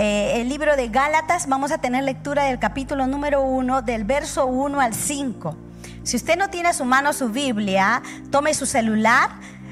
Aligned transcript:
eh, 0.00 0.40
el 0.40 0.48
libro 0.48 0.76
de 0.76 0.88
Gálatas. 0.88 1.48
Vamos 1.48 1.72
a 1.72 1.78
tener 1.78 2.04
lectura 2.04 2.44
del 2.44 2.60
capítulo 2.60 3.08
número 3.08 3.42
1, 3.42 3.82
del 3.82 4.04
verso 4.04 4.46
1 4.46 4.80
al 4.80 4.94
5. 4.94 5.56
Si 6.04 6.16
usted 6.16 6.38
no 6.38 6.48
tiene 6.48 6.68
a 6.68 6.72
su 6.72 6.84
mano 6.84 7.12
su 7.12 7.30
Biblia, 7.30 8.00
tome 8.30 8.54
su 8.54 8.64
celular 8.64 9.30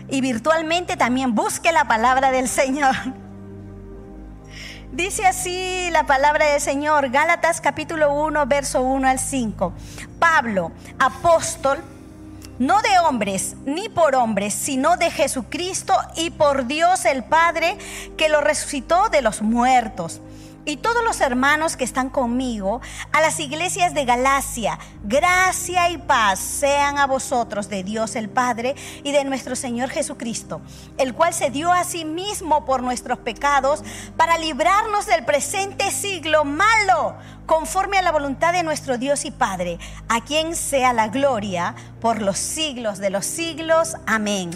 y 0.08 0.20
virtualmente 0.20 0.96
también 0.96 1.36
busque 1.36 1.70
la 1.70 1.86
palabra 1.86 2.32
del 2.32 2.48
Señor. 2.48 2.96
Dice 4.90 5.26
así 5.26 5.90
la 5.92 6.06
palabra 6.06 6.46
del 6.46 6.60
Señor, 6.60 7.10
Gálatas 7.10 7.60
capítulo 7.60 8.12
1, 8.12 8.46
verso 8.46 8.82
1 8.82 9.08
al 9.08 9.20
5. 9.20 9.72
Pablo, 10.18 10.72
apóstol, 10.98 11.78
no 12.58 12.80
de 12.82 12.98
hombres 12.98 13.54
ni 13.64 13.88
por 13.88 14.16
hombres, 14.16 14.54
sino 14.54 14.96
de 14.96 15.10
Jesucristo 15.10 15.94
y 16.16 16.30
por 16.30 16.66
Dios 16.66 17.04
el 17.04 17.22
Padre 17.22 17.76
que 18.16 18.28
lo 18.28 18.40
resucitó 18.40 19.08
de 19.10 19.22
los 19.22 19.42
muertos 19.42 20.20
y 20.66 20.76
todos 20.78 21.02
los 21.04 21.20
hermanos 21.20 21.76
que 21.76 21.84
están 21.84 22.10
conmigo 22.10 22.80
a 23.12 23.20
las 23.20 23.38
iglesias 23.40 23.94
de 23.94 24.04
Galacia. 24.04 24.78
Gracia 25.04 25.88
y 25.90 25.98
paz 25.98 26.40
sean 26.40 26.98
a 26.98 27.06
vosotros 27.06 27.68
de 27.70 27.84
Dios 27.84 28.16
el 28.16 28.28
Padre 28.28 28.74
y 29.04 29.12
de 29.12 29.24
nuestro 29.24 29.54
Señor 29.54 29.90
Jesucristo, 29.90 30.60
el 30.98 31.14
cual 31.14 31.32
se 31.32 31.50
dio 31.50 31.72
a 31.72 31.84
sí 31.84 32.04
mismo 32.04 32.64
por 32.64 32.82
nuestros 32.82 33.18
pecados 33.18 33.84
para 34.16 34.38
librarnos 34.38 35.06
del 35.06 35.24
presente 35.24 35.90
siglo 35.92 36.44
malo, 36.44 37.14
conforme 37.46 37.98
a 37.98 38.02
la 38.02 38.12
voluntad 38.12 38.52
de 38.52 38.62
nuestro 38.62 38.98
Dios 38.98 39.24
y 39.24 39.30
Padre, 39.30 39.78
a 40.08 40.20
quien 40.20 40.54
sea 40.54 40.92
la 40.92 41.08
gloria 41.08 41.74
por 42.00 42.20
los 42.20 42.38
siglos 42.38 42.98
de 42.98 43.10
los 43.10 43.24
siglos. 43.24 43.96
Amén. 44.06 44.50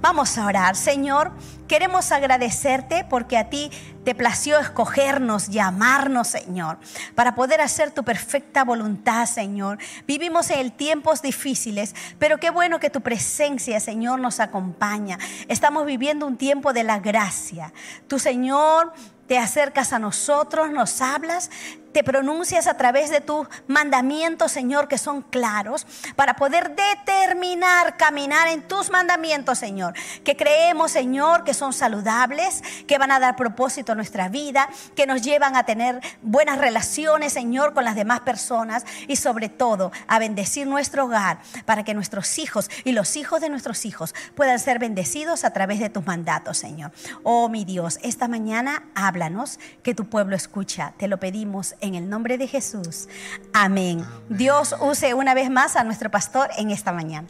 Vamos 0.00 0.38
a 0.38 0.46
orar, 0.46 0.76
Señor. 0.76 1.32
Queremos 1.68 2.12
agradecerte 2.12 3.04
porque 3.08 3.36
a 3.36 3.50
ti 3.50 3.70
te 4.04 4.14
plació 4.14 4.60
escogernos, 4.60 5.48
llamarnos, 5.48 6.28
Señor, 6.28 6.78
para 7.16 7.34
poder 7.34 7.60
hacer 7.60 7.90
tu 7.90 8.04
perfecta 8.04 8.62
voluntad, 8.62 9.26
Señor. 9.26 9.78
Vivimos 10.06 10.48
en 10.50 10.70
tiempos 10.70 11.22
difíciles, 11.22 11.92
pero 12.20 12.38
qué 12.38 12.50
bueno 12.50 12.78
que 12.78 12.88
tu 12.88 13.00
presencia, 13.00 13.80
Señor, 13.80 14.20
nos 14.20 14.38
acompaña. 14.38 15.18
Estamos 15.48 15.86
viviendo 15.86 16.24
un 16.24 16.36
tiempo 16.36 16.72
de 16.72 16.84
la 16.84 17.00
gracia. 17.00 17.72
Tu 18.06 18.20
Señor 18.20 18.92
te 19.26 19.38
acercas 19.38 19.92
a 19.92 19.98
nosotros, 19.98 20.70
nos 20.70 21.00
hablas, 21.00 21.50
te 21.96 22.04
pronuncias 22.04 22.66
a 22.66 22.76
través 22.76 23.08
de 23.08 23.22
tus 23.22 23.48
mandamientos, 23.68 24.52
Señor, 24.52 24.86
que 24.86 24.98
son 24.98 25.22
claros, 25.22 25.86
para 26.14 26.34
poder 26.36 26.76
determinar 26.76 27.96
caminar 27.96 28.48
en 28.48 28.60
tus 28.68 28.90
mandamientos, 28.90 29.58
Señor, 29.58 29.94
que 30.22 30.36
creemos, 30.36 30.90
Señor, 30.90 31.42
que 31.42 31.54
son 31.54 31.72
saludables, 31.72 32.62
que 32.86 32.98
van 32.98 33.12
a 33.12 33.18
dar 33.18 33.34
propósito 33.34 33.92
a 33.92 33.94
nuestra 33.94 34.28
vida, 34.28 34.68
que 34.94 35.06
nos 35.06 35.22
llevan 35.22 35.56
a 35.56 35.64
tener 35.64 36.02
buenas 36.20 36.58
relaciones, 36.58 37.32
Señor, 37.32 37.72
con 37.72 37.84
las 37.84 37.96
demás 37.96 38.20
personas 38.20 38.84
y 39.08 39.16
sobre 39.16 39.48
todo 39.48 39.90
a 40.06 40.18
bendecir 40.18 40.66
nuestro 40.66 41.06
hogar 41.06 41.38
para 41.64 41.82
que 41.82 41.94
nuestros 41.94 42.38
hijos 42.38 42.68
y 42.84 42.92
los 42.92 43.16
hijos 43.16 43.40
de 43.40 43.48
nuestros 43.48 43.86
hijos 43.86 44.14
puedan 44.34 44.58
ser 44.58 44.78
bendecidos 44.78 45.44
a 45.44 45.54
través 45.54 45.80
de 45.80 45.88
tus 45.88 46.04
mandatos, 46.04 46.58
Señor. 46.58 46.92
Oh, 47.22 47.48
mi 47.48 47.64
Dios, 47.64 47.98
esta 48.02 48.28
mañana 48.28 48.82
háblanos, 49.16 49.58
que 49.82 49.94
tu 49.94 50.08
pueblo 50.10 50.36
escucha. 50.36 50.92
Te 50.98 51.08
lo 51.08 51.18
pedimos 51.18 51.74
en 51.80 51.94
el 51.94 52.08
nombre 52.08 52.36
de 52.36 52.46
Jesús. 52.46 53.08
Amén. 53.54 54.04
Dios 54.28 54.74
use 54.78 55.14
una 55.14 55.32
vez 55.32 55.50
más 55.50 55.76
a 55.76 55.84
nuestro 55.84 56.10
pastor 56.10 56.50
en 56.58 56.70
esta 56.70 56.92
mañana. 56.92 57.28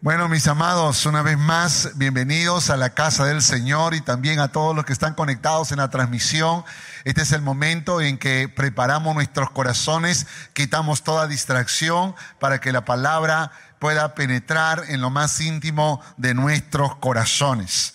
Bueno, 0.00 0.28
mis 0.28 0.48
amados, 0.48 1.06
una 1.06 1.22
vez 1.22 1.38
más, 1.38 1.92
bienvenidos 1.94 2.70
a 2.70 2.76
la 2.76 2.90
casa 2.90 3.24
del 3.24 3.40
Señor 3.40 3.94
y 3.94 4.00
también 4.00 4.40
a 4.40 4.50
todos 4.50 4.74
los 4.74 4.84
que 4.84 4.92
están 4.92 5.14
conectados 5.14 5.70
en 5.70 5.78
la 5.78 5.90
transmisión. 5.90 6.64
Este 7.04 7.22
es 7.22 7.30
el 7.30 7.42
momento 7.42 8.00
en 8.00 8.18
que 8.18 8.48
preparamos 8.48 9.14
nuestros 9.14 9.52
corazones, 9.52 10.26
quitamos 10.54 11.04
toda 11.04 11.28
distracción 11.28 12.16
para 12.40 12.60
que 12.60 12.72
la 12.72 12.84
palabra 12.84 13.52
pueda 13.78 14.16
penetrar 14.16 14.82
en 14.88 15.00
lo 15.00 15.10
más 15.10 15.40
íntimo 15.40 16.00
de 16.16 16.34
nuestros 16.34 16.96
corazones. 16.96 17.94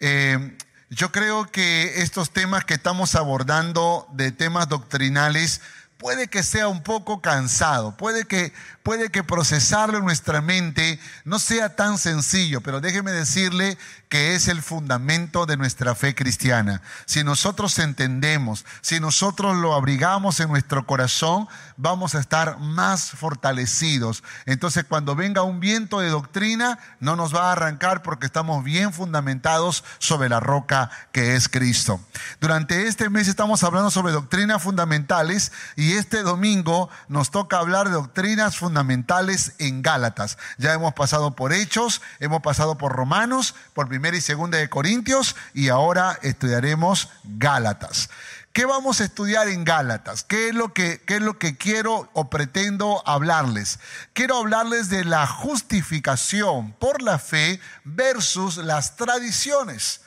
Eh, 0.00 0.56
yo 0.90 1.10
creo 1.10 1.50
que 1.50 2.02
estos 2.02 2.30
temas 2.30 2.64
que 2.64 2.74
estamos 2.74 3.14
abordando 3.14 4.06
de 4.12 4.30
temas 4.30 4.68
doctrinales 4.68 5.60
puede 5.98 6.28
que 6.28 6.42
sea 6.42 6.68
un 6.68 6.82
poco 6.82 7.20
cansado, 7.20 7.96
puede 7.96 8.26
que 8.26 8.52
puede 8.86 9.10
que 9.10 9.24
procesarlo 9.24 9.98
en 9.98 10.04
nuestra 10.04 10.40
mente 10.40 11.00
no 11.24 11.40
sea 11.40 11.74
tan 11.74 11.98
sencillo, 11.98 12.60
pero 12.60 12.80
déjeme 12.80 13.10
decirle 13.10 13.76
que 14.08 14.36
es 14.36 14.46
el 14.46 14.62
fundamento 14.62 15.44
de 15.44 15.56
nuestra 15.56 15.96
fe 15.96 16.14
cristiana. 16.14 16.82
Si 17.04 17.24
nosotros 17.24 17.80
entendemos, 17.80 18.64
si 18.82 19.00
nosotros 19.00 19.56
lo 19.56 19.74
abrigamos 19.74 20.38
en 20.38 20.50
nuestro 20.50 20.86
corazón, 20.86 21.48
vamos 21.76 22.14
a 22.14 22.20
estar 22.20 22.60
más 22.60 23.10
fortalecidos. 23.10 24.22
Entonces 24.44 24.84
cuando 24.88 25.16
venga 25.16 25.42
un 25.42 25.58
viento 25.58 25.98
de 25.98 26.10
doctrina, 26.10 26.78
no 27.00 27.16
nos 27.16 27.34
va 27.34 27.48
a 27.48 27.52
arrancar 27.52 28.04
porque 28.04 28.26
estamos 28.26 28.62
bien 28.62 28.92
fundamentados 28.92 29.82
sobre 29.98 30.28
la 30.28 30.38
roca 30.38 30.92
que 31.10 31.34
es 31.34 31.48
Cristo. 31.48 31.98
Durante 32.40 32.86
este 32.86 33.10
mes 33.10 33.26
estamos 33.26 33.64
hablando 33.64 33.90
sobre 33.90 34.12
doctrinas 34.12 34.62
fundamentales 34.62 35.50
y 35.74 35.94
este 35.94 36.22
domingo 36.22 36.88
nos 37.08 37.32
toca 37.32 37.58
hablar 37.58 37.88
de 37.88 37.94
doctrinas 37.94 38.56
fundamentales 38.56 38.75
fundamentales 38.76 39.54
en 39.58 39.80
Gálatas. 39.80 40.36
Ya 40.58 40.74
hemos 40.74 40.92
pasado 40.92 41.34
por 41.34 41.54
Hechos, 41.54 42.02
hemos 42.20 42.42
pasado 42.42 42.76
por 42.76 42.92
Romanos, 42.92 43.54
por 43.72 43.88
Primera 43.88 44.14
y 44.14 44.20
Segunda 44.20 44.58
de 44.58 44.68
Corintios 44.68 45.34
y 45.54 45.70
ahora 45.70 46.18
estudiaremos 46.20 47.08
Gálatas. 47.24 48.10
¿Qué 48.52 48.66
vamos 48.66 49.00
a 49.00 49.04
estudiar 49.04 49.48
en 49.48 49.64
Gálatas? 49.64 50.24
¿Qué 50.24 50.48
es, 50.48 50.54
lo 50.54 50.74
que, 50.74 51.00
¿Qué 51.06 51.16
es 51.16 51.22
lo 51.22 51.38
que 51.38 51.56
quiero 51.56 52.10
o 52.12 52.28
pretendo 52.28 53.02
hablarles? 53.06 53.78
Quiero 54.12 54.36
hablarles 54.36 54.90
de 54.90 55.04
la 55.04 55.26
justificación 55.26 56.72
por 56.72 57.00
la 57.00 57.18
fe 57.18 57.60
versus 57.84 58.58
las 58.58 58.96
tradiciones. 58.96 60.02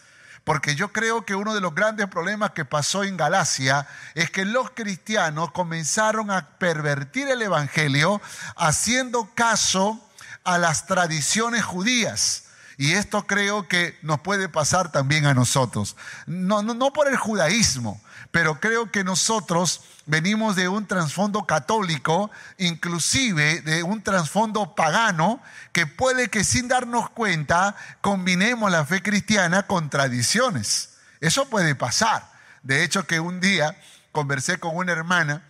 Porque 0.50 0.74
yo 0.74 0.92
creo 0.92 1.26
que 1.26 1.36
uno 1.36 1.54
de 1.54 1.62
los 1.62 1.76
grandes 1.76 2.08
problemas 2.08 2.54
que 2.54 2.66
pasó 2.66 3.04
en 3.04 3.18
Galacia 3.18 3.86
es 4.16 4.32
que 4.32 4.46
los 4.46 4.72
cristianos 4.72 5.52
comenzaron 5.52 6.32
a 6.32 6.58
pervertir 6.58 7.28
el 7.28 7.44
Evangelio 7.44 8.20
haciendo 8.56 9.30
caso 9.36 10.04
a 10.44 10.58
las 10.58 10.88
tradiciones 10.88 11.64
judías. 11.64 12.46
Y 12.78 12.94
esto 12.94 13.28
creo 13.28 13.68
que 13.68 14.00
nos 14.02 14.22
puede 14.22 14.50
pasar 14.50 14.92
también 14.92 15.28
a 15.28 15.36
nosotros. 15.36 15.96
No, 16.26 16.64
no, 16.64 16.74
no 16.74 16.94
por 16.94 17.08
el 17.08 17.16
judaísmo, 17.16 18.02
pero 18.32 18.60
creo 18.60 18.92
que 18.92 19.04
nosotros 19.04 19.82
venimos 20.06 20.56
de 20.56 20.68
un 20.68 20.86
trasfondo 20.86 21.46
católico, 21.46 22.30
inclusive 22.58 23.62
de 23.62 23.84
un 23.84 24.04
trasfondo 24.04 24.76
pagano, 24.76 25.42
que 25.72 25.88
puede 25.88 26.30
que 26.30 26.44
sin 26.44 26.68
darnos 26.68 27.10
cuenta 27.10 27.76
combinemos 28.02 28.72
la 28.72 28.86
fe 28.86 29.02
cristiana 29.02 29.68
con 29.68 29.90
tradiciones. 29.90 30.98
Eso 31.22 31.50
puede 31.50 31.76
pasar. 31.76 32.30
De 32.64 32.84
hecho, 32.84 33.08
que 33.08 33.20
un 33.20 33.40
día 33.40 33.80
conversé 34.12 34.60
con 34.60 34.76
una 34.76 34.92
hermana 34.92 35.44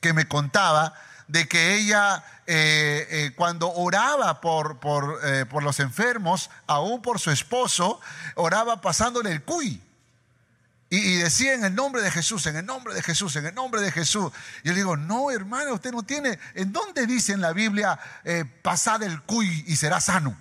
que 0.00 0.12
me 0.12 0.26
contaba 0.26 0.94
de 1.28 1.48
que 1.48 1.74
ella 1.76 2.22
eh, 2.46 3.06
eh, 3.10 3.32
cuando 3.34 3.72
oraba 3.72 4.40
por, 4.40 4.78
por, 4.78 5.20
eh, 5.24 5.46
por 5.46 5.62
los 5.62 5.80
enfermos, 5.80 6.50
aún 6.66 7.00
por 7.00 7.18
su 7.18 7.30
esposo, 7.30 8.00
oraba 8.34 8.80
pasándole 8.80 9.32
el 9.32 9.42
cuy. 9.42 9.80
Y, 10.90 11.16
decía 11.16 11.54
en 11.54 11.64
el 11.64 11.74
nombre 11.74 12.02
de 12.02 12.10
Jesús, 12.10 12.46
en 12.46 12.56
el 12.56 12.66
nombre 12.66 12.94
de 12.94 13.02
Jesús, 13.02 13.34
en 13.36 13.46
el 13.46 13.54
nombre 13.54 13.80
de 13.80 13.90
Jesús. 13.90 14.32
Y 14.62 14.68
yo 14.68 14.72
le 14.74 14.78
digo, 14.78 14.96
no, 14.96 15.30
hermano, 15.30 15.74
usted 15.74 15.92
no 15.92 16.02
tiene. 16.02 16.38
¿En 16.54 16.72
dónde 16.72 17.06
dice 17.06 17.32
en 17.32 17.40
la 17.40 17.52
Biblia, 17.52 17.98
eh, 18.24 18.44
pasad 18.62 19.02
el 19.02 19.22
cuy 19.22 19.64
y 19.66 19.76
será 19.76 20.00
sano? 20.00 20.36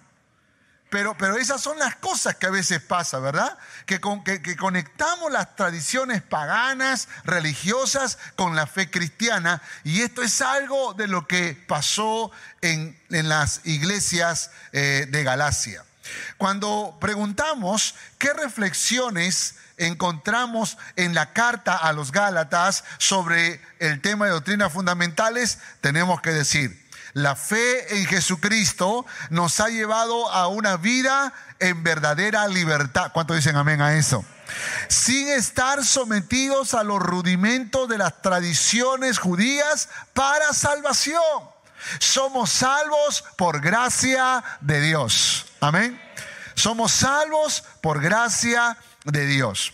Pero, 0.94 1.18
pero, 1.18 1.38
esas 1.38 1.60
son 1.60 1.80
las 1.80 1.96
cosas 1.96 2.36
que 2.36 2.46
a 2.46 2.52
veces 2.52 2.80
pasa, 2.80 3.18
¿verdad? 3.18 3.58
Que, 3.88 4.00
con, 4.00 4.24
que, 4.24 4.56
conectamos 4.56 5.32
las 5.32 5.56
tradiciones 5.56 6.22
paganas, 6.22 7.08
religiosas, 7.24 8.20
con 8.36 8.56
la 8.56 8.68
fe 8.68 8.92
cristiana. 8.92 9.60
Y 9.84 10.02
esto 10.02 10.22
es 10.22 10.40
algo 10.42 10.94
de 10.94 11.08
lo 11.08 11.28
que 11.28 11.58
pasó 11.68 12.30
en, 12.62 12.96
las 13.10 13.62
iglesias 13.64 14.52
eh, 14.72 15.08
de 15.10 15.24
Galacia. 15.24 15.84
Cuando 16.38 16.98
preguntamos 17.00 17.96
qué 18.18 18.34
reflexiones 18.34 19.56
encontramos 19.78 20.78
en 20.96 21.14
la 21.14 21.34
carta 21.34 21.76
a 21.76 21.94
los 21.94 22.12
Gálatas 22.12 22.84
sobre 22.98 23.62
el 23.80 24.02
tema 24.02 24.26
de 24.26 24.32
doctrinas 24.32 24.72
fundamentales, 24.72 25.60
tenemos 25.82 26.22
que 26.22 26.32
decir, 26.32 26.84
la 27.14 27.36
fe 27.36 28.00
en 28.00 28.06
Jesucristo 28.08 29.06
nos 29.30 29.60
ha 29.60 29.70
llevado 29.70 30.32
a 30.32 30.48
una 30.48 30.78
vida 30.78 31.34
en 31.60 31.84
verdadera 31.84 32.48
libertad. 32.48 33.12
¿Cuánto 33.14 33.36
dicen 33.36 33.56
amén 33.56 33.82
a 33.82 33.94
eso? 33.94 34.26
Sin 34.88 35.28
estar 35.30 35.86
sometidos 35.86 36.74
a 36.74 36.84
los 36.84 37.00
rudimentos 37.00 37.88
de 37.88 38.00
las 38.00 38.22
tradiciones 38.22 39.20
judías 39.20 39.90
para 40.14 40.54
salvación. 40.54 41.22
Somos 42.00 42.50
salvos 42.50 43.24
por 43.38 43.62
gracia 43.62 44.44
de 44.62 44.82
Dios. 44.82 45.46
Amén. 45.64 45.98
Somos 46.56 46.92
salvos 46.92 47.64
por 47.80 48.02
gracia 48.02 48.78
de 49.06 49.26
Dios. 49.26 49.74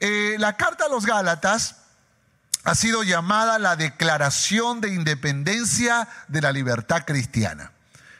Eh, 0.00 0.34
la 0.40 0.56
carta 0.56 0.86
a 0.86 0.88
los 0.88 1.06
Gálatas 1.06 1.76
ha 2.64 2.74
sido 2.74 3.04
llamada 3.04 3.60
la 3.60 3.76
Declaración 3.76 4.80
de 4.80 4.88
Independencia 4.88 6.08
de 6.26 6.40
la 6.40 6.50
Libertad 6.50 7.04
Cristiana. 7.06 7.70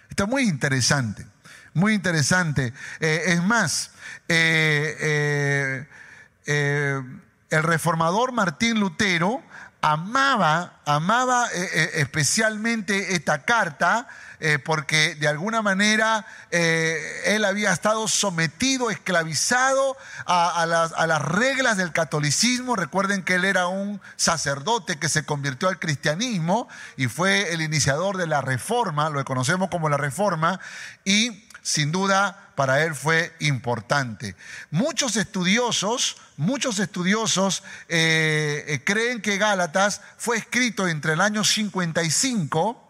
Esto 0.09 0.23
es 0.23 0.29
muy 0.29 0.45
interesante, 0.45 1.27
muy 1.75 1.95
interesante. 1.95 2.73
Eh, 3.01 3.25
es 3.27 3.43
más, 3.43 3.91
eh, 4.29 5.85
el 6.47 7.63
reformador 7.65 8.31
Martín 8.31 8.79
Lutero 8.79 9.43
amaba, 9.81 10.81
amaba 10.85 11.49
especialmente 11.53 13.15
esta 13.15 13.45
carta 13.45 14.09
eh, 14.41 14.61
porque 14.61 15.17
de 15.17 15.27
alguna 15.27 15.63
manera 15.63 16.25
eh, 16.53 17.23
él 17.25 17.45
había 17.45 17.73
estado 17.73 18.07
sometido, 18.07 18.89
esclavizado 18.89 19.97
a, 20.27 20.65
las, 20.65 20.93
a, 20.93 21.09
las, 21.09 21.23
reglas 21.23 21.77
del 21.77 21.91
catolicismo. 21.91 22.77
Recuerden 22.77 23.25
que 23.25 23.35
él 23.35 23.45
era 23.45 23.67
un 23.67 24.01
sacerdote 24.15 24.97
que 24.97 25.09
se 25.09 25.25
convirtió 25.25 25.69
al 25.69 25.81
cristianismo 25.81 26.69
y 26.97 27.09
fue 27.09 27.53
el 27.53 27.63
iniciador 27.63 28.17
de 28.17 28.29
la 28.29 28.41
reforma, 28.41 29.11
lo 29.11 29.25
conocemos 29.25 29.71
como 29.71 29.89
la 29.89 29.97
reforma, 29.97 30.61
y 31.05 31.48
sin 31.63 31.93
duda 31.93 32.53
para 32.55 32.83
él 32.85 32.95
fue 32.95 33.35
importante. 33.41 34.35
Muchos 34.71 35.17
estudiosos, 35.17 36.17
muchos 36.37 36.79
estudiosos 36.79 37.63
eh, 37.89 38.81
creen 38.85 39.23
que 39.23 39.39
Gálatas 39.39 40.01
fue 40.17 40.39
escrito 40.39 40.89
entre 40.89 41.13
el 41.13 41.21
año 41.21 41.45
55 41.45 42.89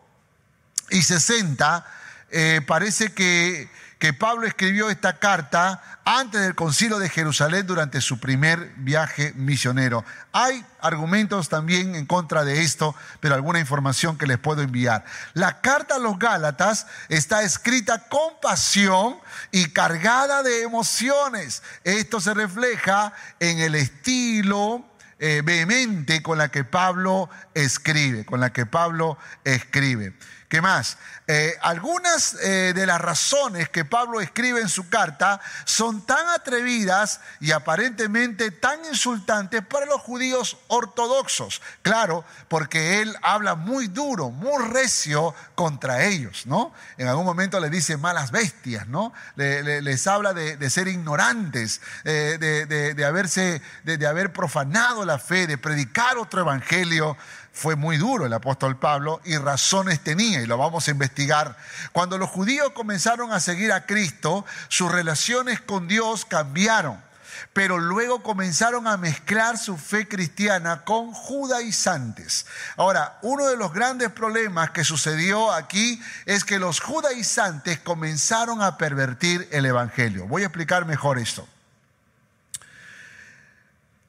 y 0.90 1.02
60, 1.02 1.86
eh, 2.30 2.60
parece 2.66 3.12
que, 3.12 3.70
que 3.98 4.12
Pablo 4.12 4.46
escribió 4.46 4.90
esta 4.90 5.18
carta 5.18 5.82
antes 6.04 6.40
del 6.40 6.54
concilio 6.54 6.98
de 6.98 7.08
Jerusalén 7.08 7.66
durante 7.66 8.00
su 8.00 8.20
primer 8.20 8.72
viaje 8.76 9.32
misionero. 9.34 10.04
Hay 10.32 10.64
argumentos 10.80 11.48
también 11.48 11.96
en 11.96 12.06
contra 12.06 12.44
de 12.44 12.62
esto, 12.62 12.94
pero 13.20 13.34
alguna 13.34 13.58
información 13.58 14.16
que 14.16 14.26
les 14.26 14.38
puedo 14.38 14.62
enviar. 14.62 15.04
La 15.34 15.60
carta 15.60 15.96
a 15.96 15.98
los 15.98 16.18
Gálatas 16.18 16.86
está 17.08 17.42
escrita 17.42 18.08
con 18.08 18.40
pasión 18.40 19.16
y 19.50 19.70
cargada 19.70 20.42
de 20.42 20.62
emociones. 20.62 21.62
Esto 21.82 22.20
se 22.20 22.34
refleja 22.34 23.12
en 23.40 23.58
el 23.58 23.74
estilo 23.74 24.84
eh, 25.20 25.42
vehemente 25.44 26.22
con 26.22 26.38
la 26.38 26.48
que 26.48 26.62
Pablo 26.62 27.28
escribe, 27.52 28.24
con 28.24 28.38
la 28.38 28.52
que 28.52 28.66
Pablo 28.66 29.18
escribe. 29.42 30.14
¿Qué 30.48 30.62
más? 30.62 30.96
Eh, 31.26 31.54
algunas 31.60 32.32
eh, 32.42 32.72
de 32.74 32.86
las 32.86 32.98
razones 32.98 33.68
que 33.68 33.84
Pablo 33.84 34.18
escribe 34.18 34.62
en 34.62 34.70
su 34.70 34.88
carta 34.88 35.42
son 35.66 36.06
tan 36.06 36.26
atrevidas 36.28 37.20
y 37.38 37.52
aparentemente 37.52 38.50
tan 38.50 38.82
insultantes 38.86 39.62
para 39.62 39.84
los 39.84 40.00
judíos 40.00 40.56
ortodoxos. 40.68 41.60
Claro, 41.82 42.24
porque 42.48 43.02
él 43.02 43.14
habla 43.20 43.56
muy 43.56 43.88
duro, 43.88 44.30
muy 44.30 44.64
recio 44.68 45.34
contra 45.54 46.04
ellos, 46.04 46.46
¿no? 46.46 46.72
En 46.96 47.08
algún 47.08 47.26
momento 47.26 47.60
les 47.60 47.70
dice 47.70 47.98
malas 47.98 48.30
bestias, 48.30 48.86
¿no? 48.86 49.12
les 49.36 50.06
habla 50.06 50.32
de, 50.32 50.70
ser 50.70 50.88
ignorantes, 50.88 51.82
eh, 52.04 52.38
de, 52.40 52.94
de, 52.94 53.04
haberse, 53.04 53.60
de 53.84 54.06
haber 54.06 54.32
profanado 54.32 55.04
la 55.04 55.18
fe, 55.18 55.46
de 55.46 55.58
predicar 55.58 56.16
otro 56.16 56.40
evangelio 56.40 57.18
fue 57.58 57.74
muy 57.74 57.96
duro 57.96 58.24
el 58.24 58.32
apóstol 58.32 58.78
Pablo 58.78 59.20
y 59.24 59.36
razones 59.36 59.98
tenía, 60.04 60.40
y 60.40 60.46
lo 60.46 60.56
vamos 60.56 60.86
a 60.86 60.92
investigar. 60.92 61.56
Cuando 61.90 62.16
los 62.16 62.30
judíos 62.30 62.70
comenzaron 62.72 63.32
a 63.32 63.40
seguir 63.40 63.72
a 63.72 63.84
Cristo, 63.84 64.46
sus 64.68 64.92
relaciones 64.92 65.60
con 65.60 65.88
Dios 65.88 66.24
cambiaron, 66.24 67.02
pero 67.52 67.78
luego 67.78 68.22
comenzaron 68.22 68.86
a 68.86 68.96
mezclar 68.96 69.58
su 69.58 69.76
fe 69.76 70.06
cristiana 70.06 70.84
con 70.84 71.12
judaizantes. 71.12 72.46
Ahora, 72.76 73.18
uno 73.22 73.48
de 73.48 73.56
los 73.56 73.72
grandes 73.72 74.12
problemas 74.12 74.70
que 74.70 74.84
sucedió 74.84 75.52
aquí 75.52 76.00
es 76.26 76.44
que 76.44 76.60
los 76.60 76.78
judaizantes 76.78 77.80
comenzaron 77.80 78.62
a 78.62 78.78
pervertir 78.78 79.48
el 79.50 79.66
Evangelio. 79.66 80.28
Voy 80.28 80.42
a 80.42 80.46
explicar 80.46 80.86
mejor 80.86 81.18
esto. 81.18 81.48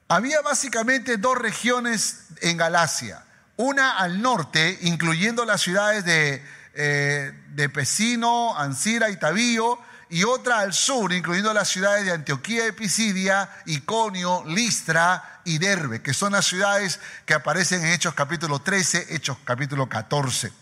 Había 0.08 0.42
básicamente 0.42 1.18
dos 1.18 1.36
regiones 1.36 2.26
en 2.42 2.56
Galacia 2.58 3.24
una 3.60 3.98
al 3.98 4.22
norte, 4.22 4.78
incluyendo 4.84 5.44
las 5.44 5.60
ciudades 5.60 6.06
de, 6.06 6.42
eh, 6.76 7.34
de 7.50 7.68
Pesino, 7.68 8.58
Ancira 8.58 9.10
y 9.10 9.18
Tabío, 9.18 9.78
y 10.10 10.24
otra 10.24 10.60
al 10.60 10.74
sur, 10.74 11.12
incluyendo 11.12 11.54
las 11.54 11.68
ciudades 11.68 12.06
de 12.06 12.14
Antioquía 12.14 12.64
de 12.64 12.72
Pisidia, 12.72 13.50
Iconio, 13.66 14.46
Listra 14.48 15.42
y 15.44 15.58
Derbe, 15.58 16.02
que 16.02 16.14
son 16.14 16.32
las 16.32 16.46
ciudades 16.46 17.02
que 17.26 17.34
aparecen 17.34 17.84
en 17.84 17.92
Hechos 17.92 18.14
capítulo 18.14 18.60
13, 18.60 19.14
Hechos 19.14 19.38
capítulo 19.44 19.90
14. 19.90 20.54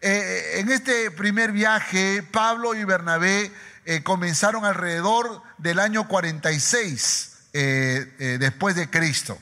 Eh, 0.00 0.54
en 0.56 0.68
este 0.72 1.12
primer 1.12 1.52
viaje, 1.52 2.24
Pablo 2.24 2.74
y 2.74 2.82
Bernabé 2.82 3.52
eh, 3.84 4.02
comenzaron 4.02 4.64
alrededor 4.64 5.44
del 5.58 5.78
año 5.78 6.08
46 6.08 7.26
después 7.52 8.74
de 8.74 8.90
Cristo. 8.90 9.38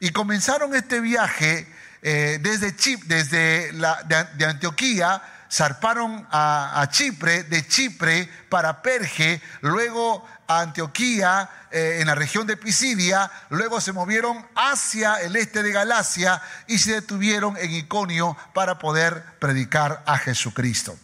Y 0.00 0.10
comenzaron 0.10 0.74
este 0.74 1.00
viaje 1.00 1.73
eh, 2.06 2.38
desde, 2.42 2.76
Chip, 2.76 3.04
desde 3.04 3.72
de, 3.72 4.44
Antioquía, 4.44 5.22
zarparon 5.50 6.28
a, 6.30 6.86
Chipre, 6.90 7.44
de 7.44 7.66
Chipre 7.66 8.28
para 8.50 8.82
Perge, 8.82 9.40
luego 9.62 10.22
a 10.46 10.60
Antioquía 10.60 11.48
eh, 11.70 12.00
en 12.02 12.08
la 12.08 12.14
región 12.14 12.46
de 12.46 12.58
Pisidia, 12.58 13.30
luego 13.48 13.80
se 13.80 13.92
movieron 13.92 14.46
hacia 14.54 15.14
el 15.22 15.34
este 15.34 15.62
de 15.62 15.72
Galacia 15.72 16.42
y 16.66 16.76
se 16.76 16.92
detuvieron 16.92 17.56
en 17.56 17.70
Iconio 17.70 18.36
para 18.52 18.78
poder 18.78 19.24
predicar 19.38 20.02
a 20.04 20.18
Jesucristo. 20.18 20.98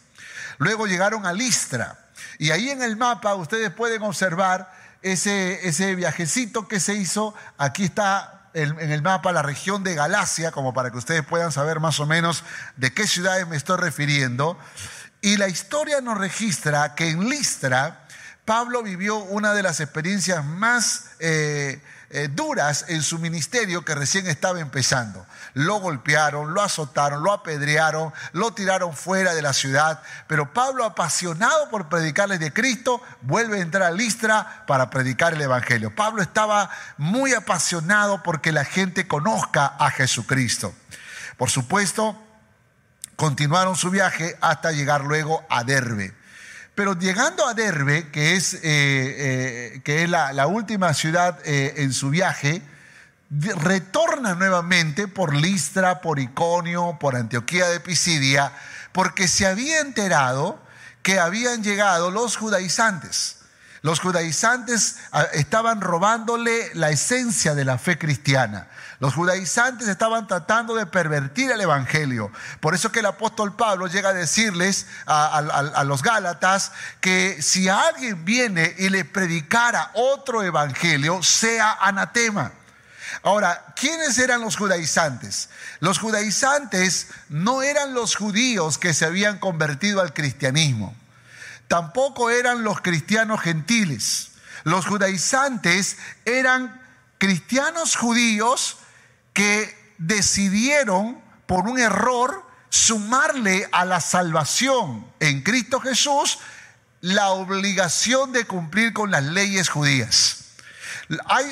Luego 0.59 0.85
llegaron 0.85 1.25
a 1.25 1.33
Listra 1.33 1.97
y 2.37 2.51
ahí 2.51 2.69
en 2.69 2.83
el 2.83 2.95
mapa 2.95 3.33
ustedes 3.33 3.71
pueden 3.71 4.03
observar 4.03 4.71
ese, 5.01 5.67
ese 5.67 5.95
viajecito 5.95 6.67
que 6.67 6.79
se 6.79 6.93
hizo. 6.93 7.33
Aquí 7.57 7.85
está 7.85 8.40
en 8.53 8.91
el 8.91 9.01
mapa 9.01 9.31
la 9.31 9.41
región 9.41 9.83
de 9.83 9.95
Galacia, 9.95 10.51
como 10.51 10.73
para 10.73 10.91
que 10.91 10.97
ustedes 10.97 11.25
puedan 11.25 11.51
saber 11.51 11.79
más 11.79 11.99
o 11.99 12.05
menos 12.05 12.43
de 12.77 12.93
qué 12.93 13.07
ciudades 13.07 13.47
me 13.47 13.55
estoy 13.55 13.77
refiriendo. 13.77 14.57
Y 15.21 15.37
la 15.37 15.47
historia 15.47 16.01
nos 16.01 16.17
registra 16.17 16.95
que 16.95 17.09
en 17.09 17.29
Listra, 17.29 18.07
Pablo 18.45 18.81
vivió 18.81 19.17
una 19.17 19.53
de 19.53 19.63
las 19.63 19.79
experiencias 19.79 20.43
más 20.43 21.11
eh, 21.19 21.81
eh, 22.13 22.27
duras 22.27 22.85
en 22.89 23.03
su 23.03 23.19
ministerio 23.19 23.85
que 23.85 23.95
recién 23.95 24.27
estaba 24.27 24.59
empezando. 24.59 25.25
Lo 25.53 25.79
golpearon, 25.79 26.53
lo 26.53 26.61
azotaron, 26.61 27.23
lo 27.23 27.31
apedrearon, 27.31 28.13
lo 28.33 28.53
tiraron 28.53 28.93
fuera 28.95 29.33
de 29.33 29.41
la 29.41 29.53
ciudad. 29.53 30.01
Pero 30.27 30.53
Pablo, 30.53 30.83
apasionado 30.83 31.69
por 31.69 31.89
predicarles 31.89 32.39
de 32.39 32.51
Cristo, 32.53 33.01
vuelve 33.21 33.57
a 33.59 33.61
entrar 33.61 33.83
a 33.83 33.91
Listra 33.91 34.63
para 34.67 34.89
predicar 34.89 35.33
el 35.33 35.41
Evangelio. 35.41 35.95
Pablo 35.95 36.21
estaba 36.21 36.69
muy 36.97 37.33
apasionado 37.33 38.23
porque 38.23 38.51
la 38.51 38.65
gente 38.65 39.07
conozca 39.07 39.65
a 39.65 39.89
Jesucristo. 39.91 40.73
Por 41.37 41.49
supuesto, 41.49 42.21
continuaron 43.15 43.75
su 43.75 43.89
viaje 43.89 44.37
hasta 44.41 44.71
llegar 44.71 45.05
luego 45.05 45.45
a 45.49 45.63
Derbe. 45.63 46.13
Pero 46.75 46.97
llegando 46.97 47.45
a 47.45 47.53
Derbe, 47.53 48.09
que 48.11 48.35
es, 48.35 48.53
eh, 48.53 48.59
eh, 48.63 49.81
que 49.83 50.03
es 50.03 50.09
la, 50.09 50.47
última 50.47 50.93
ciudad 50.93 51.39
eh, 51.45 51.73
en 51.77 51.93
su 51.93 52.09
viaje, 52.09 52.61
retorna 53.29 54.35
nuevamente 54.35 55.07
por 55.07 55.35
Listra, 55.35 56.01
por 56.01 56.19
Iconio, 56.19 56.97
por 56.99 57.15
Antioquía 57.15 57.67
de 57.67 57.79
Pisidia, 57.79 58.53
porque 58.91 59.27
se 59.27 59.45
había 59.45 59.79
enterado 59.79 60.61
que 61.03 61.19
habían 61.19 61.63
llegado 61.63 62.11
los 62.11 62.37
judaizantes. 62.37 63.40
Los 63.81 63.99
judaizantes 63.99 64.97
ah, 65.11 65.25
estaban 65.33 65.81
robándole 65.81 66.69
la 66.75 66.91
esencia 66.91 67.55
de 67.55 67.65
la 67.65 67.79
fe 67.79 67.97
cristiana. 67.97 68.67
Los 68.99 69.15
judaizantes 69.15 69.87
estaban 69.87 70.27
tratando 70.27 70.75
de 70.75 70.85
pervertir 70.85 71.49
el 71.49 71.61
Evangelio. 71.61 72.31
Por 72.59 72.75
eso 72.75 72.91
que 72.91 72.99
el 72.99 73.07
apóstol 73.07 73.55
Pablo 73.55 73.87
llega 73.87 74.09
a 74.09 74.13
decirles 74.13 74.85
a, 75.07 75.83
los 75.83 76.03
Gálatas 76.03 76.71
que 76.99 77.41
si 77.41 77.67
alguien 77.67 78.23
viene 78.23 78.75
y 78.77 78.89
le 78.89 79.03
predicara 79.03 79.89
otro 79.95 80.43
Evangelio, 80.43 81.23
sea 81.23 81.79
anatema. 81.81 82.51
Ahora, 83.23 83.73
¿quiénes 83.75 84.19
eran 84.19 84.41
los 84.41 84.55
judaizantes? 84.55 85.49
Los 85.79 85.97
judaizantes 85.97 87.07
no 87.29 87.63
eran 87.63 87.95
los 87.95 88.15
judíos 88.15 88.77
que 88.77 88.93
se 88.93 89.05
habían 89.05 89.39
convertido 89.39 90.01
al 90.01 90.13
cristianismo. 90.13 90.95
Tampoco 91.71 92.29
eran 92.29 92.65
los 92.65 92.81
cristianos 92.81 93.39
gentiles. 93.39 94.31
Los 94.65 94.87
judaizantes 94.87 95.95
eran 96.25 96.81
cristianos 97.17 97.95
judíos 97.95 98.75
que 99.31 99.73
decidieron 99.97 101.21
por 101.45 101.69
un 101.69 101.79
error 101.79 102.45
sumarle 102.67 103.69
a 103.71 103.85
la 103.85 104.01
salvación 104.01 105.07
en 105.21 105.43
Cristo 105.43 105.79
Jesús 105.79 106.39
la 106.99 107.29
obligación 107.29 108.33
de 108.33 108.43
cumplir 108.43 108.91
con 108.91 109.09
las 109.09 109.23
leyes 109.23 109.69
judías. 109.69 110.39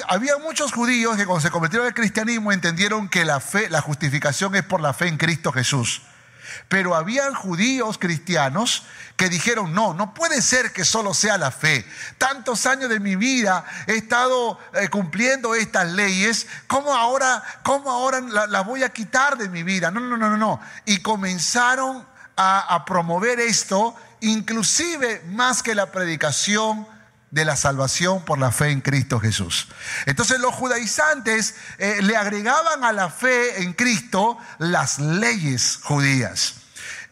había 0.05 0.37
muchos 0.37 0.73
judíos 0.73 1.15
que 1.15 1.25
cuando 1.25 1.39
se 1.39 1.49
convirtieron 1.49 1.87
al 1.87 1.93
cristianismo 1.93 2.51
entendieron 2.51 3.07
que 3.07 3.23
la 3.23 3.39
fe, 3.39 3.69
la 3.69 3.79
justificación 3.79 4.53
es 4.55 4.63
por 4.63 4.81
la 4.81 4.91
fe 4.91 5.07
en 5.07 5.15
Cristo 5.15 5.53
Jesús. 5.53 6.01
Pero 6.67 6.95
habían 6.95 7.33
judíos 7.33 7.97
cristianos 7.97 8.83
que 9.15 9.29
dijeron, 9.29 9.73
no, 9.73 9.93
no 9.93 10.13
puede 10.13 10.41
ser 10.41 10.71
que 10.71 10.85
solo 10.85 11.13
sea 11.13 11.37
la 11.37 11.51
fe. 11.51 11.85
Tantos 12.17 12.65
años 12.65 12.89
de 12.89 12.99
mi 12.99 13.15
vida 13.15 13.65
he 13.87 13.95
estado 13.97 14.57
eh, 14.73 14.87
cumpliendo 14.87 15.55
estas 15.55 15.91
leyes, 15.91 16.47
¿cómo 16.67 16.95
ahora, 16.95 17.43
cómo 17.63 17.91
ahora 17.91 18.21
las 18.21 18.65
voy 18.65 18.83
a 18.83 18.89
quitar 18.89 19.37
de 19.37 19.49
mi 19.49 19.63
vida? 19.63 19.91
No, 19.91 19.99
no, 19.99 20.15
no, 20.15 20.29
no, 20.29 20.37
no. 20.37 20.61
Y 20.85 21.01
comenzaron 21.01 22.05
a, 22.37 22.75
a 22.75 22.85
promover 22.85 23.39
esto, 23.39 23.95
inclusive 24.21 25.21
más 25.27 25.61
que 25.63 25.75
la 25.75 25.91
predicación 25.91 26.87
de 27.31 27.45
la 27.45 27.55
salvación 27.55 28.25
por 28.25 28.39
la 28.39 28.51
fe 28.51 28.69
en 28.69 28.81
Cristo 28.81 29.19
Jesús. 29.19 29.67
Entonces 30.05 30.39
los 30.39 30.53
judaizantes 30.53 31.55
eh, 31.77 31.99
le 32.01 32.17
agregaban 32.17 32.83
a 32.83 32.91
la 32.91 33.09
fe 33.09 33.63
en 33.63 33.73
Cristo 33.73 34.37
las 34.57 34.99
leyes 34.99 35.79
judías. 35.83 36.55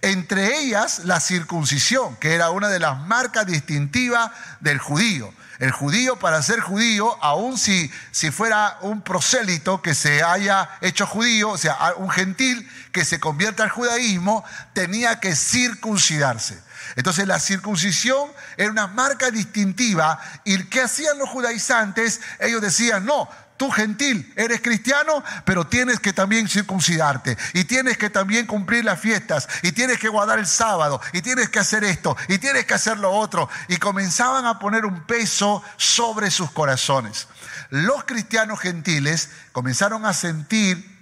Entre 0.01 0.59
ellas 0.59 1.05
la 1.05 1.19
circuncisión, 1.19 2.15
que 2.17 2.33
era 2.33 2.51
una 2.51 2.69
de 2.69 2.79
las 2.79 2.99
marcas 2.99 3.45
distintivas 3.45 4.31
del 4.59 4.77
judío. 4.79 5.33
El 5.59 5.71
judío, 5.71 6.19
para 6.19 6.43
ser 6.43 6.59
judío, 6.59 7.17
aun 7.23 7.57
si, 7.57 7.91
si 8.11 8.29
fuera 8.29 8.77
un 8.81 9.01
prosélito 9.01 9.81
que 9.81 9.95
se 9.95 10.21
haya 10.21 10.69
hecho 10.81 11.07
judío, 11.07 11.49
o 11.49 11.57
sea, 11.57 11.93
un 11.97 12.11
gentil 12.11 12.69
que 12.91 13.03
se 13.03 13.19
convierta 13.19 13.63
al 13.63 13.69
judaísmo, 13.69 14.45
tenía 14.73 15.19
que 15.19 15.35
circuncidarse. 15.35 16.61
Entonces 16.95 17.27
la 17.27 17.39
circuncisión 17.39 18.31
era 18.55 18.71
una 18.71 18.87
marca 18.87 19.31
distintiva 19.31 20.19
y 20.43 20.63
¿qué 20.65 20.81
hacían 20.81 21.17
los 21.17 21.29
judaizantes? 21.29 22.21
Ellos 22.39 22.61
decían, 22.61 23.05
no, 23.05 23.29
tú 23.57 23.71
gentil, 23.71 24.31
eres 24.35 24.61
cristiano, 24.61 25.23
pero 25.43 25.67
tienes 25.67 25.99
que 25.99 26.13
también 26.13 26.47
circuncidarte 26.47 27.37
y 27.53 27.65
tienes 27.65 27.97
que 27.97 28.09
también 28.09 28.45
cumplir 28.45 28.85
las 28.85 28.99
fiestas 28.99 29.49
y 29.63 29.71
tienes 29.71 29.99
que 29.99 30.09
guardar 30.09 30.39
el 30.39 30.47
sábado 30.47 31.01
y 31.11 31.21
tienes 31.21 31.49
que 31.49 31.59
hacer 31.59 31.83
esto 31.83 32.15
y 32.27 32.37
tienes 32.37 32.65
que 32.65 32.75
hacer 32.75 32.97
lo 32.99 33.11
otro. 33.11 33.49
Y 33.67 33.77
comenzaban 33.77 34.45
a 34.45 34.59
poner 34.59 34.85
un 34.85 35.05
peso 35.05 35.63
sobre 35.75 36.31
sus 36.31 36.51
corazones. 36.51 37.27
Los 37.69 38.05
cristianos 38.05 38.59
gentiles 38.59 39.29
comenzaron 39.51 40.05
a 40.05 40.13
sentir 40.13 40.97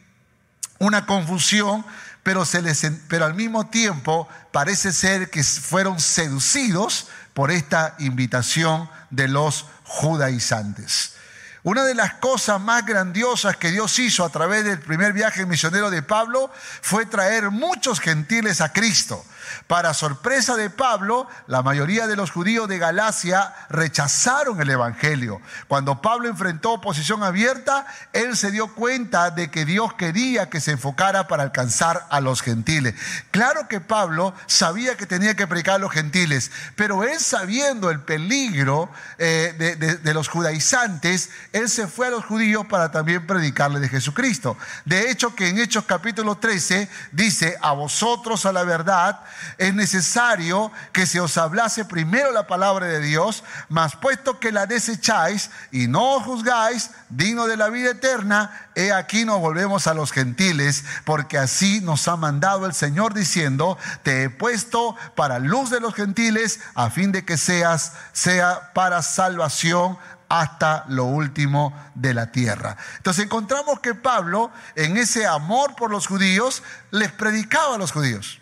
una 0.79 1.05
confusión 1.05 1.85
pero, 2.25 2.43
se 2.43 2.63
les, 2.63 2.81
pero 3.07 3.25
al 3.25 3.35
mismo 3.35 3.67
tiempo 3.67 4.27
parece 4.51 4.91
ser 4.91 5.29
que 5.29 5.43
fueron 5.43 5.99
seducidos 5.99 7.05
por 7.35 7.51
esta 7.51 7.93
invitación 7.99 8.89
de 9.11 9.27
los 9.27 9.67
judaizantes. 9.83 11.13
Una 11.61 11.83
de 11.83 11.93
las 11.93 12.15
cosas 12.15 12.59
más 12.59 12.83
grandiosas 12.83 13.57
que 13.57 13.69
Dios 13.69 13.99
hizo 13.99 14.25
a 14.25 14.29
través 14.29 14.65
del 14.65 14.79
primer 14.79 15.13
viaje 15.13 15.45
misionero 15.45 15.91
de 15.91 16.01
Pablo 16.01 16.51
fue 16.81 17.05
traer 17.05 17.51
muchos 17.51 17.99
gentiles 17.99 18.59
a 18.59 18.73
Cristo. 18.73 19.23
Para 19.67 19.95
sorpresa 19.95 20.55
de 20.55 20.69
Pablo, 20.69 21.27
la 21.47 21.63
mayoría 21.63 22.05
de 22.05 22.15
los 22.15 22.29
judíos 22.29 22.67
de 22.67 22.77
Galacia 22.77 23.51
rechazaron 23.69 24.61
el 24.61 24.69
Evangelio. 24.69 25.41
Cuando 25.67 26.03
Pablo 26.03 26.27
enfrentó 26.27 26.73
oposición 26.73 27.23
abierta, 27.23 27.87
él 28.13 28.37
se 28.37 28.51
dio 28.51 28.75
cuenta 28.75 29.31
de 29.31 29.49
que 29.49 29.65
Dios 29.65 29.95
quería 29.95 30.51
que 30.51 30.61
se 30.61 30.71
enfocara 30.71 31.27
para 31.27 31.41
alcanzar 31.41 32.05
a 32.11 32.21
los 32.21 32.43
gentiles. 32.43 32.93
Claro 33.31 33.67
que 33.67 33.81
Pablo 33.81 34.35
sabía 34.45 34.97
que 34.97 35.07
tenía 35.07 35.35
que 35.35 35.47
predicar 35.47 35.75
a 35.75 35.79
los 35.79 35.91
gentiles, 35.91 36.51
pero 36.75 37.03
él 37.03 37.19
sabiendo 37.19 37.89
el 37.89 38.01
peligro 38.01 38.91
eh, 39.17 39.99
de, 40.03 40.13
los 40.13 40.27
judaizantes, 40.27 41.31
él 41.53 41.69
se 41.69 41.87
fue 41.87 42.07
a 42.07 42.11
los 42.11 42.23
judíos 42.23 42.67
para 42.67 42.91
también 42.91 43.25
predicarle 43.25 43.79
de 43.79 43.89
Jesucristo. 43.89 44.57
De 44.85 45.09
hecho, 45.09 45.35
que 45.35 45.49
en 45.49 45.57
Hechos 45.57 45.85
capítulo 45.85 46.35
13 46.35 46.87
dice, 47.11 47.57
a 47.61 47.71
vosotros 47.71 48.45
a 48.45 48.51
la 48.51 48.63
verdad, 48.63 49.21
es 49.57 49.73
necesario 49.73 50.71
que 50.91 51.05
se 51.05 51.19
os 51.19 51.37
hablase 51.37 51.85
primero 51.85 52.31
la 52.31 52.47
palabra 52.47 52.87
de 52.87 52.99
Dios, 52.99 53.43
mas 53.69 53.95
puesto 53.95 54.39
que 54.39 54.51
la 54.51 54.65
desecháis 54.65 55.49
y 55.71 55.87
no 55.87 56.15
os 56.15 56.23
juzgáis, 56.23 56.91
digno 57.09 57.47
de 57.47 57.57
la 57.57 57.69
vida 57.69 57.91
eterna, 57.91 58.69
he 58.75 58.91
aquí 58.91 59.25
nos 59.25 59.39
volvemos 59.39 59.87
a 59.87 59.93
los 59.93 60.11
gentiles, 60.11 60.83
porque 61.05 61.37
así 61.37 61.81
nos 61.81 62.07
ha 62.07 62.17
mandado 62.17 62.65
el 62.65 62.73
Señor 62.73 63.13
diciendo, 63.13 63.77
te 64.03 64.23
he 64.23 64.29
puesto 64.29 64.95
para 65.15 65.39
luz 65.39 65.69
de 65.69 65.79
los 65.79 65.93
gentiles, 65.93 66.59
a 66.73 66.89
fin 66.89 67.11
de 67.11 67.25
que 67.25 67.37
seas, 67.37 67.93
sea 68.13 68.73
para 68.73 69.01
salvación 69.01 69.97
hasta 70.29 70.85
lo 70.87 71.05
último 71.05 71.73
de 71.93 72.13
la 72.13 72.31
tierra. 72.31 72.77
Entonces 72.97 73.25
encontramos 73.25 73.79
que 73.79 73.93
Pablo, 73.93 74.51
en 74.75 74.97
ese 74.97 75.25
amor 75.25 75.75
por 75.75 75.91
los 75.91 76.07
judíos, 76.07 76.63
les 76.91 77.11
predicaba 77.11 77.75
a 77.75 77.77
los 77.77 77.91
judíos. 77.91 78.41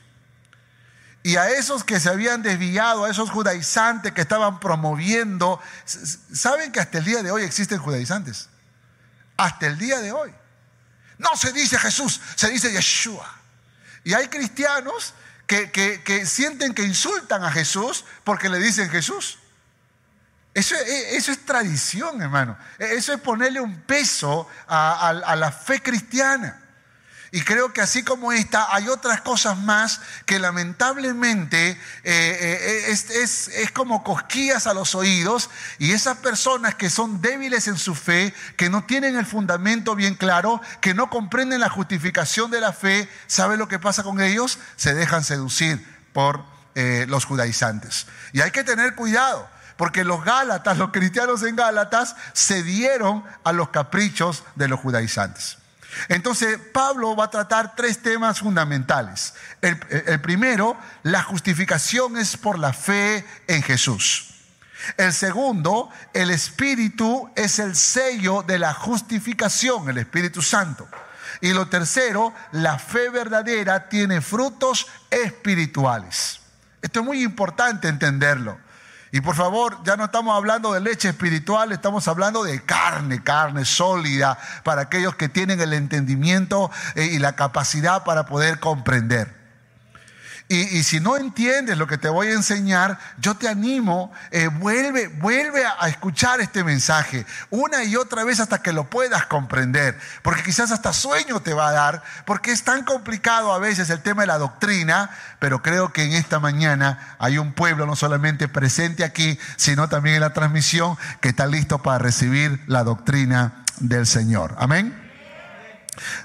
Y 1.25 1.37
a 1.37 1.49
esos 1.49 1.85
que 1.85 2.01
se 2.01 2.09
habían 2.09 2.43
desviado, 2.43 3.05
a 3.05 3.09
esos 3.09 3.29
judaizantes 3.31 4.11
que 4.11 4.21
estaban 4.21 4.59
promoviendo, 4.59 5.61
¿saben 5.85 6.73
que 6.73 6.81
hasta 6.81 6.97
el 6.97 7.05
día 7.05 7.23
de 7.23 7.31
hoy 7.31 7.43
existen 7.43 7.79
judaizantes? 7.79 8.49
Hasta 9.37 9.67
el 9.67 9.77
día 9.77 10.01
de 10.01 10.11
hoy. 10.11 10.33
No 11.17 11.29
se 11.37 11.53
dice 11.53 11.79
Jesús, 11.79 12.19
se 12.35 12.49
dice 12.49 12.73
Yeshua. 12.73 13.25
Y 14.03 14.13
hay 14.13 14.27
cristianos 14.27 15.13
que, 15.47 16.25
sienten 16.25 16.73
que 16.73 16.83
insultan 16.83 17.41
a 17.45 17.51
Jesús 17.51 18.03
porque 18.25 18.49
le 18.49 18.59
dicen 18.59 18.89
Jesús. 18.89 19.39
Eso, 20.53 20.75
e, 20.75 21.15
eso, 21.15 21.31
es 21.31 21.45
tradición, 21.45 22.21
hermano. 22.21 22.57
E, 22.77 22.95
eso 22.95 23.13
es 23.13 23.21
ponerle 23.21 23.61
un 23.61 23.81
peso 23.83 24.49
a 24.67 25.35
la 25.37 25.51
fe 25.53 25.81
cristiana. 25.81 26.62
Y 27.35 27.41
creo 27.41 27.73
que 27.73 27.81
así 27.81 28.03
como 28.03 28.31
esta, 28.31 28.67
hay 28.75 28.87
otras 28.89 29.21
cosas 29.21 29.57
más 29.57 30.01
que 30.27 30.37
lamentablemente 30.37 31.71
eh, 31.71 31.77
eh, 32.03 32.85
es, 32.89 33.47
es, 33.47 33.71
como 33.71 34.03
cosquillas 34.03 34.67
a 34.67 34.75
los 34.75 34.93
oídos 34.93 35.49
y 35.79 35.93
esas 35.93 36.19
personas 36.19 36.75
que 36.75 36.91
son 36.91 37.21
débiles 37.21 37.67
en 37.67 37.79
su 37.79 37.95
fe, 37.95 38.35
que 38.55 38.69
no 38.69 38.83
tienen 38.83 39.17
el 39.17 39.25
fundamento 39.25 39.95
bien 39.95 40.13
claro, 40.13 40.61
que 40.79 40.93
no 40.93 41.09
comprenden 41.09 41.59
la 41.59 41.69
justificación 41.69 42.51
de 42.51 42.61
la 42.61 42.71
fe, 42.71 43.09
¿sabe 43.25 43.57
lo 43.57 43.67
que 43.67 43.79
pasa 43.79 44.03
con 44.03 44.21
ellos? 44.21 44.59
Se 44.75 44.93
dejan 44.93 45.23
seducir 45.23 45.83
por 46.13 46.45
eh, 46.75 47.07
los 47.09 47.25
judaizantes. 47.25 48.05
Y 48.31 48.41
hay 48.41 48.51
que 48.51 48.63
tener 48.63 48.93
cuidado. 48.93 49.49
Porque 49.75 50.03
los 50.03 50.23
Gálatas, 50.23 50.77
los 50.77 50.91
cristianos 50.91 51.41
en 51.41 51.55
Gálatas, 51.55 52.15
cedieron 52.35 53.23
a 53.43 53.53
los 53.53 53.69
caprichos 53.69 54.43
de 54.53 54.67
los 54.67 54.79
judaizantes. 54.79 55.57
Entonces, 56.09 56.57
Pablo 56.73 57.15
va 57.15 57.25
a 57.25 57.29
tratar 57.29 57.75
tres 57.75 58.01
temas 58.01 58.39
fundamentales. 58.39 59.33
El, 59.61 59.77
primero, 60.21 60.77
la 61.03 61.23
justificación 61.23 62.17
es 62.17 62.37
por 62.37 62.59
la 62.59 62.73
fe 62.73 63.25
en 63.47 63.61
Jesús. 63.63 64.29
El 64.97 65.13
segundo, 65.13 65.89
el 66.13 66.29
Espíritu 66.29 67.31
es 67.35 67.59
el 67.59 67.75
sello 67.75 68.43
de 68.43 68.59
la 68.59 68.73
justificación, 68.73 69.89
el 69.89 69.99
Espíritu 69.99 70.41
Santo. 70.41 70.87
Y 71.41 71.51
lo 71.53 71.67
tercero, 71.67 72.33
la 72.51 72.77
fe 72.77 73.09
verdadera 73.09 73.87
tiene 73.89 74.21
frutos 74.21 74.87
espirituales. 75.09 76.41
Esto 76.81 76.99
es 76.99 77.05
muy 77.05 77.23
importante 77.23 77.87
entenderlo. 77.87 78.59
Y 79.13 79.21
por 79.21 79.35
favor, 79.35 79.77
ya 79.83 79.95
no 79.95 80.05
estamos 80.05 80.35
hablando 80.35 80.73
de 80.73 80.79
leche 80.79 81.09
espiritual, 81.09 81.71
estamos 81.71 82.07
hablando 82.07 82.43
de 82.43 82.65
carne, 82.65 83.21
carne 83.21 83.63
sólida, 83.63 84.39
para 84.63 84.81
aquellos 84.81 85.15
que 85.15 85.29
tienen 85.29 85.61
el 85.61 85.73
entendimiento 85.73 86.71
eh, 86.95 87.05
y 87.05 87.19
la 87.19 87.35
capacidad 87.35 88.03
para 88.05 88.25
poder 88.25 88.59
comprender. 88.59 89.42
Y, 90.49 90.83
si 90.83 90.99
no 90.99 91.15
entiendes 91.15 91.77
lo 91.77 91.87
que 91.87 91.97
te 91.97 92.09
voy 92.09 92.27
a 92.27 92.33
enseñar, 92.33 92.99
yo 93.17 93.35
te 93.35 93.47
animo, 93.47 94.11
eh, 94.29 94.47
vuelve, 94.47 95.07
vuelve 95.07 95.63
a, 95.65 95.87
escuchar 95.87 96.41
este 96.41 96.63
mensaje 96.63 97.25
una 97.49 97.83
y 97.83 97.95
otra 97.95 98.23
vez 98.23 98.39
hasta 98.39 98.61
que 98.61 98.73
lo 98.73 98.89
puedas 98.89 99.25
comprender, 99.25 99.97
porque 100.21 100.43
quizás 100.43 100.71
hasta 100.71 100.91
sueño 100.91 101.41
te 101.41 101.53
va 101.53 101.69
a 101.69 101.71
dar, 101.71 102.03
porque 102.25 102.51
es 102.51 102.63
tan 102.63 102.83
complicado 102.83 103.53
a 103.53 103.57
veces 103.57 103.89
el 103.89 104.01
tema 104.01 104.23
de 104.23 104.27
la 104.27 104.37
doctrina, 104.37 105.09
pero 105.39 105.61
creo 105.61 105.93
que 105.93 106.03
en 106.03 106.13
esta 106.13 106.39
mañana 106.39 107.15
hay 107.19 107.37
un 107.37 107.53
pueblo 107.53 107.85
no 107.85 107.95
solamente 107.95 108.47
presente 108.47 109.03
aquí, 109.03 109.39
sino 109.55 109.87
también 109.87 110.15
en 110.15 110.21
la 110.21 110.33
transmisión 110.33 110.97
que 111.21 111.29
está 111.29 111.47
listo 111.47 111.81
para 111.81 111.99
recibir 111.99 112.61
la 112.67 112.83
doctrina 112.83 113.63
del 113.79 114.05
Señor. 114.05 114.55
Amén. 114.59 114.93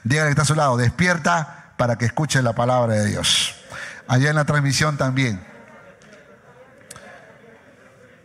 Dígale 0.02 0.28
que 0.28 0.32
está 0.32 0.42
a 0.42 0.46
su 0.46 0.54
lado, 0.54 0.76
despierta 0.76 1.72
para 1.76 1.96
que 1.96 2.04
escuche 2.04 2.42
la 2.42 2.52
palabra 2.52 2.94
de 2.94 3.06
Dios 3.06 3.57
allá 4.08 4.30
en 4.30 4.36
la 4.36 4.44
transmisión 4.44 4.96
también. 4.96 5.40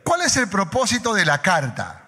¿Cuál 0.04 0.22
es 0.22 0.36
el 0.38 0.48
propósito 0.48 1.14
de 1.14 1.26
la 1.26 1.42
carta? 1.42 2.06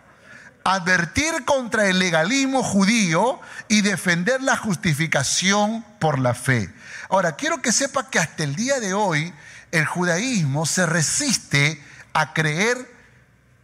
Advertir 0.63 1.45
contra 1.45 1.87
el 1.87 1.99
legalismo 1.99 2.63
judío 2.63 3.39
y 3.67 3.81
defender 3.81 4.41
la 4.41 4.57
justificación 4.57 5.85
por 5.99 6.17
la 6.17 6.33
fe. 6.33 6.73
Ahora, 7.09 7.35
quiero 7.35 7.61
que 7.61 7.71
sepa 7.71 8.09
que 8.09 8.19
hasta 8.19 8.43
el 8.43 8.55
día 8.55 8.79
de 8.79 8.93
hoy 8.93 9.33
el 9.71 9.85
judaísmo 9.85 10.65
se 10.65 10.85
resiste 10.85 11.83
a 12.13 12.33
creer 12.33 12.91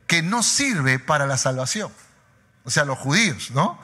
que 0.05 0.21
no 0.21 0.43
sirve 0.43 0.99
para 0.99 1.25
la 1.25 1.37
salvación. 1.37 1.91
O 2.63 2.69
sea, 2.69 2.85
los 2.85 2.99
judíos, 2.99 3.51
¿no? 3.51 3.79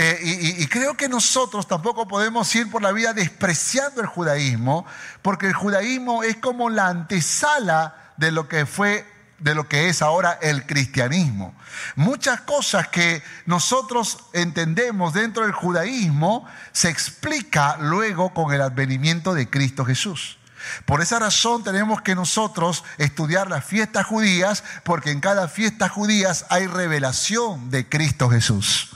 Eh, 0.00 0.56
y, 0.60 0.66
creo 0.68 0.96
que 0.96 1.08
nosotros 1.08 1.66
tampoco 1.66 2.06
podemos 2.06 2.54
ir 2.54 2.70
por 2.70 2.82
la 2.82 2.92
vida 2.92 3.12
despreciando 3.12 4.00
el 4.00 4.06
judaísmo, 4.06 4.86
porque 5.22 5.48
el 5.48 5.54
judaísmo 5.54 6.22
es 6.22 6.36
como 6.36 6.70
la 6.70 6.86
antesala 6.86 8.12
de 8.16 8.30
lo 8.30 8.46
que 8.46 8.64
fue 8.64 9.04
de 9.40 9.56
lo 9.56 9.66
que 9.66 9.88
es 9.88 10.00
ahora 10.00 10.38
el 10.40 10.66
cristianismo. 10.66 11.52
Muchas 11.96 12.42
cosas 12.42 12.86
que 12.86 13.24
nosotros 13.46 14.18
entendemos 14.34 15.14
dentro 15.14 15.42
del 15.42 15.52
judaísmo 15.52 16.46
se 16.70 16.90
explica 16.90 17.76
luego 17.80 18.32
con 18.32 18.52
el 18.52 18.62
advenimiento 18.62 19.34
de 19.34 19.50
Cristo 19.50 19.84
Jesús. 19.84 20.38
Por 20.86 21.02
esa 21.02 21.18
razón 21.18 21.64
tenemos 21.64 22.02
que 22.02 22.14
nosotros 22.14 22.84
estudiar 22.98 23.50
las 23.50 23.64
fiestas 23.64 24.06
judías, 24.06 24.62
porque 24.84 25.10
en 25.10 25.18
cada 25.18 25.48
fiesta 25.48 25.88
judías 25.88 26.46
hay 26.50 26.68
revelación 26.68 27.70
de 27.70 27.88
Cristo 27.88 28.30
Jesús. 28.30 28.94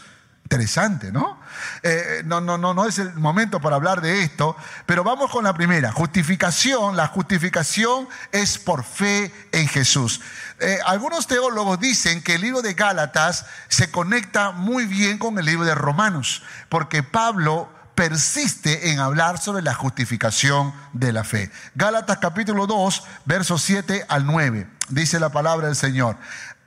Interesante, 0.52 1.10
¿no? 1.10 1.40
Eh, 1.82 2.20
no, 2.26 2.42
no, 2.42 2.58
no, 2.58 2.74
no 2.74 2.84
es 2.84 2.98
el 2.98 3.14
momento 3.14 3.58
para 3.58 3.76
hablar 3.76 4.02
de 4.02 4.22
esto, 4.22 4.54
pero 4.84 5.02
vamos 5.02 5.30
con 5.30 5.44
la 5.44 5.54
primera. 5.54 5.92
Justificación, 5.92 6.94
la 6.94 7.06
justificación 7.06 8.06
es 8.32 8.58
por 8.58 8.84
fe 8.84 9.32
en 9.52 9.66
Jesús. 9.66 10.20
Eh, 10.60 10.78
algunos 10.84 11.26
teólogos 11.26 11.80
dicen 11.80 12.22
que 12.22 12.34
el 12.34 12.42
libro 12.42 12.60
de 12.60 12.74
Gálatas 12.74 13.46
se 13.68 13.90
conecta 13.90 14.50
muy 14.50 14.84
bien 14.84 15.16
con 15.16 15.38
el 15.38 15.46
libro 15.46 15.64
de 15.64 15.74
Romanos, 15.74 16.42
porque 16.68 17.02
Pablo 17.02 17.70
persiste 17.94 18.90
en 18.90 19.00
hablar 19.00 19.40
sobre 19.40 19.62
la 19.62 19.72
justificación 19.72 20.74
de 20.92 21.14
la 21.14 21.24
fe. 21.24 21.50
Gálatas 21.74 22.18
capítulo 22.18 22.66
2, 22.66 23.04
versos 23.24 23.62
7 23.62 24.04
al 24.06 24.26
9, 24.26 24.68
dice 24.90 25.18
la 25.18 25.30
palabra 25.30 25.68
del 25.68 25.76
Señor. 25.76 26.18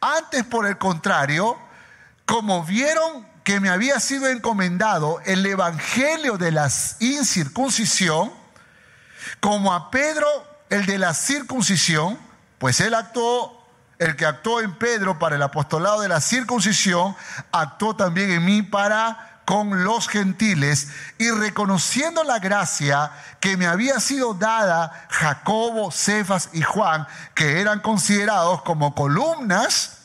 Antes, 0.02 0.44
por 0.44 0.66
el 0.66 0.80
contrario, 0.80 1.56
como 2.26 2.64
vieron 2.64 3.35
que 3.46 3.60
me 3.60 3.70
había 3.70 4.00
sido 4.00 4.28
encomendado 4.28 5.22
el 5.24 5.46
evangelio 5.46 6.38
de 6.38 6.52
la 6.52 6.68
incircuncisión, 7.00 8.34
como 9.40 9.72
a 9.72 9.92
Pedro 9.92 10.28
el 10.72 10.88
de 10.88 10.98
la 10.98 11.14
circuncisión, 11.14 12.18
pues 12.58 12.82
él 12.82 12.96
actuó, 12.96 13.64
el 14.00 14.16
que 14.16 14.26
actuó 14.26 14.62
en 14.62 14.74
Pedro 14.74 15.20
para 15.20 15.36
el 15.36 15.44
apostolado 15.44 16.02
de 16.02 16.10
la 16.10 16.22
circuncisión, 16.22 17.16
actuó 17.52 17.96
también 17.96 18.32
en 18.32 18.46
mí 18.46 18.64
para 18.64 19.42
con 19.46 19.84
los 19.84 20.08
gentiles 20.08 20.88
y 21.20 21.30
reconociendo 21.30 22.24
la 22.24 22.40
gracia 22.40 23.12
que 23.40 23.58
me 23.58 23.68
había 23.68 24.00
sido 24.00 24.34
dada 24.34 25.06
Jacobo, 25.12 25.92
Cefas 25.92 26.50
y 26.52 26.64
Juan, 26.64 27.08
que 27.36 27.62
eran 27.62 27.80
considerados 27.82 28.64
como 28.64 28.96
columnas, 28.96 30.05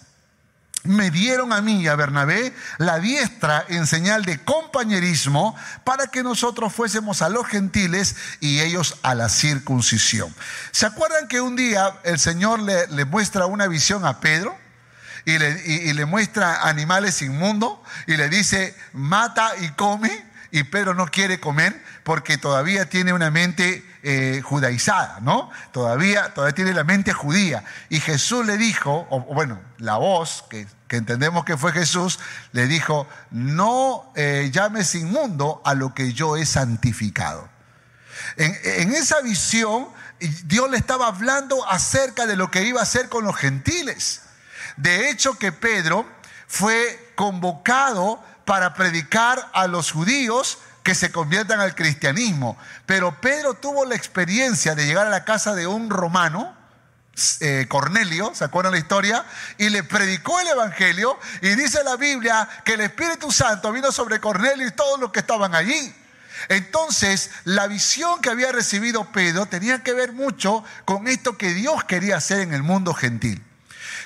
me 0.85 1.11
dieron 1.11 1.53
a 1.53 1.61
mí 1.61 1.83
y 1.83 1.89
a 1.89 1.97
Bernabé 1.97 2.55
la 2.79 2.99
diestra 2.99 3.65
en 3.69 3.87
señal 3.87 4.25
de 4.25 4.39
compañerismo 4.43 5.55
para 5.85 6.07
que 6.07 6.23
nosotros 6.23 6.73
fuésemos 6.73 7.23
a 7.23 7.29
los 7.29 7.47
gentiles 7.47 8.17
y 8.41 8.61
ellos 8.61 8.97
a 9.03 9.15
la 9.15 9.29
circuncisión. 9.29 10.35
¿Se 10.71 10.87
acuerdan 10.87 11.29
que 11.29 11.41
un 11.41 11.57
día 11.57 11.99
el 12.05 12.19
Señor 12.19 12.61
le, 12.61 13.05
muestra 13.05 13.47
una 13.47 13.67
visión 13.67 14.05
a 14.07 14.21
Pedro? 14.21 14.57
Y 15.27 15.39
le, 15.39 15.63
y 15.67 15.93
le 15.93 16.07
muestra 16.07 16.63
animales 16.63 17.21
inmundos 17.21 17.79
y 18.07 18.17
le 18.17 18.31
dice, 18.31 18.75
mata 18.95 19.53
y 19.61 19.69
come 19.73 20.25
y 20.51 20.63
Pedro 20.65 20.95
no 20.95 21.07
quiere 21.07 21.41
comer 21.41 21.81
porque 22.05 22.39
todavía 22.39 22.89
tiene 22.89 23.13
una 23.13 23.31
mente 23.31 23.85
eh, 24.03 24.41
judaizada, 24.43 25.19
¿no? 25.21 25.51
Todavía, 25.73 26.33
todavía 26.33 26.55
tiene 26.55 26.73
la 26.73 26.85
mente 26.85 27.13
judía. 27.13 27.65
Y 27.91 28.01
Jesús 28.01 28.47
le 28.47 28.57
dijo, 28.57 29.07
o 29.11 29.21
bueno, 29.35 29.61
la 29.77 29.97
voz, 29.99 30.45
que, 30.49 30.67
entendemos 30.89 31.45
que 31.45 31.57
fue 31.57 31.73
Jesús, 31.73 32.19
le 32.53 32.67
dijo, 32.67 33.07
no 33.31 34.11
eh, 34.17 34.49
llames 34.53 34.95
inmundo 34.95 35.61
a 35.65 35.75
lo 35.75 35.95
que 35.95 36.15
yo 36.15 36.37
he 36.37 36.47
santificado. 36.47 37.49
En, 38.37 38.57
en 38.65 38.95
esa 38.95 39.21
visión, 39.21 39.89
Dios 40.45 40.71
le 40.71 40.79
estaba 40.79 41.09
hablando 41.09 41.69
acerca 41.69 42.27
de 42.27 42.37
lo 42.37 42.51
que 42.51 42.65
iba 42.65 42.81
a 42.81 42.85
hacer 42.85 43.11
con 43.11 43.25
los 43.25 43.37
gentiles. 43.37 44.23
De 44.77 45.11
hecho, 45.11 45.39
que 45.39 45.53
Pedro 45.53 46.07
fue 46.47 47.13
convocado 47.17 48.23
para 48.47 48.73
predicar 48.75 49.51
a 49.53 49.67
los 49.67 49.93
judíos 49.93 50.59
que 50.83 50.95
se 50.95 51.13
conviertan 51.13 51.61
al 51.61 51.75
cristianismo. 51.75 52.57
Pero 52.87 53.21
Pedro 53.21 53.55
tuvo 53.55 53.85
la 53.85 53.95
experiencia 53.95 54.75
de 54.75 54.87
llegar 54.87 55.07
a 55.07 55.11
la 55.11 55.25
casa 55.25 55.55
de 55.55 55.67
un 55.67 55.91
romano, 55.91 56.57
eh, 57.41 57.67
Cornelio, 57.69 58.33
¿se 58.35 58.45
acuerdan 58.45 58.73
la 58.73 58.79
historia? 58.79 59.25
Y 59.59 59.69
le 59.69 59.83
predicó 59.83 60.41
el 60.41 60.49
Evangelio 60.49 61.19
y 61.43 61.51
dice 61.55 61.85
la 61.85 61.97
Biblia 61.97 62.49
que 62.65 62.75
el 62.75 62.81
Espíritu 62.81 63.31
Santo 63.31 63.73
vino 63.73 63.93
sobre 63.93 64.21
Cornelio 64.21 64.67
y 64.67 64.71
todos 64.71 64.99
los 64.99 65.13
que 65.13 65.21
estaban 65.21 65.55
allí. 65.55 65.95
Entonces, 66.49 67.31
la 67.45 67.67
visión 67.67 68.23
que 68.23 68.31
había 68.31 68.53
recibido 68.53 69.05
Pedro 69.13 69.47
tenía 69.47 69.83
que 69.83 69.93
ver 69.93 70.13
mucho 70.13 70.65
con 70.87 71.09
esto 71.09 71.37
que 71.37 71.53
Dios 71.53 71.85
quería 71.85 72.17
hacer 72.17 72.41
en 72.41 72.55
el 72.55 72.63
mundo 72.63 72.95
gentil. 72.95 73.45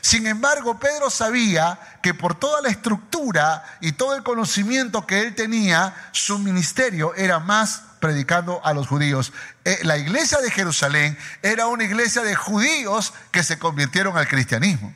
Sin 0.05 0.27
embargo, 0.27 0.79
Pedro 0.79 1.09
sabía 1.09 1.79
que 2.03 2.13
por 2.13 2.35
toda 2.39 2.61
la 2.61 2.69
estructura 2.69 3.65
y 3.81 3.93
todo 3.93 4.15
el 4.15 4.23
conocimiento 4.23 5.07
que 5.07 5.23
él 5.23 5.35
tenía, 5.35 5.95
su 6.13 6.39
ministerio 6.39 7.15
era 7.15 7.39
más 7.39 7.81
predicando 8.01 8.61
a 8.67 8.75
los 8.75 8.87
judíos. 8.87 9.33
Eh, 9.65 9.79
la 9.83 9.97
iglesia 9.97 10.43
de 10.43 10.51
Jerusalén 10.51 11.17
era 11.41 11.69
una 11.69 11.85
iglesia 11.85 12.21
de 12.21 12.35
judíos 12.35 13.15
que 13.31 13.43
se 13.43 13.59
convirtieron 13.59 14.19
al 14.19 14.29
cristianismo. 14.29 14.95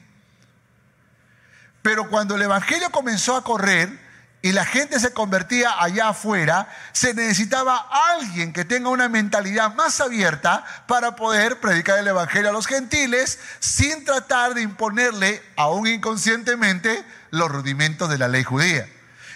Pero 1.80 2.10
cuando 2.10 2.36
el 2.36 2.42
Evangelio 2.42 2.90
comenzó 2.90 3.34
a 3.34 3.42
correr, 3.42 3.98
y 4.40 4.52
la 4.52 4.64
gente 4.64 5.00
se 5.00 5.12
convertía 5.12 5.82
allá 5.82 6.10
afuera, 6.10 6.68
se 6.92 7.12
necesitaba 7.12 7.88
alguien 8.16 8.52
que 8.52 8.64
tenga 8.64 8.88
una 8.88 9.08
mentalidad 9.08 9.74
más 9.74 10.00
abierta 10.00 10.64
para 10.86 11.16
poder 11.16 11.58
predicar 11.60 11.98
el 11.98 12.06
Evangelio 12.06 12.50
a 12.50 12.52
los 12.52 12.68
gentiles 12.68 13.40
sin 13.58 14.04
tratar 14.04 14.54
de 14.54 14.62
imponerle, 14.62 15.42
aún 15.56 15.88
inconscientemente, 15.88 17.04
los 17.30 17.50
rudimentos 17.50 18.08
de 18.08 18.18
la 18.18 18.28
ley 18.28 18.44
judía. 18.44 18.88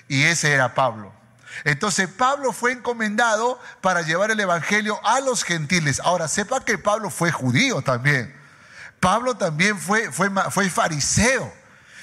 Y 0.07 0.23
ese 0.23 0.53
era 0.53 0.75
Pablo. 0.75 1.13
Entonces 1.65 2.09
Pablo 2.09 2.53
fue 2.53 2.73
encomendado 2.73 3.61
para 3.81 4.03
llevar 4.03 4.31
el 4.31 4.39
Evangelio 4.41 5.01
a 5.05 5.21
los 5.21 5.43
gentiles. 5.43 6.01
Ahora, 6.05 6.29
sepa 6.29 6.65
que 6.65 6.79
Pablo 6.79 7.11
fue 7.11 7.33
judío 7.33 7.83
también. 7.83 8.35
Pablo 9.01 9.37
también 9.37 9.79
fue, 9.79 10.13
fue, 10.13 10.31
fue 10.51 10.71
fariseo 10.71 11.53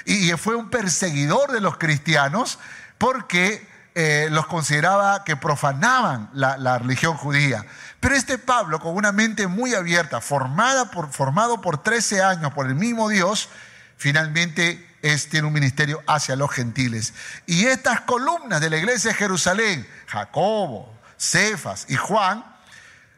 y 0.06 0.32
fue 0.34 0.56
un 0.56 0.70
perseguidor 0.70 1.52
de 1.52 1.62
los 1.62 1.78
cristianos 1.78 2.60
porque 3.00 3.68
eh, 3.96 4.28
los 4.30 4.46
consideraba 4.46 5.24
que 5.24 5.36
profanaban 5.36 6.30
la, 6.34 6.78
religión 6.78 7.18
judía. 7.18 7.66
Pero 8.00 8.14
este 8.14 8.38
Pablo, 8.38 8.80
con 8.80 8.96
una 8.96 9.12
mente 9.12 9.48
muy 9.48 9.74
abierta, 9.74 10.22
formada 10.22 10.86
formado 11.12 11.60
por 11.60 11.82
13 11.82 12.22
años 12.22 12.54
por 12.54 12.68
el 12.68 12.76
mismo 12.76 13.10
Dios, 13.10 13.50
finalmente 13.98 14.88
es, 15.02 15.28
tiene 15.30 15.48
un 15.48 15.54
ministerio 15.54 16.04
hacia 16.06 16.36
los 16.36 16.52
gentiles. 16.52 17.14
Y 17.48 17.66
estas 17.66 18.02
columnas 18.02 18.62
de 18.62 18.70
la 18.70 18.78
iglesia 18.78 19.12
de 19.12 19.18
Jerusalén, 19.18 19.88
Jacobo, 20.06 20.96
Cefas 21.18 21.86
y 21.90 21.96
Juan, 21.96 22.46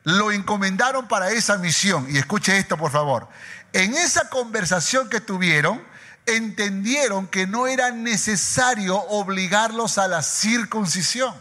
lo 0.04 0.32
encomendaron 0.32 1.08
para 1.08 1.32
esa 1.32 1.58
misión. 1.58 2.08
Y 2.10 2.18
escuche 2.18 2.58
esto, 2.58 2.78
por 2.78 2.92
favor. 2.92 3.28
En 3.74 3.94
esa 3.94 4.30
conversación 4.30 5.10
que 5.10 5.22
tuvieron, 5.22 5.82
entendieron 6.26 7.28
que 7.28 7.48
no 7.48 7.68
era 7.68 7.92
necesario 7.92 8.98
obligarlos 8.98 9.98
a 9.98 10.08
la 10.08 10.22
circuncisión, 10.22 11.34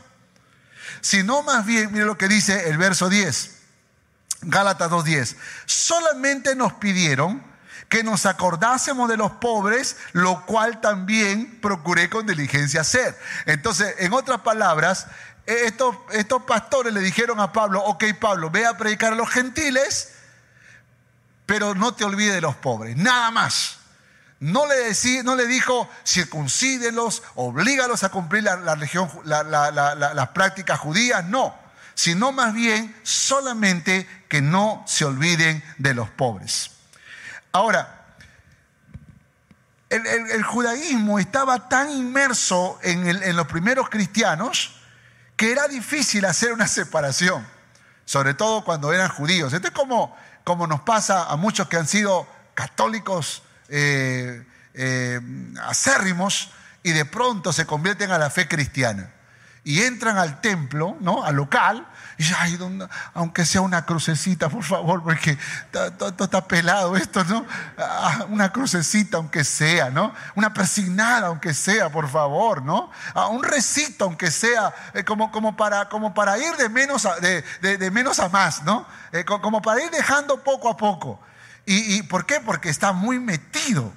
sino 1.00 1.42
más 1.42 1.64
bien, 1.66 1.92
mire 1.92 2.04
lo 2.04 2.18
que 2.18 2.28
dice 2.28 2.68
el 2.68 2.78
verso 2.78 3.08
10. 3.08 3.58
Gálatas 4.42 4.90
2.10. 4.90 5.36
Solamente 5.66 6.56
nos 6.56 6.72
pidieron 6.74 7.42
que 7.88 8.04
nos 8.04 8.24
acordásemos 8.24 9.08
de 9.08 9.16
los 9.16 9.32
pobres, 9.32 9.96
lo 10.12 10.46
cual 10.46 10.80
también 10.80 11.60
procuré 11.60 12.08
con 12.08 12.26
diligencia 12.26 12.82
hacer. 12.82 13.18
Entonces, 13.46 13.96
en 13.98 14.12
otras 14.12 14.40
palabras, 14.40 15.08
estos, 15.44 15.96
estos 16.12 16.44
pastores 16.44 16.92
le 16.92 17.00
dijeron 17.00 17.40
a 17.40 17.52
Pablo, 17.52 17.82
ok 17.82 18.04
Pablo, 18.18 18.50
ve 18.50 18.64
a 18.64 18.76
predicar 18.76 19.12
a 19.12 19.16
los 19.16 19.28
gentiles, 19.28 20.12
pero 21.46 21.74
no 21.74 21.92
te 21.94 22.04
olvides 22.04 22.34
de 22.34 22.40
los 22.40 22.54
pobres, 22.54 22.96
nada 22.96 23.32
más. 23.32 23.79
No 24.40 24.66
le, 24.66 25.22
no 25.22 25.36
le 25.36 25.46
dijo 25.46 25.88
circuncídelos, 26.04 27.22
oblígalos 27.34 28.04
a 28.04 28.08
cumplir 28.08 28.42
la, 28.42 28.56
las 28.64 30.28
prácticas 30.30 30.78
judías, 30.80 31.24
no, 31.26 31.54
sino 31.94 32.32
más 32.32 32.54
bien 32.54 32.96
solamente 33.02 34.08
que 34.28 34.40
no 34.40 34.82
se 34.86 35.04
olviden 35.04 35.62
de 35.76 35.92
los 35.92 36.08
pobres. 36.08 36.70
Ahora, 37.52 38.00
el, 39.90 40.42
judaísmo 40.44 41.18
estaba 41.18 41.68
tan 41.68 41.90
inmerso 41.90 42.78
en, 42.82 43.36
los 43.36 43.46
primeros 43.48 43.90
cristianos 43.90 44.76
que 45.36 45.52
era 45.52 45.66
difícil 45.68 46.24
hacer 46.24 46.52
una 46.52 46.68
separación, 46.68 47.46
sobre 48.04 48.34
todo 48.34 48.64
cuando 48.64 48.92
eran 48.92 49.08
judíos. 49.08 49.52
Esto 49.52 49.68
es 49.68 49.74
como, 49.74 50.16
como 50.44 50.66
nos 50.66 50.80
pasa 50.80 51.24
a 51.24 51.36
muchos 51.36 51.68
que 51.68 51.76
han 51.76 51.88
sido 51.88 52.26
católicos 52.54 53.42
eh, 53.70 54.44
eh, 54.74 55.20
acérrimos 55.62 56.50
y 56.82 56.92
de 56.92 57.04
pronto 57.04 57.52
se 57.52 57.66
convierten 57.66 58.10
a 58.10 58.18
la 58.18 58.30
fe 58.30 58.48
cristiana 58.48 59.10
y 59.64 59.82
entran 59.82 60.16
al 60.16 60.40
templo, 60.40 60.96
¿no? 61.00 61.22
Al 61.22 61.36
local, 61.36 61.86
y 62.16 62.24
aunque 63.14 63.44
sea 63.44 63.60
una 63.60 63.84
crucecita, 63.84 64.48
por 64.48 64.62
favor, 64.62 65.02
porque 65.02 65.38
todo 65.70 66.24
está 66.24 66.46
pelado 66.46 66.96
esto, 66.96 67.24
¿no? 67.24 67.46
Ah, 67.78 68.26
una 68.28 68.52
crucecita, 68.52 69.18
aunque 69.18 69.44
sea, 69.44 69.90
¿no? 69.90 70.14
Una 70.34 70.52
persignada, 70.52 71.28
aunque 71.28 71.54
sea, 71.54 71.90
por 71.90 72.08
favor, 72.08 72.62
¿no? 72.62 72.90
Ah, 73.14 73.28
un 73.28 73.42
recito, 73.42 74.04
aunque 74.04 74.30
sea, 74.30 74.74
eh, 74.94 75.04
como, 75.04 75.30
como, 75.30 75.56
para, 75.56 75.88
como 75.88 76.12
para 76.14 76.38
ir 76.38 76.56
de 76.56 76.68
menos 76.68 77.06
a, 77.06 77.16
de, 77.16 77.90
menos 77.90 78.18
a 78.18 78.28
más, 78.28 78.62
¿no? 78.64 78.86
Como 79.40 79.60
para 79.62 79.82
ir 79.82 79.90
dejando 79.90 80.42
poco 80.42 80.68
a 80.68 80.76
poco. 80.76 81.20
¿Y, 81.70 81.98
¿Y 81.98 82.02
por 82.02 82.26
qué? 82.26 82.40
Porque 82.40 82.68
está 82.68 82.92
muy 82.92 83.20
metido 83.20 83.92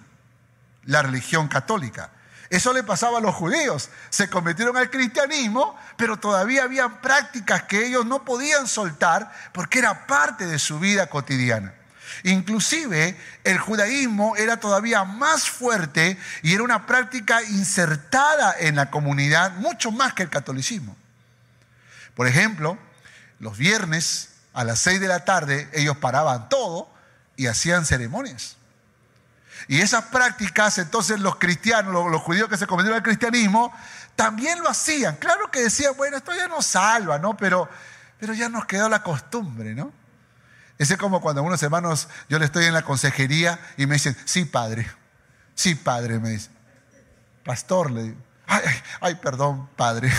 la 0.83 1.01
religión 1.01 1.47
católica. 1.47 2.11
Eso 2.51 2.71
le 2.71 2.83
pasaba 2.83 3.17
a 3.17 3.21
los 3.21 3.33
judíos. 3.33 3.89
Se 4.11 4.29
convirtieron 4.29 4.77
al 4.77 4.91
cristianismo, 4.91 5.75
pero 5.97 6.17
todavía 6.17 6.65
había 6.65 7.01
prácticas 7.01 7.63
que 7.63 7.87
ellos 7.87 8.05
no 8.05 8.23
podían 8.23 8.67
soltar 8.67 9.33
porque 9.53 9.79
era 9.79 10.05
parte 10.05 10.45
de 10.45 10.59
su 10.59 10.77
vida 10.77 11.07
cotidiana. 11.07 11.73
Inclusive 12.21 13.19
el 13.43 13.57
judaísmo 13.57 14.35
era 14.35 14.57
todavía 14.57 15.03
más 15.03 15.49
fuerte 15.49 16.19
y 16.43 16.53
era 16.53 16.61
una 16.61 16.85
práctica 16.85 17.41
insertada 17.41 18.53
en 18.59 18.75
la 18.75 18.91
comunidad 18.91 19.53
mucho 19.53 19.89
más 19.89 20.13
que 20.13 20.21
el 20.21 20.29
catolicismo. 20.29 20.95
Por 22.13 22.27
ejemplo, 22.27 22.77
los 23.39 23.57
viernes 23.57 24.29
a 24.53 24.63
las 24.63 24.77
seis 24.77 24.99
de 24.99 25.07
la 25.07 25.25
tarde 25.25 25.67
ellos 25.73 25.97
paraban 25.97 26.49
todo 26.49 26.92
y 27.43 27.47
hacían 27.47 27.85
ceremonias. 27.85 28.55
Y 29.67 29.81
esas 29.81 30.05
prácticas, 30.05 30.77
entonces 30.77 31.19
los 31.19 31.35
cristianos, 31.35 31.93
los, 31.93 32.21
judíos 32.21 32.49
que 32.49 32.57
se 32.57 32.67
convirtieron 32.67 32.97
al 32.97 33.03
cristianismo, 33.03 33.73
también 34.15 34.61
lo 34.61 34.69
hacían. 34.69 35.17
Claro 35.17 35.51
que 35.51 35.61
decían, 35.61 35.93
bueno, 35.97 36.17
esto 36.17 36.33
ya 36.33 36.47
nos 36.47 36.65
salva, 36.65 37.19
¿no? 37.19 37.35
Pero, 37.37 37.69
pero 38.19 38.33
ya 38.33 38.49
nos 38.49 38.65
quedó 38.65 38.89
la 38.89 39.03
costumbre, 39.03 39.75
¿no? 39.75 39.91
Ese 40.77 40.93
es 40.93 40.99
como 40.99 41.21
cuando 41.21 41.41
a 41.41 41.43
unos 41.43 41.61
hermanos, 41.61 42.07
yo 42.29 42.39
le 42.39 42.45
estoy 42.45 42.65
en 42.65 42.73
la 42.73 42.81
consejería 42.81 43.59
y 43.77 43.85
me 43.85 43.95
dicen, 43.95 44.17
sí, 44.25 44.45
padre, 44.45 44.89
sí, 45.53 45.75
padre, 45.75 46.19
me 46.19 46.29
dice. 46.29 46.49
Pastor, 47.45 47.91
le 47.91 48.03
digo, 48.03 48.17
ay, 48.47 48.61
ay, 48.65 48.83
ay 49.01 49.15
perdón, 49.15 49.69
padre. 49.75 50.11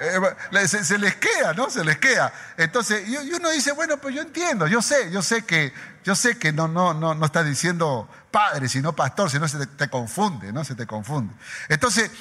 Eh, 0.00 0.68
se, 0.68 0.96
les 0.96 1.16
queda, 1.16 1.54
¿no? 1.54 1.68
Se 1.70 1.84
les 1.84 1.98
queda. 1.98 2.32
Entonces, 2.56 3.08
y, 3.08 3.16
uno 3.34 3.50
dice, 3.50 3.72
bueno, 3.72 3.96
pues 3.96 4.14
yo 4.14 4.22
entiendo, 4.22 4.68
yo 4.68 4.80
sé, 4.80 5.10
yo 5.10 5.22
sé 5.22 5.44
que, 5.44 5.72
yo 6.04 6.14
sé 6.14 6.38
que 6.38 6.52
no, 6.52 6.68
no, 6.68 6.94
no, 6.94 7.14
no 7.14 7.26
está 7.26 7.42
diciendo 7.42 8.08
padre, 8.30 8.68
sino 8.68 8.94
pastor, 8.94 9.28
sino 9.28 9.48
se 9.48 9.66
te, 9.66 9.88
confunde, 9.88 10.52
¿no? 10.52 10.64
Se 10.64 10.76
te 10.76 10.86
confunde. 10.86 11.34
Entonces, 11.68 12.12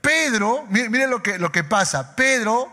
Pedro, 0.00 0.66
miren, 0.68 1.10
lo, 1.10 1.20
que, 1.20 1.38
lo 1.38 1.50
que 1.50 1.64
pasa, 1.64 2.14
Pedro 2.14 2.72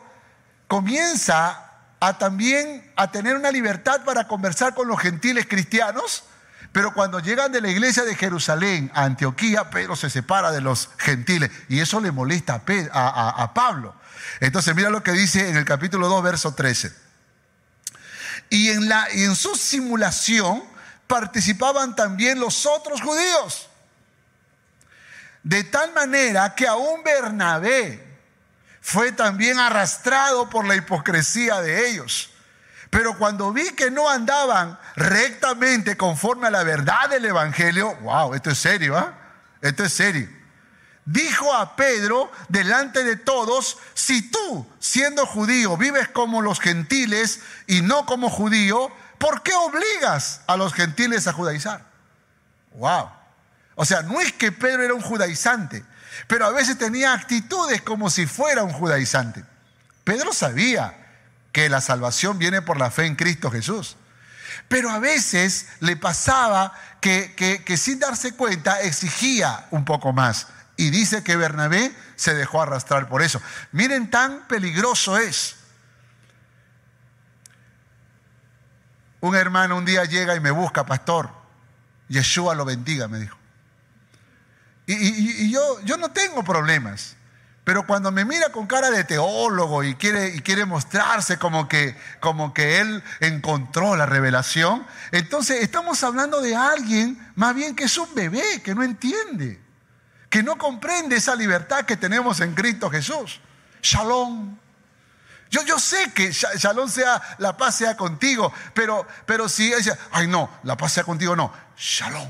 comienza 0.68 1.72
a 2.00 2.18
también 2.20 2.92
a 2.96 3.10
tener 3.10 3.36
una 3.36 3.50
libertad 3.50 4.04
para 4.04 4.28
conversar 4.28 4.76
con 4.76 4.88
los 4.88 5.00
gentiles 5.00 5.48
cristianos, 5.48 6.26
pero 6.76 6.94
cuando 6.94 7.22
llegan 7.22 7.54
de 7.54 7.62
la 7.62 7.70
iglesia 7.70 8.04
de 8.04 8.16
Jerusalén 8.16 8.92
a 8.94 9.06
Antioquía, 9.06 9.70
Pedro 9.70 9.96
se 9.96 10.10
separa 10.10 10.52
de 10.52 10.60
los 10.60 10.90
gentiles 10.98 11.50
y 11.70 11.80
eso 11.80 12.02
le 12.02 12.12
molesta 12.12 12.62
a, 12.92 13.54
Pablo. 13.54 13.96
Entonces 14.42 14.76
mira 14.76 14.90
lo 14.90 15.02
que 15.02 15.14
dice 15.14 15.48
en 15.48 15.56
el 15.56 15.64
capítulo 15.64 16.10
2, 16.10 16.22
verso 16.22 16.54
13. 16.54 16.94
Y 18.50 18.72
en, 18.72 18.90
la, 18.90 19.08
y 19.14 19.24
en 19.24 19.38
su 19.38 19.56
simulación 19.56 20.66
participaban 21.08 21.96
también 21.96 22.42
los 22.42 22.66
otros 22.66 23.02
judíos. 23.02 23.70
De 25.44 25.64
tal 25.64 25.94
manera 25.94 26.56
que 26.56 26.68
aún 26.68 27.02
Bernabé 27.06 28.06
fue 28.82 29.14
también 29.14 29.60
arrastrado 29.60 30.50
por 30.50 30.66
la 30.66 30.76
hipocresía 30.76 31.62
de 31.62 31.90
ellos. 31.90 32.35
Pero 32.96 33.18
cuando 33.18 33.52
vi 33.52 33.72
que 33.72 33.92
no 33.92 34.10
andaban 34.10 34.80
rectamente 34.96 35.98
conforme 35.98 36.48
a 36.48 36.50
la 36.50 36.64
verdad 36.64 37.10
del 37.10 37.26
Evangelio, 37.26 37.94
wow, 37.98 38.34
esto 38.34 38.52
es 38.52 38.58
serio, 38.58 38.98
¿ah? 38.98 39.14
Esto 39.60 39.84
es 39.84 39.92
serio. 39.92 40.30
Dijo 41.04 41.54
a 41.54 41.76
Pedro 41.76 42.32
delante 42.48 43.04
de 43.04 43.18
todos, 43.18 43.80
si 43.94 44.32
tú, 44.32 44.66
siendo 44.80 45.26
judío, 45.26 45.76
vives 45.76 46.08
como 46.08 46.42
los 46.42 46.62
gentiles 46.62 47.42
y 47.68 47.82
no 47.82 48.06
como 48.06 48.30
judío, 48.30 48.90
¿por 49.18 49.44
qué 49.44 49.54
obligas 49.54 50.40
a 50.48 50.56
los 50.56 50.74
gentiles 50.74 51.28
a 51.28 51.34
judaizar? 51.34 51.84
Wow. 52.76 53.10
O 53.76 53.84
sea, 53.84 54.04
no 54.04 54.22
es 54.22 54.32
que 54.32 54.54
Pedro 54.54 54.84
era 54.84 54.94
un 54.94 55.02
judaizante, 55.02 55.84
pero 56.28 56.46
a 56.46 56.52
veces 56.52 56.78
tenía 56.78 57.12
actitudes 57.12 57.82
como 57.82 58.10
si 58.10 58.26
fuera 58.26 58.64
un 58.64 58.72
judaizante. 58.72 59.44
Pedro 60.06 60.32
sabía 60.32 61.05
que 61.56 61.70
la 61.70 61.80
salvación 61.80 62.38
viene 62.38 62.62
por 62.62 62.76
la 62.76 62.92
fe 62.92 63.06
en 63.06 63.16
Cristo 63.16 63.50
Jesús. 63.50 63.96
Pero 64.68 64.90
a 64.90 65.00
veces 65.00 65.68
le 65.80 65.96
pasaba 65.96 66.74
que, 67.00 67.34
que, 67.34 67.78
sin 67.78 67.98
darse 67.98 68.36
cuenta 68.36 68.82
exigía 68.82 69.66
un 69.72 69.86
poco 69.86 70.12
más. 70.12 70.48
Y 70.76 70.90
dice 70.90 71.24
que 71.24 71.38
Bernabé 71.38 71.96
se 72.18 72.34
dejó 72.34 72.62
arrastrar 72.62 73.08
por 73.08 73.22
eso. 73.22 73.42
Miren, 73.72 74.12
tan 74.12 74.46
peligroso 74.50 75.18
es. 75.18 75.56
Un 79.22 79.34
hermano 79.34 79.78
un 79.78 79.86
día 79.86 80.04
llega 80.04 80.36
y 80.36 80.42
me 80.42 80.52
busca, 80.52 80.86
pastor. 80.86 81.30
Yeshua 82.10 82.54
lo 82.54 82.66
bendiga, 82.66 83.08
me 83.08 83.18
dijo. 83.18 83.38
Y, 84.88 84.94
y 85.46 85.52
yo, 85.52 85.80
yo 85.86 85.96
no 85.96 86.12
tengo 86.12 86.44
problemas. 86.44 87.16
Pero 87.66 87.88
cuando 87.88 88.12
me 88.12 88.26
mira 88.26 88.50
con 88.50 88.68
cara 88.68 88.92
de 88.92 89.04
teólogo 89.04 89.84
y 89.84 89.96
quiere, 89.96 90.36
y 90.36 90.42
quiere 90.42 90.66
mostrarse 90.66 91.40
como 91.40 91.68
que, 91.68 91.98
como 92.20 92.54
que 92.54 92.80
él 92.80 93.04
encontró 93.22 93.96
la 93.96 94.06
revelación, 94.06 94.86
entonces 95.12 95.64
estamos 95.64 96.04
hablando 96.04 96.42
de 96.42 96.56
alguien 96.56 97.18
más 97.34 97.56
bien 97.56 97.76
que 97.76 97.86
es 97.86 97.98
un 97.98 98.14
bebé, 98.14 98.62
que 98.64 98.76
no 98.76 98.84
entiende, 98.84 99.60
que 100.30 100.44
no 100.44 100.60
comprende 100.60 101.16
esa 101.16 101.36
libertad 101.36 101.86
que 101.86 101.98
tenemos 101.98 102.40
en 102.40 102.54
Cristo 102.54 102.88
Jesús. 102.92 103.42
Shalom. 103.82 104.60
Yo, 105.50 105.64
yo 105.64 105.80
sé 105.80 106.12
que 106.14 106.32
Shalom 106.32 106.88
sea, 106.88 107.20
la 107.40 107.58
paz 107.58 107.78
sea 107.78 107.98
contigo, 107.98 108.54
pero, 108.76 109.08
pero 109.26 109.50
si 109.50 109.74
ella, 109.74 109.98
ay 110.12 110.28
no, 110.28 110.52
la 110.62 110.78
paz 110.78 110.94
sea 110.94 111.04
contigo, 111.04 111.36
no, 111.36 111.52
Shalom. 111.76 112.30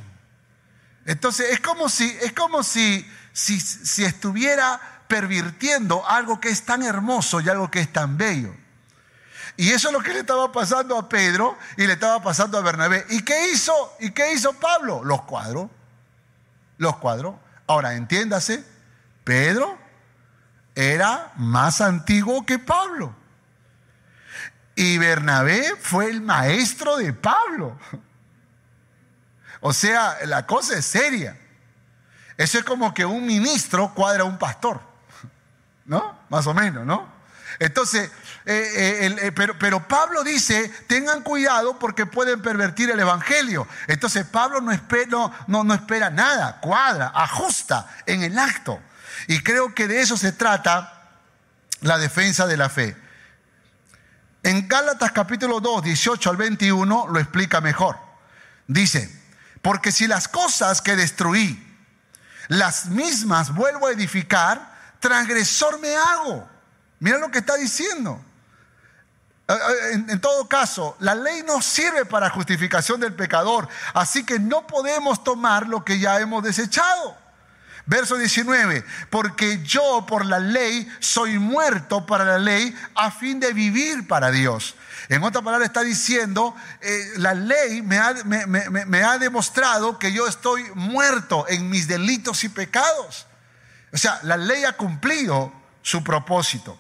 Entonces 1.06 1.52
es 1.52 1.60
como 1.60 1.90
si, 1.90 2.06
es 2.22 2.32
como 2.32 2.64
si, 2.64 3.06
si, 3.34 3.60
si 3.60 4.06
estuviera 4.06 4.95
pervirtiendo 5.08 6.08
algo 6.08 6.40
que 6.40 6.50
es 6.50 6.66
tan 6.66 6.84
hermoso 6.84 7.42
y 7.42 7.50
algo 7.50 7.70
que 7.70 7.80
es 7.80 7.92
tan 7.92 8.18
bello. 8.18 8.54
Y 9.58 9.72
eso 9.72 9.88
es 9.88 9.94
lo 9.94 10.02
que 10.02 10.14
le 10.14 10.20
estaba 10.20 10.52
pasando 10.52 10.98
a 10.98 11.08
Pedro 11.08 11.58
y 11.78 11.88
le 11.88 11.94
estaba 11.94 12.22
pasando 12.22 12.58
a 12.58 12.62
Bernabé. 12.62 13.06
¿Y 13.10 13.24
qué 13.24 13.52
hizo? 13.52 13.74
¿Y 14.00 14.12
qué 14.12 14.34
hizo 14.34 14.54
Pablo? 14.54 15.04
Los 15.04 15.22
cuadros. 15.24 15.70
Los 16.78 16.98
cuadros. 16.98 17.36
Ahora, 17.68 17.94
entiéndase, 17.94 18.64
Pedro 19.24 19.78
era 20.76 21.32
más 21.38 21.80
antiguo 21.80 22.46
que 22.46 22.60
Pablo. 22.60 23.16
Y 24.76 24.98
Bernabé 24.98 25.76
fue 25.80 26.10
el 26.10 26.22
maestro 26.22 26.98
de 26.98 27.14
Pablo. 27.14 27.80
O 29.62 29.72
sea, 29.72 30.18
la 30.26 30.46
cosa 30.46 30.78
es 30.78 30.86
seria. 30.86 31.40
Eso 32.38 32.60
es 32.60 32.66
como 32.66 32.94
que 32.94 33.06
un 33.06 33.26
ministro 33.26 33.94
cuadra 33.94 34.24
a 34.24 34.26
un 34.26 34.38
pastor. 34.38 34.82
¿No? 35.86 36.20
Más 36.30 36.48
o 36.48 36.54
menos, 36.54 36.86
¿no? 36.86 37.14
Entonces, 37.60 38.12
eh, 38.46 38.72
eh, 38.76 39.18
eh, 39.22 39.32
pero, 39.32 39.58
pero, 39.58 39.88
Pablo 39.88 40.24
dice, 40.24 40.70
tengan 40.88 41.22
cuidado 41.22 41.80
porque 41.80 42.06
pueden 42.06 42.42
pervertir 42.42 42.90
el 42.90 43.00
Evangelio. 43.00 43.68
Entonces 43.88 44.26
Pablo 44.26 44.60
no 44.60 44.74
no 45.48 45.74
espera 45.74 46.10
nada, 46.10 46.60
cuadra, 46.60 47.12
ajusta 47.16 47.88
en 48.06 48.24
el 48.24 48.38
acto. 48.38 48.82
Y 49.28 49.40
creo 49.42 49.74
que 49.74 49.88
de 49.88 50.02
eso 50.02 50.18
se 50.18 50.34
trata 50.34 50.96
la 51.82 51.98
defensa 51.98 52.46
de 52.46 52.58
la 52.58 52.70
fe. 52.70 52.98
En 54.44 54.68
Gálatas 54.68 55.12
capítulo 55.12 55.60
2, 55.60 55.84
18 55.84 56.30
al 56.30 56.38
21 56.38 57.08
lo 57.08 57.20
explica 57.20 57.62
mejor. 57.62 57.98
Dice, 58.68 59.10
porque 59.62 59.92
si 59.92 60.08
las 60.08 60.28
cosas 60.28 60.82
que 60.82 60.96
destruí, 60.96 61.62
las 62.48 62.88
mismas 62.88 63.56
vuelvo 63.56 63.88
a 63.88 63.92
edificar, 63.92 64.75
transgresor 65.00 65.80
me 65.80 65.96
hago. 65.96 66.48
Mira 67.00 67.18
lo 67.18 67.30
que 67.30 67.40
está 67.40 67.56
diciendo. 67.56 68.24
Eh, 69.48 69.54
eh, 69.54 70.04
en, 70.10 70.22
todo 70.22 70.48
caso, 70.48 70.96
la 71.00 71.14
ley 71.14 71.44
no 71.46 71.62
sirve 71.62 72.06
para 72.06 72.32
justificación 72.32 73.00
del 73.00 73.14
pecador, 73.14 73.68
así 73.94 74.26
que 74.26 74.40
no 74.40 74.66
podemos 74.66 75.24
tomar 75.24 75.68
lo 75.68 75.86
que 75.86 76.00
ya 76.00 76.20
hemos 76.20 76.44
desechado. 76.44 77.16
Verso 77.86 78.16
19, 78.16 78.84
porque 79.12 79.62
yo 79.62 80.08
por 80.08 80.26
la 80.26 80.40
ley 80.40 80.92
soy 81.00 81.38
muerto 81.38 82.08
para 82.08 82.26
la 82.26 82.40
ley 82.40 82.76
a 82.96 83.12
fin 83.12 83.40
de 83.40 83.54
vivir 83.54 84.08
para 84.08 84.32
Dios. 84.32 84.74
En 85.10 85.22
otra 85.24 85.44
palabra 85.44 85.68
está 85.68 85.82
diciendo, 85.82 86.56
eh, 86.82 87.12
la 87.18 87.36
ley 87.36 87.84
me 87.84 88.00
ha, 88.00 88.16
me 88.24 89.04
ha 89.04 89.20
demostrado 89.20 90.00
que 90.00 90.12
yo 90.12 90.26
estoy 90.26 90.64
muerto 90.74 91.46
en 91.48 91.70
mis 91.70 91.88
delitos 91.88 92.44
y 92.44 92.50
pecados. 92.50 93.28
O 93.96 93.98
sea, 93.98 94.20
la 94.24 94.36
ley 94.36 94.66
ha 94.66 94.74
cumplido 94.74 95.54
su 95.82 96.04
propósito. 96.04 96.78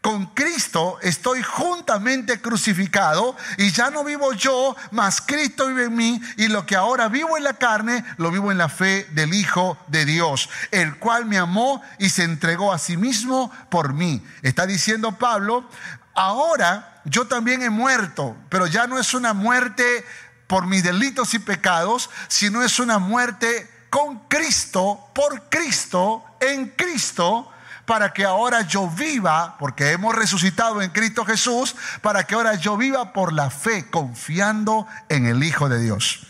Con 0.00 0.26
Cristo 0.26 0.96
estoy 1.02 1.42
juntamente 1.42 2.40
crucificado 2.40 3.36
y 3.58 3.72
ya 3.72 3.90
no 3.90 4.04
vivo 4.04 4.32
yo, 4.34 4.76
mas 4.92 5.20
Cristo 5.20 5.66
vive 5.66 5.86
en 5.86 5.96
mí 5.96 6.22
y 6.36 6.46
lo 6.46 6.64
que 6.64 6.76
ahora 6.76 7.08
vivo 7.08 7.36
en 7.36 7.42
la 7.42 7.54
carne, 7.54 8.04
lo 8.16 8.30
vivo 8.30 8.52
en 8.52 8.58
la 8.58 8.68
fe 8.68 9.08
del 9.10 9.34
Hijo 9.34 9.76
de 9.88 10.04
Dios, 10.04 10.48
el 10.70 10.98
cual 10.98 11.26
me 11.26 11.36
amó 11.36 11.82
y 11.98 12.10
se 12.10 12.22
entregó 12.22 12.72
a 12.72 12.78
sí 12.78 12.96
mismo 12.96 13.52
por 13.68 13.92
mí. 13.92 14.24
Está 14.42 14.66
diciendo 14.66 15.18
Pablo, 15.18 15.68
ahora 16.14 17.02
yo 17.06 17.26
también 17.26 17.62
he 17.62 17.70
muerto, 17.70 18.36
pero 18.50 18.68
ya 18.68 18.86
no 18.86 19.00
es 19.00 19.14
una 19.14 19.34
muerte 19.34 20.06
por 20.46 20.68
mis 20.68 20.84
delitos 20.84 21.34
y 21.34 21.40
pecados, 21.40 22.08
sino 22.28 22.62
es 22.62 22.78
una 22.78 23.00
muerte 23.00 23.68
con 23.90 24.20
Cristo, 24.28 25.10
por 25.12 25.50
Cristo, 25.50 26.24
en 26.40 26.68
Cristo 26.70 27.50
para 27.90 28.12
que 28.12 28.24
ahora 28.24 28.62
yo 28.62 28.86
viva, 28.88 29.56
porque 29.58 29.90
hemos 29.90 30.14
resucitado 30.14 30.80
en 30.80 30.90
Cristo 30.90 31.24
Jesús, 31.24 31.74
para 32.02 32.22
que 32.24 32.36
ahora 32.36 32.54
yo 32.54 32.76
viva 32.76 33.12
por 33.12 33.32
la 33.32 33.50
fe, 33.50 33.90
confiando 33.90 34.86
en 35.08 35.26
el 35.26 35.42
Hijo 35.42 35.68
de 35.68 35.80
Dios. 35.80 36.20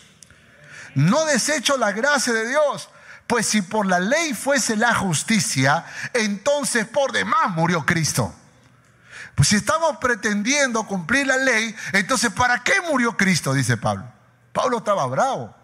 No 0.95 1.23
desecho 1.25 1.77
la 1.77 1.91
gracia 1.91 2.33
de 2.33 2.49
Dios, 2.49 2.89
pues 3.27 3.45
si 3.45 3.61
por 3.61 3.85
la 3.85 3.99
ley 3.99 4.33
fuese 4.33 4.75
la 4.75 4.95
justicia, 4.95 5.85
entonces 6.15 6.87
por 6.87 7.11
demás 7.11 7.51
murió 7.51 7.85
Cristo. 7.85 8.33
Pues 9.35 9.49
si 9.49 9.57
estamos 9.57 9.97
pretendiendo 9.97 10.87
cumplir 10.87 11.27
la 11.27 11.37
ley, 11.37 11.75
entonces 11.93 12.31
¿para 12.33 12.63
qué 12.63 12.81
murió 12.89 13.15
Cristo? 13.15 13.53
Dice 13.53 13.77
Pablo. 13.77 14.05
Pablo 14.51 14.79
estaba 14.79 15.05
bravo, 15.05 15.55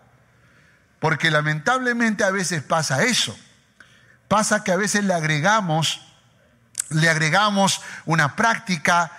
porque 1.00 1.32
lamentablemente 1.32 2.24
a 2.24 2.32
veces 2.32 2.64
pasa 2.64 3.04
eso 3.04 3.38
Pasa 4.28 4.64
que 4.64 4.72
a 4.72 4.76
veces 4.76 5.04
le 5.04 5.14
agregamos, 5.14 6.02
le 6.90 7.10
agregamos 7.10 7.82
una 8.06 8.36
práctica 8.36 9.12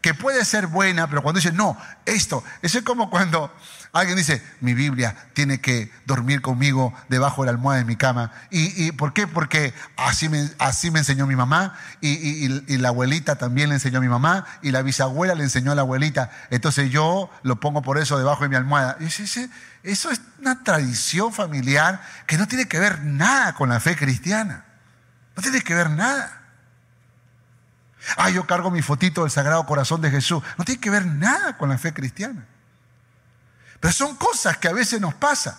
que 0.00 0.14
puede 0.14 0.44
ser 0.44 0.66
buena, 0.66 1.08
pero 1.08 1.22
cuando 1.22 1.40
dice, 1.40 1.52
no, 1.52 1.76
esto, 2.04 2.44
eso 2.62 2.78
es 2.78 2.84
como 2.84 3.08
cuando 3.10 3.52
alguien 3.92 4.18
dice, 4.18 4.42
mi 4.60 4.74
Biblia 4.74 5.16
tiene 5.32 5.60
que 5.60 5.90
dormir 6.04 6.40
conmigo 6.42 6.92
debajo 7.08 7.42
de 7.42 7.46
la 7.46 7.52
almohada 7.52 7.78
de 7.78 7.86
mi 7.86 7.96
cama. 7.96 8.30
¿Y, 8.50 8.92
por 8.92 9.12
qué? 9.12 9.26
Porque 9.26 9.72
así 9.96 10.28
me, 10.28 10.50
así 10.58 10.90
me 10.90 10.98
enseñó 11.00 11.26
mi 11.26 11.36
mamá 11.36 11.76
y, 12.00 12.10
y, 12.46 12.76
la 12.76 12.88
abuelita 12.88 13.36
también 13.36 13.70
le 13.70 13.76
enseñó 13.76 13.98
a 13.98 14.02
mi 14.02 14.08
mamá 14.08 14.44
y 14.62 14.72
la 14.72 14.82
bisabuela 14.82 15.34
le 15.34 15.42
enseñó 15.42 15.72
a 15.72 15.74
la 15.74 15.82
abuelita. 15.82 16.30
Entonces 16.50 16.90
yo 16.90 17.30
lo 17.42 17.58
pongo 17.58 17.82
por 17.82 17.98
eso 17.98 18.18
debajo 18.18 18.42
de 18.42 18.50
mi 18.50 18.56
almohada. 18.56 18.96
Y 19.00 19.04
dice, 19.04 19.48
eso 19.84 20.10
es 20.10 20.20
una 20.40 20.64
tradición 20.64 21.30
familiar 21.30 22.02
que 22.26 22.38
no 22.38 22.48
tiene 22.48 22.66
que 22.66 22.78
ver 22.78 23.04
nada 23.04 23.54
con 23.54 23.68
la 23.68 23.80
fe 23.80 23.94
cristiana. 23.94 24.64
No 25.36 25.42
tiene 25.42 25.60
que 25.60 25.74
ver 25.74 25.90
nada. 25.90 26.40
Ah, 28.16 28.30
yo 28.30 28.46
cargo 28.46 28.70
mi 28.70 28.80
fotito 28.80 29.22
del 29.22 29.30
Sagrado 29.30 29.66
Corazón 29.66 30.00
de 30.00 30.10
Jesús. 30.10 30.42
No 30.56 30.64
tiene 30.64 30.80
que 30.80 30.88
ver 30.88 31.04
nada 31.04 31.58
con 31.58 31.68
la 31.68 31.76
fe 31.76 31.92
cristiana. 31.92 32.46
Pero 33.78 33.92
son 33.92 34.16
cosas 34.16 34.56
que 34.56 34.68
a 34.68 34.72
veces 34.72 35.02
nos 35.02 35.12
pasan. 35.12 35.54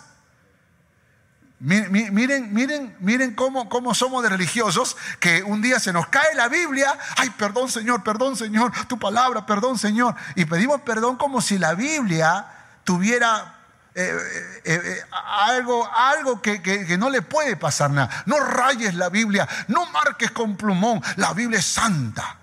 Miren, 1.60 2.52
miren, 2.52 2.96
miren 3.00 3.36
cómo, 3.36 3.70
cómo, 3.70 3.94
somos 3.94 4.24
de 4.24 4.30
religiosos, 4.30 4.98
que 5.20 5.42
un 5.44 5.62
día 5.62 5.80
se 5.80 5.94
nos 5.94 6.08
cae 6.08 6.36
la 6.36 6.48
Biblia, 6.50 6.98
ay, 7.16 7.30
perdón 7.30 7.70
Señor, 7.72 8.04
perdón 8.04 8.36
Señor, 8.36 8.72
tu 8.88 9.00
palabra, 9.00 9.46
perdón 9.46 9.78
Señor. 9.78 10.16
Y 10.36 10.46
pedimos 10.46 10.82
perdón 10.82 11.16
como 11.16 11.42
si 11.42 11.58
la 11.58 11.74
Biblia 11.76 12.48
tuviera 12.84 13.55
eh, 13.98 14.62
eh, 14.66 14.82
eh, 14.84 15.04
algo, 15.12 15.90
algo 15.90 16.42
que, 16.42 16.98
no 17.00 17.10
le 17.10 17.22
puede 17.22 17.56
pasar 17.56 17.92
nada. 17.92 18.24
No 18.26 18.42
rayes 18.42 18.94
la 18.94 19.08
Biblia, 19.08 19.48
no 19.70 19.86
marques 19.86 20.32
con 20.32 20.58
plumón, 20.58 21.02
la 21.16 21.34
Biblia 21.34 21.60
es 21.60 21.66
santa. 21.66 22.38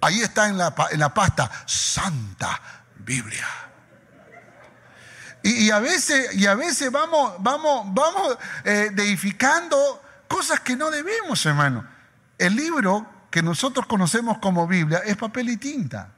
Ahí 0.00 0.22
está 0.22 0.48
en 0.48 0.56
la, 0.56 0.74
en 0.90 1.00
la 1.00 1.12
pasta, 1.12 1.50
santa 1.66 2.58
Biblia. 2.96 3.46
Y, 5.42 5.70
a 5.70 5.78
veces, 5.80 6.34
y 6.34 6.46
a 6.46 6.54
veces 6.54 6.90
vamos, 6.90 7.34
vamos, 7.40 7.84
vamos 7.92 8.38
deificando 8.64 10.02
cosas 10.26 10.60
que 10.60 10.74
no 10.74 10.90
debemos, 10.90 11.44
hermano. 11.44 11.86
El 12.38 12.56
libro 12.56 13.06
que 13.30 13.42
nosotros 13.42 13.84
conocemos 13.84 14.38
como 14.38 14.66
Biblia 14.66 15.02
es 15.04 15.18
papel 15.18 15.50
y 15.50 15.58
tinta. 15.58 16.08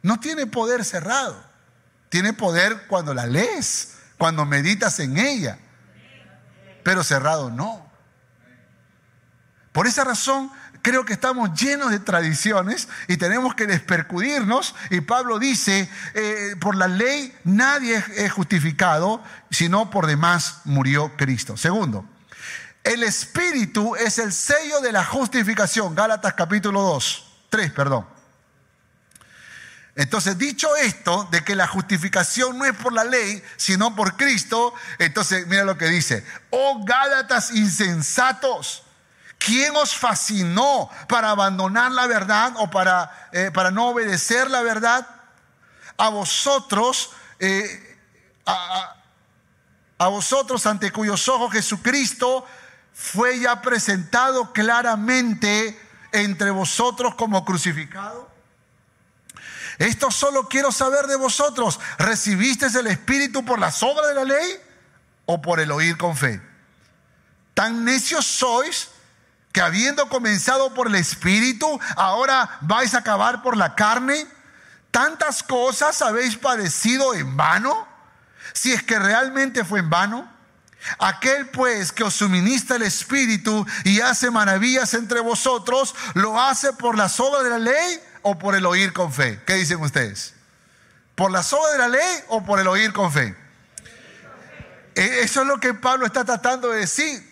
No 0.00 0.18
tiene 0.18 0.46
poder 0.46 0.82
cerrado. 0.86 1.47
Tiene 2.08 2.32
poder 2.32 2.86
cuando 2.86 3.14
la 3.14 3.26
lees, 3.26 3.96
cuando 4.16 4.44
meditas 4.44 4.98
en 5.00 5.18
ella, 5.18 5.58
pero 6.82 7.04
cerrado 7.04 7.50
no. 7.50 7.86
Por 9.72 9.86
esa 9.86 10.04
razón 10.04 10.50
creo 10.82 11.04
que 11.04 11.12
estamos 11.12 11.52
llenos 11.60 11.90
de 11.90 11.98
tradiciones 11.98 12.88
y 13.08 13.16
tenemos 13.16 13.54
que 13.54 13.66
despercudirnos. 13.66 14.74
Y 14.90 15.00
Pablo 15.02 15.38
dice, 15.38 15.88
eh, 16.14 16.56
por 16.60 16.76
la 16.76 16.88
ley 16.88 17.36
nadie 17.44 18.02
es 18.16 18.32
justificado, 18.32 19.22
sino 19.50 19.90
por 19.90 20.06
demás 20.06 20.62
murió 20.64 21.16
Cristo. 21.16 21.56
Segundo, 21.56 22.04
el 22.84 23.02
Espíritu 23.02 23.96
es 23.96 24.18
el 24.18 24.32
sello 24.32 24.80
de 24.80 24.92
la 24.92 25.04
justificación. 25.04 25.94
Gálatas 25.94 26.34
capítulo 26.34 26.80
2, 26.82 27.46
3, 27.50 27.72
perdón. 27.72 28.17
Entonces, 29.98 30.38
dicho 30.38 30.76
esto, 30.76 31.26
de 31.32 31.42
que 31.42 31.56
la 31.56 31.66
justificación 31.66 32.56
no 32.56 32.64
es 32.64 32.72
por 32.72 32.92
la 32.92 33.02
ley, 33.02 33.42
sino 33.56 33.96
por 33.96 34.16
Cristo, 34.16 34.72
entonces 35.00 35.48
mira 35.48 35.64
lo 35.64 35.76
que 35.76 35.88
dice, 35.88 36.24
oh 36.50 36.84
Gálatas 36.84 37.50
insensatos, 37.50 38.84
¿quién 39.38 39.74
os 39.74 39.96
fascinó 39.96 40.88
para 41.08 41.30
abandonar 41.30 41.90
la 41.90 42.06
verdad 42.06 42.52
o 42.58 42.70
para, 42.70 43.28
eh, 43.32 43.50
para 43.52 43.72
no 43.72 43.88
obedecer 43.88 44.48
la 44.52 44.62
verdad? 44.62 45.04
A 45.96 46.10
vosotros, 46.10 47.10
eh, 47.40 47.98
a, 48.46 48.94
a 49.98 50.06
vosotros 50.06 50.64
ante 50.66 50.92
cuyos 50.92 51.28
ojos 51.28 51.50
Jesucristo 51.50 52.46
fue 52.94 53.40
ya 53.40 53.60
presentado 53.62 54.52
claramente 54.52 55.76
entre 56.12 56.52
vosotros 56.52 57.16
como 57.16 57.44
crucificado. 57.44 58.27
Esto 59.78 60.10
solo 60.10 60.48
quiero 60.48 60.72
saber 60.72 61.06
de 61.06 61.16
vosotros. 61.16 61.78
¿Recibiste 61.98 62.66
el 62.66 62.88
Espíritu 62.88 63.44
por 63.44 63.60
las 63.60 63.82
obras 63.82 64.08
de 64.08 64.14
la 64.14 64.24
ley 64.24 64.60
o 65.26 65.40
por 65.40 65.60
el 65.60 65.70
oír 65.70 65.96
con 65.96 66.16
fe? 66.16 66.42
Tan 67.54 67.84
necios 67.84 68.26
sois 68.26 68.88
que 69.52 69.60
habiendo 69.60 70.08
comenzado 70.08 70.74
por 70.74 70.88
el 70.88 70.96
Espíritu, 70.96 71.80
ahora 71.96 72.58
vais 72.60 72.94
a 72.94 72.98
acabar 72.98 73.42
por 73.42 73.56
la 73.56 73.74
carne. 73.76 74.26
¿Tantas 74.90 75.42
cosas 75.42 76.02
habéis 76.02 76.36
padecido 76.36 77.14
en 77.14 77.36
vano? 77.36 77.86
Si 78.52 78.72
es 78.72 78.82
que 78.82 78.98
realmente 78.98 79.64
fue 79.64 79.78
en 79.78 79.90
vano. 79.90 80.28
Aquel 80.98 81.48
pues 81.50 81.92
que 81.92 82.04
os 82.04 82.14
suministra 82.14 82.76
el 82.76 82.82
Espíritu 82.82 83.66
y 83.84 84.00
hace 84.00 84.30
maravillas 84.30 84.94
entre 84.94 85.20
vosotros, 85.20 85.94
¿lo 86.14 86.40
hace 86.40 86.72
por 86.72 86.96
las 86.96 87.18
obras 87.20 87.44
de 87.44 87.50
la 87.50 87.58
ley 87.58 88.00
o 88.30 88.38
por 88.38 88.54
el 88.54 88.66
oír 88.66 88.92
con 88.92 89.12
fe? 89.12 89.40
¿Qué 89.46 89.54
dicen 89.54 89.80
ustedes? 89.80 90.34
¿Por 91.14 91.30
la 91.30 91.42
soga 91.42 91.72
de 91.72 91.78
la 91.78 91.88
ley 91.88 92.24
o 92.28 92.44
por 92.44 92.60
el 92.60 92.68
oír 92.68 92.92
con 92.92 93.12
fe? 93.12 93.34
E, 94.94 95.20
eso 95.22 95.42
es 95.42 95.46
lo 95.48 95.58
que 95.58 95.74
Pablo 95.74 96.06
está 96.06 96.24
tratando 96.24 96.70
de 96.70 96.80
decir. 96.80 97.26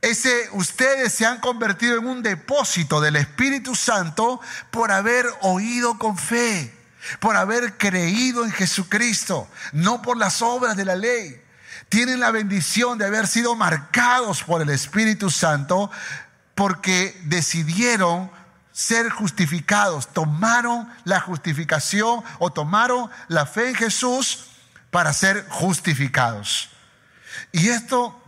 ese, 0.00 0.48
ustedes 0.52 1.12
se 1.12 1.26
han 1.26 1.40
convertido 1.40 1.98
en 1.98 2.06
un 2.06 2.22
depósito 2.22 3.00
del 3.00 3.16
Espíritu 3.16 3.74
Santo 3.74 4.40
por 4.70 4.90
haber 4.90 5.26
oído 5.42 5.98
con 5.98 6.16
fe, 6.16 6.74
por 7.20 7.36
haber 7.36 7.76
creído 7.76 8.44
en 8.44 8.52
Jesucristo, 8.52 9.48
no 9.72 10.02
por 10.02 10.16
las 10.16 10.40
obras 10.42 10.76
de 10.76 10.84
la 10.84 10.96
ley. 10.96 11.40
Tienen 11.88 12.18
la 12.18 12.30
bendición 12.30 12.96
de 12.98 13.06
haber 13.06 13.26
sido 13.26 13.54
marcados 13.56 14.42
por 14.42 14.62
el 14.62 14.70
Espíritu 14.70 15.30
Santo 15.30 15.90
porque 16.54 17.20
decidieron 17.24 18.30
ser 18.74 19.08
justificados, 19.08 20.08
tomaron 20.08 20.88
la 21.04 21.20
justificación 21.20 22.24
o 22.40 22.52
tomaron 22.52 23.08
la 23.28 23.46
fe 23.46 23.68
en 23.68 23.76
Jesús 23.76 24.46
para 24.90 25.12
ser 25.12 25.46
justificados. 25.48 26.68
Y 27.52 27.68
esto 27.68 28.20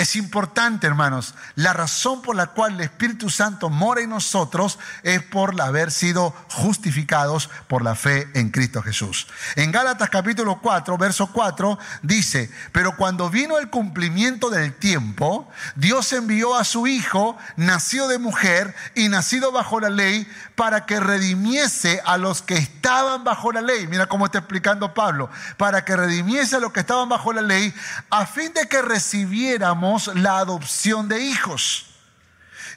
es 0.00 0.16
importante, 0.16 0.86
hermanos. 0.86 1.34
La 1.56 1.74
razón 1.74 2.22
por 2.22 2.34
la 2.34 2.46
cual 2.48 2.72
el 2.72 2.80
Espíritu 2.80 3.28
Santo 3.28 3.68
mora 3.68 4.00
en 4.00 4.08
nosotros 4.08 4.78
es 5.02 5.22
por 5.22 5.60
haber 5.60 5.90
sido 5.90 6.34
justificados 6.48 7.50
por 7.68 7.82
la 7.82 7.94
fe 7.94 8.26
en 8.32 8.48
Cristo 8.48 8.80
Jesús. 8.80 9.26
En 9.56 9.72
Gálatas 9.72 10.08
capítulo 10.08 10.58
4, 10.62 10.96
verso 10.96 11.30
4 11.30 11.78
dice, 12.00 12.50
pero 12.72 12.96
cuando 12.96 13.28
vino 13.28 13.58
el 13.58 13.68
cumplimiento 13.68 14.48
del 14.48 14.72
tiempo, 14.72 15.50
Dios 15.76 16.14
envió 16.14 16.56
a 16.56 16.64
su 16.64 16.86
Hijo, 16.86 17.36
nacido 17.56 18.08
de 18.08 18.18
mujer 18.18 18.74
y 18.94 19.10
nacido 19.10 19.52
bajo 19.52 19.80
la 19.80 19.90
ley, 19.90 20.26
para 20.60 20.84
que 20.84 21.00
redimiese 21.00 22.02
a 22.04 22.18
los 22.18 22.42
que 22.42 22.52
estaban 22.52 23.24
bajo 23.24 23.50
la 23.50 23.62
ley. 23.62 23.86
Mira 23.86 24.04
cómo 24.04 24.26
está 24.26 24.40
explicando 24.40 24.92
Pablo. 24.92 25.30
Para 25.56 25.86
que 25.86 25.96
redimiese 25.96 26.56
a 26.56 26.60
los 26.60 26.70
que 26.70 26.80
estaban 26.80 27.08
bajo 27.08 27.32
la 27.32 27.40
ley, 27.40 27.74
a 28.10 28.26
fin 28.26 28.52
de 28.52 28.68
que 28.68 28.82
recibiéramos 28.82 30.08
la 30.16 30.36
adopción 30.36 31.08
de 31.08 31.22
hijos. 31.22 31.86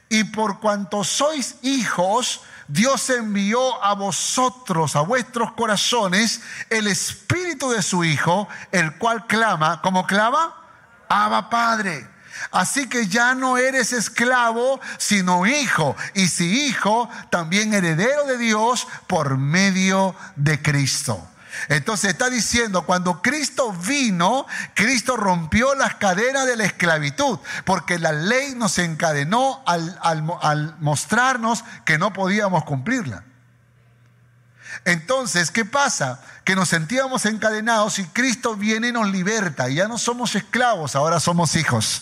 Y 0.08 0.24
por 0.24 0.62
cuanto 0.62 1.04
sois 1.04 1.58
hijos, 1.62 2.43
Dios 2.69 3.10
envió 3.10 3.84
a 3.84 3.96
vosotros, 3.96 4.96
a 4.96 5.02
vuestros 5.02 5.52
corazones, 5.52 6.41
el 6.69 6.88
espíritu 6.88 7.69
de 7.69 7.82
su 7.82 8.06
Hijo, 8.06 8.48
el 8.72 8.98
cual 8.98 9.28
clama, 9.28 9.82
como 9.82 10.08
clama? 10.08 10.56
Abba 11.10 11.50
Padre. 11.50 12.12
Así 12.52 12.88
que 12.88 13.08
ya 13.08 13.36
no 13.36 13.58
eres 13.58 13.93
esclavo, 13.93 14.80
sino 14.98 15.46
hijo. 15.46 15.96
Y 16.13 16.28
si 16.28 16.67
hijo, 16.67 17.10
también 17.30 17.74
heredero 17.74 18.26
de 18.26 18.38
Dios 18.38 18.88
por 19.08 19.38
medio 19.38 20.15
de 20.36 20.62
Cristo. 20.62 21.28
Entonces 21.69 22.12
está 22.12 22.30
diciendo, 22.30 22.86
cuando 22.86 23.22
Cristo 23.22 23.72
vino, 23.72 24.46
Cristo 24.74 25.17
rompió 25.17 25.76
las 25.76 25.96
cadenas 25.96 26.46
de 26.46 26.56
la 26.56 26.65
esclavitud, 26.65 27.39
porque 27.65 28.00
la 28.00 28.12
ley 28.12 28.54
nos 28.56 28.78
encadenó 28.80 29.63
al, 29.65 30.76
mostrarnos 30.80 31.63
que 31.86 31.98
no 31.98 32.13
podíamos 32.13 32.63
cumplirla. 32.63 33.24
Entonces, 34.86 35.50
¿qué 35.50 35.63
pasa? 35.63 36.19
Que 36.43 36.56
nos 36.56 36.69
sentíamos 36.69 37.26
encadenados 37.26 38.00
y 38.00 38.06
Cristo 38.06 38.56
viene 38.56 38.89
y 38.89 38.91
nos 38.91 39.10
liberta. 39.10 39.69
Y 39.69 39.76
ya 39.76 39.88
no 39.88 39.98
somos 39.98 40.36
esclavos, 40.36 40.96
ahora 40.96 41.22
somos 41.22 41.56
hijos. 41.56 42.02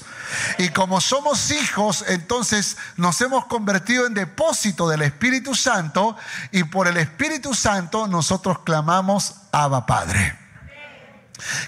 Y 0.57 0.69
como 0.69 0.99
somos 0.99 1.51
hijos, 1.51 2.03
entonces 2.07 2.77
nos 2.97 3.21
hemos 3.21 3.45
convertido 3.45 4.07
en 4.07 4.15
depósito 4.15 4.89
del 4.89 5.03
Espíritu 5.03 5.53
Santo 5.53 6.17
y 6.51 6.63
por 6.63 6.87
el 6.87 6.97
Espíritu 6.97 7.53
Santo 7.53 8.07
nosotros 8.07 8.59
clamamos 8.59 9.35
Abba 9.51 9.85
Padre. 9.85 10.39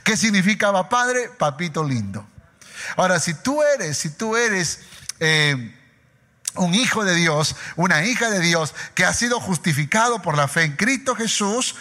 ¿Qué 0.03 0.17
significa 0.17 0.69
Abba 0.69 0.89
Padre? 0.89 1.29
Papito 1.37 1.83
lindo. 1.83 2.25
Ahora, 2.97 3.19
si 3.19 3.35
tú 3.35 3.61
eres, 3.61 3.97
si 3.97 4.09
tú 4.09 4.35
eres... 4.35 4.79
Eh, 5.19 5.79
un 6.55 6.73
hijo 6.73 7.03
de 7.03 7.15
Dios, 7.15 7.55
una 7.75 8.03
hija 8.03 8.29
de 8.29 8.39
Dios 8.39 8.73
que 8.95 9.05
ha 9.05 9.13
sido 9.13 9.39
justificado 9.39 10.21
por 10.21 10.37
la 10.37 10.47
fe 10.47 10.63
en 10.63 10.75
Cristo 10.75 11.15
Jesús, 11.15 11.75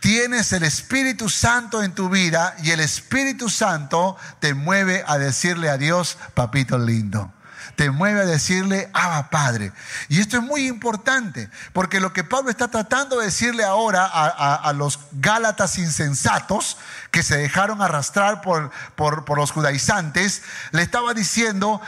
tienes 0.00 0.52
el 0.52 0.64
Espíritu 0.64 1.28
Santo 1.28 1.82
en 1.82 1.92
tu 1.92 2.08
vida 2.08 2.56
y 2.62 2.70
el 2.70 2.80
Espíritu 2.80 3.48
Santo 3.48 4.16
te 4.40 4.52
mueve 4.52 5.04
a 5.06 5.18
decirle 5.18 5.70
a 5.70 5.78
Dios, 5.78 6.18
papito 6.34 6.78
lindo. 6.78 7.32
Te 7.76 7.90
mueve 7.90 8.20
a 8.20 8.26
decirle, 8.26 8.90
Abba 8.92 9.30
Padre. 9.30 9.72
Y 10.08 10.20
esto 10.20 10.36
es 10.36 10.42
muy 10.42 10.66
importante, 10.66 11.48
porque 11.72 12.00
lo 12.00 12.12
que 12.12 12.24
Pablo 12.24 12.50
está 12.50 12.68
tratando 12.68 13.18
de 13.18 13.26
decirle 13.26 13.64
ahora 13.64 14.04
a, 14.04 14.72
los 14.72 14.98
Gálatas 15.12 15.78
insensatos 15.78 16.76
que 17.10 17.22
se 17.22 17.36
dejaron 17.36 17.80
arrastrar 17.80 18.42
por, 18.42 18.70
por, 18.94 19.24
por 19.24 19.38
los 19.38 19.52
judaizantes, 19.52 20.42
le 20.72 20.82
estaba 20.82 21.14
diciendo, 21.14 21.80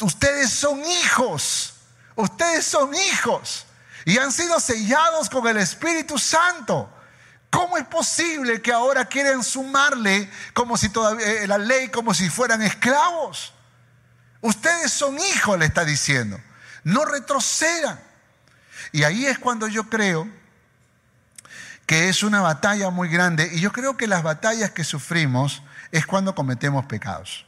ustedes 0.00 0.50
son 0.50 0.84
hijos, 0.84 1.74
ustedes 2.16 2.64
son 2.64 2.94
hijos 2.94 3.66
y 4.04 4.18
han 4.18 4.32
sido 4.32 4.58
sellados 4.60 5.28
con 5.28 5.46
el 5.46 5.58
Espíritu 5.58 6.18
Santo. 6.18 6.92
¿Cómo 7.50 7.76
es 7.76 7.84
posible 7.86 8.62
que 8.62 8.72
ahora 8.72 9.04
quieren 9.04 9.42
sumarle 9.42 10.30
como 10.54 10.76
si 10.76 10.86
eh, 11.20 11.46
la 11.48 11.58
ley 11.58 11.88
como 11.88 12.14
si 12.14 12.30
fueran 12.30 12.62
esclavos? 12.62 13.52
Ustedes 14.40 14.92
son 14.92 15.18
hijos, 15.18 15.58
le 15.58 15.66
está 15.66 15.84
diciendo. 15.84 16.40
No 16.84 17.04
retrocedan. 17.04 18.00
Y 18.92 19.02
ahí 19.02 19.26
es 19.26 19.38
cuando 19.38 19.66
yo 19.66 19.90
creo 19.90 20.28
que 21.86 22.08
es 22.08 22.22
una 22.22 22.40
batalla 22.40 22.90
muy 22.90 23.08
grande. 23.08 23.50
Y 23.52 23.60
yo 23.60 23.72
creo 23.72 23.96
que 23.96 24.06
las 24.06 24.22
batallas 24.22 24.70
que 24.70 24.84
sufrimos 24.84 25.62
es 25.90 26.06
cuando 26.06 26.34
cometemos 26.34 26.86
pecados. 26.86 27.44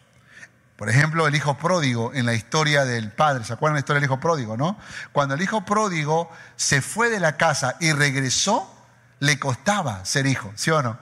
Por 0.83 0.90
ejemplo, 0.90 1.29
el 1.29 1.35
hijo 1.37 1.57
pródigo 1.57 2.12
en 2.12 2.27
la 2.27 2.35
historia 2.35 2.85
del 2.85 3.12
padre. 3.12 3.45
¿Se 3.45 3.53
acuerdan 3.53 3.75
la 3.75 3.79
historia 3.79 4.01
del 4.01 4.09
hijo 4.09 4.18
pródigo, 4.18 4.57
no? 4.57 4.77
Cuando 5.12 5.37
el 5.37 5.40
hijo 5.40 5.64
pródigo 5.64 6.29
se 6.57 6.83
fue 6.83 7.09
de 7.09 7.21
la 7.21 7.37
casa 7.37 7.77
y 7.79 7.92
regresó, 7.92 8.68
le 9.21 9.38
costaba 9.38 10.05
ser 10.05 10.27
hijo, 10.27 10.53
¿sí 10.57 10.73
o 10.73 10.83
no? 10.83 10.99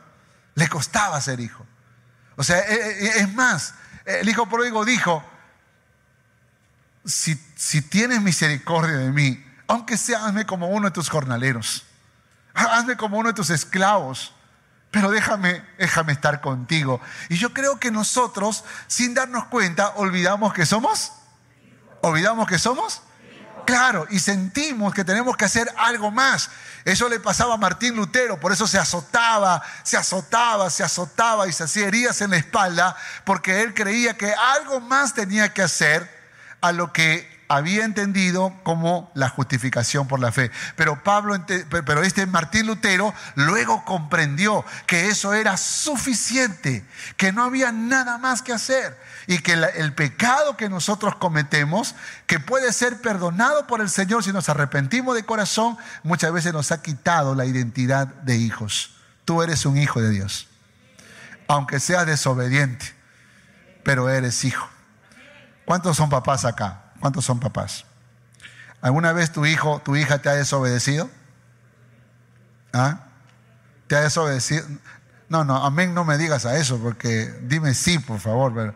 Le 0.55 0.69
costaba 0.69 1.19
ser 1.23 1.41
hijo. 1.41 1.65
O 2.37 2.45
sea, 2.45 2.59
e, 2.59 2.75
e, 2.75 3.07
e, 3.07 3.09
es 3.21 3.33
más, 3.33 3.73
el 4.05 4.29
hijo 4.29 4.47
pródigo 4.51 4.85
dijo, 4.85 5.25
si, 7.07 7.43
si 7.57 7.81
tienes 7.81 8.21
misericordia 8.21 8.99
de 8.99 9.11
mí, 9.11 9.43
aunque 9.67 9.97
sea 9.97 10.27
hazme 10.27 10.45
como 10.45 10.69
uno 10.69 10.89
de 10.89 10.93
tus 10.93 11.09
jornaleros, 11.09 11.87
hazme 12.53 12.99
como 12.99 13.17
uno 13.17 13.31
de 13.31 13.35
tus 13.35 13.49
esclavos 13.49 14.35
pero 14.91 15.11
déjame, 15.11 15.65
déjame 15.79 16.13
estar 16.13 16.41
contigo. 16.41 17.01
Y 17.29 17.37
yo 17.37 17.53
creo 17.53 17.79
que 17.79 17.91
nosotros, 17.91 18.65
sin 18.89 19.15
darnos 19.15 19.45
cuenta, 19.47 19.91
olvidamos 19.97 20.53
que 20.53 20.67
somos. 20.67 21.13
¿Olvidamos 22.03 22.49
que 22.49 22.59
somos? 22.59 23.03
Claro, 23.67 24.07
y 24.11 24.19
sentimos 24.19 24.93
que 24.93 25.05
tenemos 25.05 25.37
que 25.37 25.45
hacer 25.45 25.73
algo 25.77 26.11
más. 26.11 26.51
Eso 26.85 27.09
le 27.09 27.21
pasaba 27.21 27.55
a 27.55 27.59
Martín 27.59 27.95
Lutero, 27.95 28.41
por 28.41 28.53
eso 28.53 28.67
se 28.67 28.79
azotaba, 28.79 29.63
se 29.85 29.97
azotaba, 29.97 30.71
se 30.71 30.83
azotaba 30.83 31.47
y 31.47 31.53
se 31.53 31.65
hacía 31.65 31.87
heridas 31.87 32.21
en 32.21 32.31
la 32.31 32.37
espalda, 32.37 32.97
porque 33.25 33.63
él 33.63 33.75
creía 33.75 34.17
que 34.17 34.35
algo 34.35 34.81
más 34.81 35.15
tenía 35.15 35.53
que 35.53 35.63
hacer 35.63 36.11
a 36.61 36.73
lo 36.73 36.93
que 36.93 37.40
había 37.51 37.85
entendido 37.85 38.55
como 38.63 39.11
la 39.15 39.29
justificación 39.29 40.07
por 40.07 40.21
la 40.21 40.31
fe. 40.31 40.53
Pero 40.77 41.03
Pablo, 41.03 41.35
pero 41.69 42.05
este 42.05 42.25
Martín 42.27 42.69
Lutero 42.69 43.13
luego 43.35 43.85
comprendió 43.85 44.65
que 44.87 45.09
eso 45.09 45.35
era 45.35 45.57
suficiente, 45.57 46.87
que 47.17 47.33
no 47.33 47.43
había 47.43 47.73
nada 47.73 48.19
más 48.19 48.41
que 48.41 48.53
hacer 48.53 48.97
y 49.27 49.41
que 49.41 49.55
el 49.55 49.95
pecado 49.95 50.57
que 50.57 50.69
nosotros 50.69 51.17
cometemos, 51.17 51.97
que 52.29 52.39
puede 52.39 52.73
ser 52.73 53.01
perdonado 53.01 53.67
por 53.67 53.81
el 53.81 53.91
Señor 53.91 54.23
si 54.23 54.33
nos 54.33 54.49
arrepentimos 54.49 55.17
de 55.17 55.25
corazón, 55.25 55.77
muchas 56.05 56.33
veces 56.33 56.53
nos 56.53 56.71
ha 56.71 56.83
quitado 56.83 57.35
la 57.35 57.47
identidad 57.47 58.07
de 58.07 58.37
hijos. 58.37 58.95
Tú 59.25 59.43
eres 59.43 59.67
un 59.67 59.77
hijo 59.77 60.01
de 60.01 60.11
Dios, 60.11 60.47
aunque 61.49 61.81
seas 61.81 62.07
desobediente, 62.07 62.95
pero 63.83 64.09
eres 64.09 64.45
hijo. 64.45 64.69
¿Cuántos 65.65 65.97
son 65.97 66.11
papás 66.11 66.45
acá? 66.45 66.90
¿Cuántos 67.01 67.25
son 67.25 67.41
papás? 67.41 67.85
¿Alguna 68.81 69.13
vez 69.13 69.33
tu 69.33 69.47
hijo, 69.47 69.81
tu 69.85 69.97
hija 69.97 70.23
te 70.23 70.29
ha 70.29 70.35
desobedecido? 70.35 71.11
¿Ah? 72.73 73.07
¿Te 73.87 73.97
ha 73.97 74.01
desobedecido? 74.03 74.65
No, 75.29 75.45
no, 75.45 75.65
amén, 75.65 75.95
no 75.95 76.05
me 76.05 76.19
digas 76.19 76.47
a 76.47 76.57
eso, 76.57 76.79
porque 76.79 77.33
dime 77.43 77.75
sí, 77.75 77.99
por 77.99 78.21
favor. 78.21 78.55
Pero, 78.55 78.75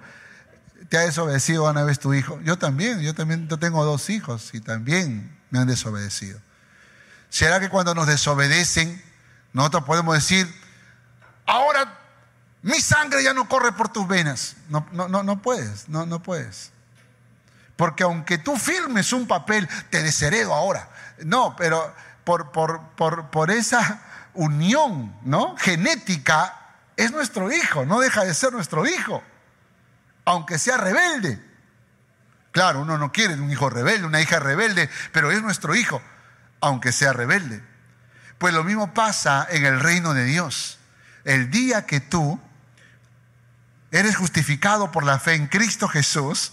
¿Te 0.89 0.99
ha 0.99 1.03
desobedecido 1.03 1.69
una 1.69 1.85
vez 1.85 1.99
tu 1.99 2.15
hijo? 2.15 2.41
Yo 2.43 2.59
también, 2.59 3.01
yo 3.01 3.15
también 3.15 3.49
yo 3.49 3.59
tengo 3.59 3.85
dos 3.85 4.11
hijos 4.11 4.51
y 4.53 4.61
también 4.61 5.37
me 5.51 5.59
han 5.59 5.67
desobedecido. 5.67 6.41
¿Será 7.31 7.59
que 7.59 7.69
cuando 7.69 7.95
nos 7.95 8.07
desobedecen, 8.07 9.03
nosotros 9.53 9.85
podemos 9.85 10.15
decir, 10.15 10.53
ahora 11.47 11.99
mi 12.63 12.81
sangre 12.81 13.25
ya 13.25 13.35
no 13.35 13.49
corre 13.49 13.73
por 13.73 13.89
tus 13.89 14.07
venas? 14.07 14.57
No, 14.69 14.87
no, 14.93 15.09
no, 15.09 15.23
no 15.23 15.43
puedes, 15.43 15.89
no, 15.89 16.07
no 16.07 16.23
puedes. 16.23 16.74
Porque 17.77 18.05
aunque 18.05 18.39
tú 18.39 18.57
firmes 18.57 19.13
un 19.13 19.27
papel, 19.27 19.69
te 19.91 20.03
desheredo 20.03 20.55
ahora. 20.55 20.89
No, 21.25 21.57
pero 21.57 21.95
por, 22.25 22.51
por, 22.53 23.51
esa 23.51 24.03
unión 24.35 25.15
¿no? 25.23 25.57
genética 25.57 26.61
es 26.97 27.13
nuestro 27.13 27.53
hijo, 27.53 27.85
no 27.85 28.01
deja 28.01 28.25
de 28.25 28.35
ser 28.35 28.53
nuestro 28.53 28.87
hijo, 28.87 29.23
aunque 30.25 30.59
sea 30.59 30.77
rebelde. 30.77 31.43
Claro, 32.53 32.81
uno 32.81 32.99
no 32.99 33.11
quiere 33.11 33.35
un 33.35 33.51
hijo 33.51 33.69
rebelde, 33.69 34.07
una 34.07 34.21
hija 34.21 34.39
rebelde, 34.39 34.89
pero 35.13 35.33
es 35.33 35.43
nuestro 35.43 35.75
hijo, 35.75 36.01
aunque 36.61 36.93
sea 36.93 37.13
rebelde. 37.13 37.63
Pues 38.39 38.55
lo 38.55 38.63
mismo 38.63 38.95
pasa 38.95 39.47
en 39.51 39.65
el 39.65 39.81
reino 39.81 40.15
de 40.15 40.25
Dios. 40.25 40.79
El 41.25 41.51
día 41.51 41.87
que 41.87 42.01
tú 42.01 42.41
eres 43.91 44.17
justificado 44.17 44.93
por 44.93 45.05
la 45.05 45.19
fe 45.19 45.35
en 45.35 45.47
Cristo 45.49 45.89
Jesús, 45.89 46.53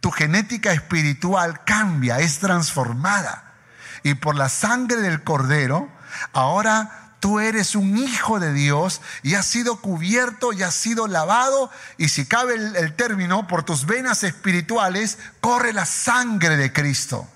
tu 0.00 0.10
genética 0.10 0.72
espiritual 0.72 1.64
cambia, 1.64 2.20
es 2.20 2.38
transformada. 2.38 3.54
Y 4.02 4.14
por 4.14 4.36
la 4.36 4.48
sangre 4.48 4.98
del 4.98 5.24
cordero, 5.24 5.88
ahora 6.32 7.08
tú 7.20 7.40
eres 7.40 7.74
un 7.74 7.96
hijo 7.98 8.38
de 8.38 8.52
Dios 8.52 9.00
y 9.22 9.34
has 9.34 9.46
sido 9.46 9.80
cubierto 9.80 10.52
y 10.52 10.62
has 10.62 10.74
sido 10.74 11.08
lavado 11.08 11.70
y 11.96 12.08
si 12.08 12.26
cabe 12.26 12.54
el, 12.54 12.94
término, 12.94 13.46
por 13.46 13.64
tus 13.64 13.86
venas 13.86 14.22
espirituales 14.22 15.18
corre 15.40 15.72
la 15.72 15.84
sangre 15.84 16.56
de 16.56 16.72
Cristo. 16.72 17.26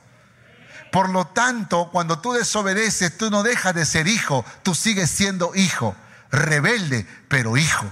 Por 0.93 1.09
lo 1.09 1.27
tanto, 1.27 1.89
cuando 1.91 2.21
tú 2.21 2.33
desobedeces, 2.33 3.17
tú 3.17 3.31
no 3.31 3.43
dejas 3.43 3.75
de 3.75 3.87
ser 3.87 4.07
hijo, 4.07 4.45
tú 4.63 4.75
sigues 4.75 5.11
siendo 5.11 5.53
hijo, 5.55 5.97
rebelde, 6.31 7.07
pero 7.29 7.57
hijo. 7.57 7.91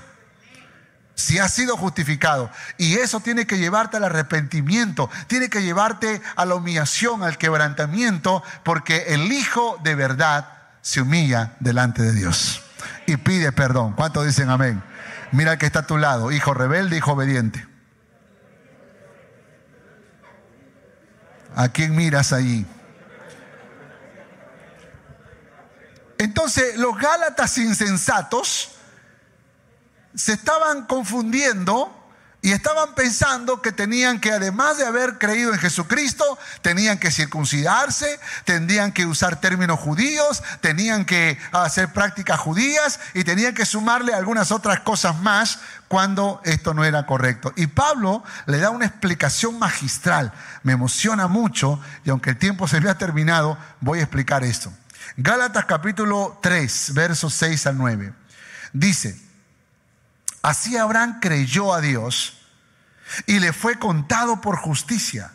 Si 1.20 1.38
has 1.38 1.52
sido 1.52 1.76
justificado. 1.76 2.50
Y 2.78 2.94
eso 2.94 3.20
tiene 3.20 3.46
que 3.46 3.58
llevarte 3.58 3.98
al 3.98 4.04
arrepentimiento, 4.04 5.10
tiene 5.26 5.50
que 5.50 5.62
llevarte 5.62 6.22
a 6.34 6.46
la 6.46 6.54
humillación, 6.54 7.22
al 7.22 7.36
quebrantamiento, 7.36 8.42
porque 8.64 9.14
el 9.14 9.30
hijo 9.30 9.78
de 9.82 9.94
verdad 9.94 10.48
se 10.80 11.02
humilla 11.02 11.56
delante 11.60 12.02
de 12.02 12.12
Dios 12.14 12.62
y 13.06 13.18
pide 13.18 13.52
perdón. 13.52 13.92
¿Cuántos 13.92 14.24
dicen 14.24 14.48
amén? 14.48 14.82
Mira 15.32 15.58
que 15.58 15.66
está 15.66 15.80
a 15.80 15.86
tu 15.86 15.98
lado, 15.98 16.32
hijo 16.32 16.54
rebelde, 16.54 16.96
hijo 16.96 17.12
obediente. 17.12 17.66
¿A 21.54 21.68
quién 21.68 21.94
miras 21.94 22.32
allí? 22.32 22.64
Entonces 26.16 26.78
los 26.78 26.96
Gálatas 26.96 27.58
insensatos 27.58 28.79
se 30.14 30.32
estaban 30.32 30.86
confundiendo 30.86 31.96
y 32.42 32.52
estaban 32.52 32.94
pensando 32.94 33.60
que 33.60 33.70
tenían 33.70 34.18
que, 34.18 34.32
además 34.32 34.78
de 34.78 34.86
haber 34.86 35.18
creído 35.18 35.52
en 35.52 35.58
Jesucristo, 35.58 36.38
tenían 36.62 36.98
que 36.98 37.10
circuncidarse, 37.10 38.18
tendrían 38.44 38.92
que 38.92 39.04
usar 39.04 39.40
términos 39.40 39.78
judíos, 39.78 40.42
tenían 40.62 41.04
que 41.04 41.38
hacer 41.52 41.92
prácticas 41.92 42.40
judías 42.40 42.98
y 43.12 43.24
tenían 43.24 43.54
que 43.54 43.66
sumarle 43.66 44.14
algunas 44.14 44.52
otras 44.52 44.80
cosas 44.80 45.18
más 45.20 45.58
cuando 45.86 46.40
esto 46.44 46.72
no 46.72 46.84
era 46.84 47.04
correcto. 47.04 47.52
Y 47.56 47.66
Pablo 47.66 48.24
le 48.46 48.58
da 48.58 48.70
una 48.70 48.86
explicación 48.86 49.58
magistral. 49.58 50.32
Me 50.62 50.72
emociona 50.72 51.26
mucho 51.26 51.78
y 52.04 52.10
aunque 52.10 52.30
el 52.30 52.38
tiempo 52.38 52.66
se 52.66 52.78
había 52.78 52.96
terminado, 52.96 53.58
voy 53.80 53.98
a 53.98 54.02
explicar 54.02 54.44
esto. 54.44 54.72
Gálatas 55.18 55.66
capítulo 55.66 56.38
3, 56.42 56.94
versos 56.94 57.34
6 57.34 57.66
al 57.66 57.76
9. 57.76 58.14
Dice, 58.72 59.29
Así 60.42 60.76
Abraham 60.76 61.18
creyó 61.20 61.74
a 61.74 61.80
Dios 61.80 62.38
y 63.26 63.40
le 63.40 63.52
fue 63.52 63.78
contado 63.78 64.40
por 64.40 64.56
justicia. 64.56 65.32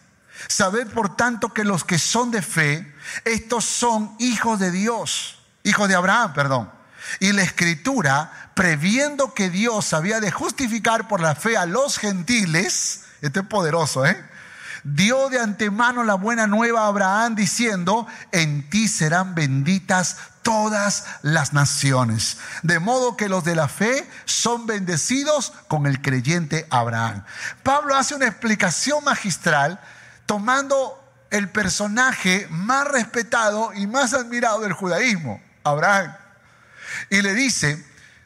Sabed 0.48 0.88
por 0.88 1.16
tanto 1.16 1.54
que 1.54 1.64
los 1.64 1.84
que 1.84 2.00
son 2.00 2.32
de 2.32 2.42
fe, 2.42 2.94
estos 3.24 3.66
son 3.66 4.16
hijos 4.20 4.60
de 4.60 4.72
Dios, 4.72 5.40
hijos 5.64 5.88
de 5.88 5.96
Abraham, 5.96 6.34
perdón. 6.34 6.72
Y 7.20 7.32
la 7.32 7.44
escritura, 7.44 8.52
previendo 8.56 9.34
que 9.34 9.50
Dios 9.50 9.94
había 9.94 10.20
de 10.20 10.32
justificar 10.32 11.08
por 11.08 11.22
la 11.22 11.36
fe 11.36 11.56
a 11.56 11.66
los 11.66 11.98
gentiles, 11.98 13.04
este 13.22 13.42
es 13.42 13.46
poderoso, 13.46 14.06
¿eh? 14.06 14.26
dio 14.86 15.30
de 15.30 15.40
antemano 15.40 16.04
la 16.04 16.14
buena 16.14 16.46
nueva 16.46 16.82
a 16.82 16.88
Abraham 16.88 17.36
diciendo, 17.36 18.06
en 18.32 18.70
ti 18.70 18.88
serán 18.88 19.34
benditas 19.34 20.18
todas 20.46 21.06
las 21.24 21.54
naciones. 21.54 22.38
De 22.62 22.78
modo 22.78 23.18
que 23.18 23.30
los 23.30 23.44
de 23.44 23.56
la 23.56 23.68
fe 23.68 24.08
son 24.26 24.68
bendecidos 24.68 25.52
con 25.68 25.88
el 25.88 26.04
creyente 26.04 26.68
Abraham. 26.70 27.26
Pablo 27.64 27.96
hace 27.96 28.14
una 28.14 28.28
explicación 28.28 29.04
magistral 29.04 29.82
tomando 30.28 31.04
el 31.32 31.50
personaje 31.50 32.48
más 32.52 32.88
respetado 32.88 33.74
y 33.74 33.88
más 33.88 34.14
admirado 34.14 34.62
del 34.62 34.74
judaísmo, 34.74 35.42
Abraham. 35.64 36.16
Y 37.10 37.24
le 37.24 37.34
dice, 37.34 37.84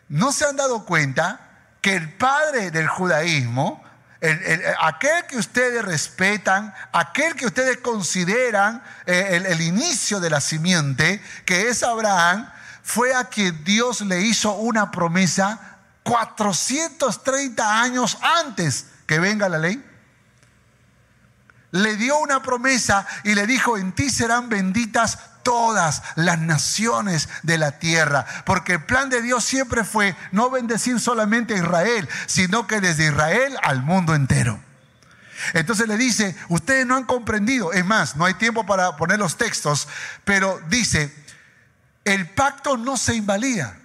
¿no 0.09 0.33
se 0.33 0.43
han 0.43 0.57
dado 0.57 0.85
cuenta 0.85 1.39
que 1.79 1.95
el 1.95 2.17
padre 2.17 2.69
del 2.69 2.89
judaísmo 2.89 3.81
aquel 4.79 5.25
que 5.27 5.37
ustedes 5.37 5.83
respetan, 5.83 6.73
aquel 6.91 7.35
que 7.35 7.45
ustedes 7.45 7.77
consideran 7.77 8.83
eh, 9.05 9.41
el, 9.47 9.61
inicio 9.61 10.19
de 10.19 10.29
la 10.29 10.41
simiente, 10.41 11.21
que 11.45 11.69
es 11.69 11.83
Abraham, 11.83 12.49
fue 12.83 13.13
a 13.13 13.25
quien 13.25 13.63
Dios 13.63 14.01
le 14.01 14.21
hizo 14.21 14.53
una 14.53 14.91
promesa 14.91 15.77
430 16.03 17.81
años 17.81 18.17
antes 18.21 18.87
que 19.05 19.19
venga 19.19 19.47
la 19.47 19.59
ley. 19.59 19.85
Le 21.71 21.95
dio 21.95 22.17
una 22.17 22.41
promesa 22.41 23.05
y 23.23 23.35
le 23.35 23.45
dijo, 23.45 23.77
en 23.77 23.93
ti 23.93 24.09
serán 24.09 24.49
benditas 24.49 25.19
todas 25.43 26.01
las 26.15 26.39
naciones 26.39 27.29
de 27.43 27.57
la 27.57 27.79
tierra. 27.79 28.25
Porque 28.45 28.73
el 28.73 28.83
plan 28.83 29.09
de 29.09 29.21
Dios 29.21 29.43
siempre 29.43 29.83
fue 29.83 30.15
no 30.31 30.49
bendecir 30.49 30.99
solamente 30.99 31.55
a 31.55 31.57
Israel, 31.57 32.07
sino 32.27 32.67
que 32.67 32.81
desde 32.81 33.07
Israel 33.07 33.57
al 33.61 33.83
mundo 33.83 34.15
entero. 34.15 34.59
Entonces 35.53 35.87
le 35.87 35.97
dice, 35.97 36.35
ustedes 36.49 36.85
no 36.85 36.95
han 36.95 37.05
comprendido, 37.05 37.71
es 37.71 37.85
más, 37.85 38.15
no 38.15 38.25
hay 38.25 38.33
tiempo 38.33 38.65
para 38.65 38.97
poner 38.97 39.19
los 39.19 39.37
textos, 39.37 39.87
pero 40.25 40.59
dice, 40.67 41.13
el 42.03 42.29
pacto 42.29 42.77
no 42.77 42.97
se 42.97 43.15
invalida. 43.15 43.77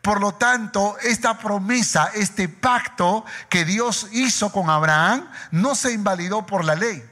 Por 0.00 0.20
lo 0.20 0.34
tanto, 0.34 0.96
esta 1.02 1.38
promesa, 1.38 2.10
este 2.14 2.48
pacto 2.48 3.24
que 3.48 3.64
Dios 3.64 4.08
hizo 4.12 4.52
con 4.52 4.70
Abraham, 4.70 5.28
no 5.50 5.74
se 5.74 5.92
invalidó 5.92 6.46
por 6.46 6.64
la 6.64 6.76
ley. 6.76 7.04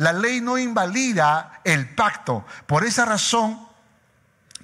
La 0.00 0.14
ley 0.14 0.40
no 0.40 0.56
invalida 0.56 1.60
el 1.62 1.86
pacto. 1.94 2.46
Por 2.66 2.84
esa 2.84 3.04
razón, 3.04 3.60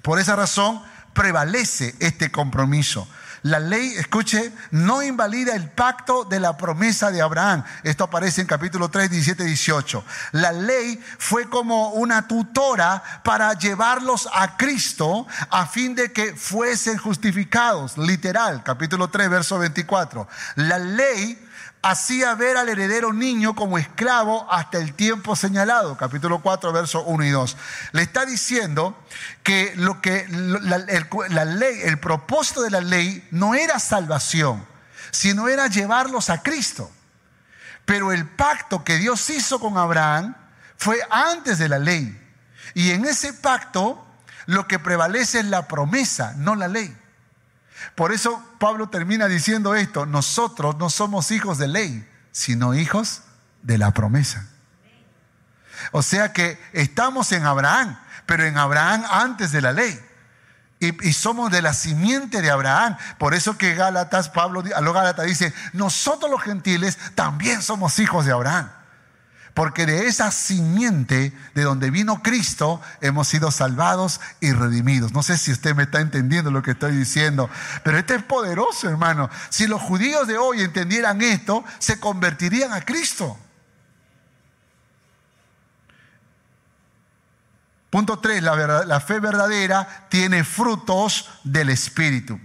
por 0.01 0.19
esa 0.19 0.35
razón 0.35 0.81
prevalece 1.13 1.93
este 1.99 2.31
compromiso. 2.31 3.07
La 3.43 3.59
ley, 3.59 3.93
escuche, 3.97 4.51
no 4.71 5.03
invalida 5.03 5.55
el 5.55 5.69
pacto 5.69 6.23
de 6.23 6.39
la 6.39 6.57
promesa 6.57 7.11
de 7.11 7.21
Abraham. 7.21 7.63
Esto 7.83 8.05
aparece 8.05 8.41
en 8.41 8.47
capítulo 8.47 8.89
3, 8.89 9.11
17, 9.11 9.43
18. 9.43 10.03
La 10.31 10.51
ley 10.51 10.99
fue 11.19 11.47
como 11.47 11.89
una 11.89 12.27
tutora 12.27 13.03
para 13.23 13.53
llevarlos 13.53 14.27
a 14.33 14.57
Cristo 14.57 15.27
a 15.51 15.67
fin 15.67 15.93
de 15.93 16.11
que 16.11 16.35
fuesen 16.35 16.97
justificados. 16.97 17.95
Literal, 17.99 18.63
capítulo 18.63 19.09
3, 19.09 19.29
verso 19.29 19.59
24. 19.59 20.27
La 20.55 20.79
ley 20.79 21.46
hacía 21.89 22.35
ver 22.35 22.57
al 22.57 22.67
heredero 22.67 23.13
niño 23.13 23.55
como 23.55 23.77
esclavo 23.77 24.45
hasta 24.51 24.77
el 24.77 24.93
tiempo 24.93 25.35
señalado, 25.35 25.97
capítulo 25.97 26.39
4, 26.39 26.73
versos 26.73 27.03
1 27.05 27.23
y 27.23 27.29
2. 27.29 27.57
Le 27.93 28.01
está 28.01 28.25
diciendo 28.25 29.01
que 29.43 29.73
lo 29.77 30.01
que 30.01 30.27
la, 30.29 31.45
ley, 31.45 31.81
el 31.83 31.97
propósito 31.99 32.61
de 32.61 32.71
la 32.71 32.81
ley 32.81 33.25
no 33.31 33.55
era 33.55 33.79
salvación, 33.79 34.65
sino 35.11 35.47
era 35.47 35.67
llevarlos 35.67 36.29
a 36.29 36.41
Cristo. 36.43 36.91
Pero 37.85 38.11
el 38.11 38.27
pacto 38.27 38.83
que 38.83 38.97
Dios 38.97 39.29
hizo 39.29 39.59
con 39.59 39.77
Abraham 39.77 40.35
fue 40.75 40.99
antes 41.09 41.57
de 41.57 41.69
la 41.69 41.79
ley. 41.79 42.21
Y 42.73 42.91
en 42.91 43.05
ese 43.05 43.31
pacto 43.31 44.05
lo 44.45 44.67
que 44.67 44.77
prevalece 44.77 45.39
es 45.39 45.45
la 45.45 45.67
promesa, 45.69 46.33
no 46.35 46.55
la 46.55 46.67
ley. 46.67 46.95
Por 47.95 48.11
eso 48.11 48.43
Pablo 48.59 48.89
termina 48.89 49.27
diciendo 49.27 49.75
esto, 49.75 50.05
nosotros 50.05 50.77
no 50.77 50.89
somos 50.89 51.31
hijos 51.31 51.57
de 51.57 51.67
ley, 51.67 52.07
sino 52.31 52.73
hijos 52.73 53.21
de 53.61 53.77
la 53.77 53.91
promesa. 53.91 54.47
O 55.91 56.01
sea 56.01 56.33
que 56.33 56.59
estamos 56.73 57.31
en 57.31 57.45
Abraham, 57.45 57.99
pero 58.25 58.45
en 58.45 58.57
Abraham 58.57 59.03
antes 59.09 59.51
de 59.51 59.61
la 59.61 59.71
ley. 59.71 59.99
Y, 60.79 61.13
somos 61.13 61.51
de 61.51 61.63
la 61.63 61.73
simiente 61.73 62.41
de 62.41 62.51
Abraham. 62.51 62.97
Por 63.17 63.33
eso 63.33 63.57
que 63.57 63.73
Gálatas, 63.73 64.29
Pablo 64.29 64.63
a 64.75 64.81
los 64.81 64.93
Gálatas 64.93 65.25
dice, 65.25 65.51
nosotros 65.73 66.29
los 66.29 66.41
gentiles 66.41 66.99
también 67.15 67.63
somos 67.63 67.97
hijos 67.97 68.25
de 68.25 68.31
Abraham. 68.31 68.69
Porque 69.57 69.87
de 69.87 70.05
esa 70.05 70.29
simiente 70.29 71.33
de 71.55 71.63
donde 71.63 71.89
vino 71.89 72.21
Cristo 72.21 72.79
hemos 73.01 73.27
sido 73.27 73.49
salvados 73.49 74.21
y 74.39 74.51
redimidos. 74.51 75.13
No 75.13 75.23
sé 75.23 75.35
si 75.39 75.51
usted 75.51 75.73
me 75.73 75.81
está 75.81 75.99
entendiendo 75.99 76.51
lo 76.51 76.61
que 76.61 76.69
estoy 76.69 76.95
diciendo, 76.95 77.49
pero 77.83 77.97
este 77.97 78.13
es 78.13 78.21
poderoso, 78.21 78.87
hermano. 78.87 79.31
Si 79.49 79.65
los 79.65 79.81
judíos 79.81 80.27
de 80.27 80.37
hoy 80.37 80.61
entendieran 80.61 81.23
esto, 81.23 81.65
se 81.79 81.99
convertirían 81.99 82.71
a 82.71 82.81
Cristo. 82.81 83.35
Punto 87.89 88.19
3, 88.19 88.43
la, 88.43 88.99
fe 88.99 89.19
verdadera 89.19 90.05
tiene 90.09 90.43
frutos 90.43 91.31
del 91.43 91.69
Espíritu. 91.69 92.39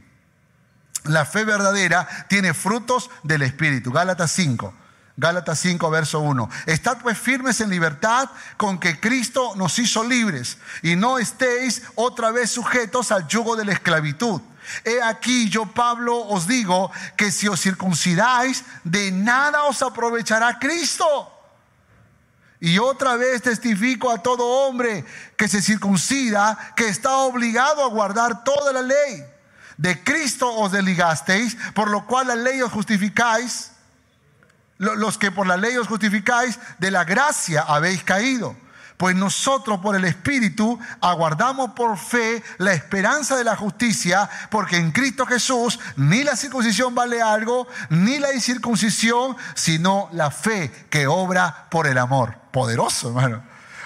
La 1.04 1.26
fe 1.26 1.44
verdadera 1.44 2.08
tiene 2.30 2.54
frutos 2.54 3.10
del 3.22 3.42
Espíritu. 3.42 3.92
Gálatas 3.92 4.30
5. 4.30 4.76
Gálatas 5.16 5.58
5, 5.60 5.90
verso 5.90 6.20
1. 6.20 6.48
Estad 6.66 6.98
pues 6.98 7.18
firmes 7.18 7.60
en 7.60 7.68
libertad 7.70 8.30
con 8.56 8.78
que 8.78 8.98
Cristo 8.98 9.54
nos 9.56 9.78
hizo 9.78 10.04
libres 10.04 10.56
y 10.82 10.96
no 10.96 11.18
estéis 11.18 11.82
otra 11.96 12.30
vez 12.30 12.50
sujetos 12.50 13.12
al 13.12 13.28
yugo 13.28 13.56
de 13.56 13.66
la 13.66 13.72
esclavitud. 13.72 14.40
He 14.84 15.02
aquí 15.02 15.50
yo, 15.50 15.66
Pablo, 15.66 16.16
os 16.16 16.46
digo 16.46 16.90
que 17.16 17.30
si 17.30 17.46
os 17.46 17.60
circuncidáis, 17.60 18.64
de 18.84 19.10
nada 19.10 19.64
os 19.64 19.82
aprovechará 19.82 20.58
Cristo. 20.58 21.28
Y 22.58 22.78
otra 22.78 23.16
vez 23.16 23.42
testifico 23.42 24.10
a 24.10 24.22
todo 24.22 24.46
hombre 24.46 25.04
que 25.36 25.48
se 25.48 25.60
circuncida, 25.60 26.72
que 26.76 26.88
está 26.88 27.16
obligado 27.18 27.84
a 27.84 27.88
guardar 27.88 28.44
toda 28.44 28.72
la 28.72 28.82
ley. 28.82 29.26
De 29.76 30.02
Cristo 30.02 30.48
os 30.54 30.72
desligasteis, 30.72 31.56
por 31.74 31.90
lo 31.90 32.06
cual 32.06 32.28
la 32.28 32.36
ley 32.36 32.62
os 32.62 32.72
justificáis 32.72 33.71
los 34.82 35.16
que 35.16 35.30
por 35.30 35.46
la 35.46 35.56
ley 35.56 35.76
os 35.76 35.86
justificáis, 35.86 36.58
de 36.78 36.90
la 36.90 37.04
gracia 37.04 37.62
habéis 37.62 38.02
caído. 38.02 38.56
Pues 38.96 39.16
nosotros 39.16 39.80
por 39.80 39.96
el 39.96 40.04
Espíritu 40.04 40.78
aguardamos 41.00 41.70
por 41.72 41.96
fe 41.98 42.42
la 42.58 42.72
esperanza 42.72 43.36
de 43.36 43.44
la 43.44 43.56
justicia, 43.56 44.28
porque 44.50 44.76
en 44.76 44.92
Cristo 44.92 45.26
Jesús 45.26 45.80
ni 45.96 46.22
la 46.22 46.36
circuncisión 46.36 46.94
vale 46.94 47.20
algo, 47.20 47.66
ni 47.90 48.18
la 48.18 48.32
incircuncisión, 48.32 49.36
sino 49.54 50.08
la 50.12 50.30
fe 50.30 50.86
que 50.90 51.06
obra 51.06 51.66
por 51.70 51.86
el 51.86 51.98
amor. 51.98 52.36
Poderoso, 52.52 53.08
hermano. 53.08 53.42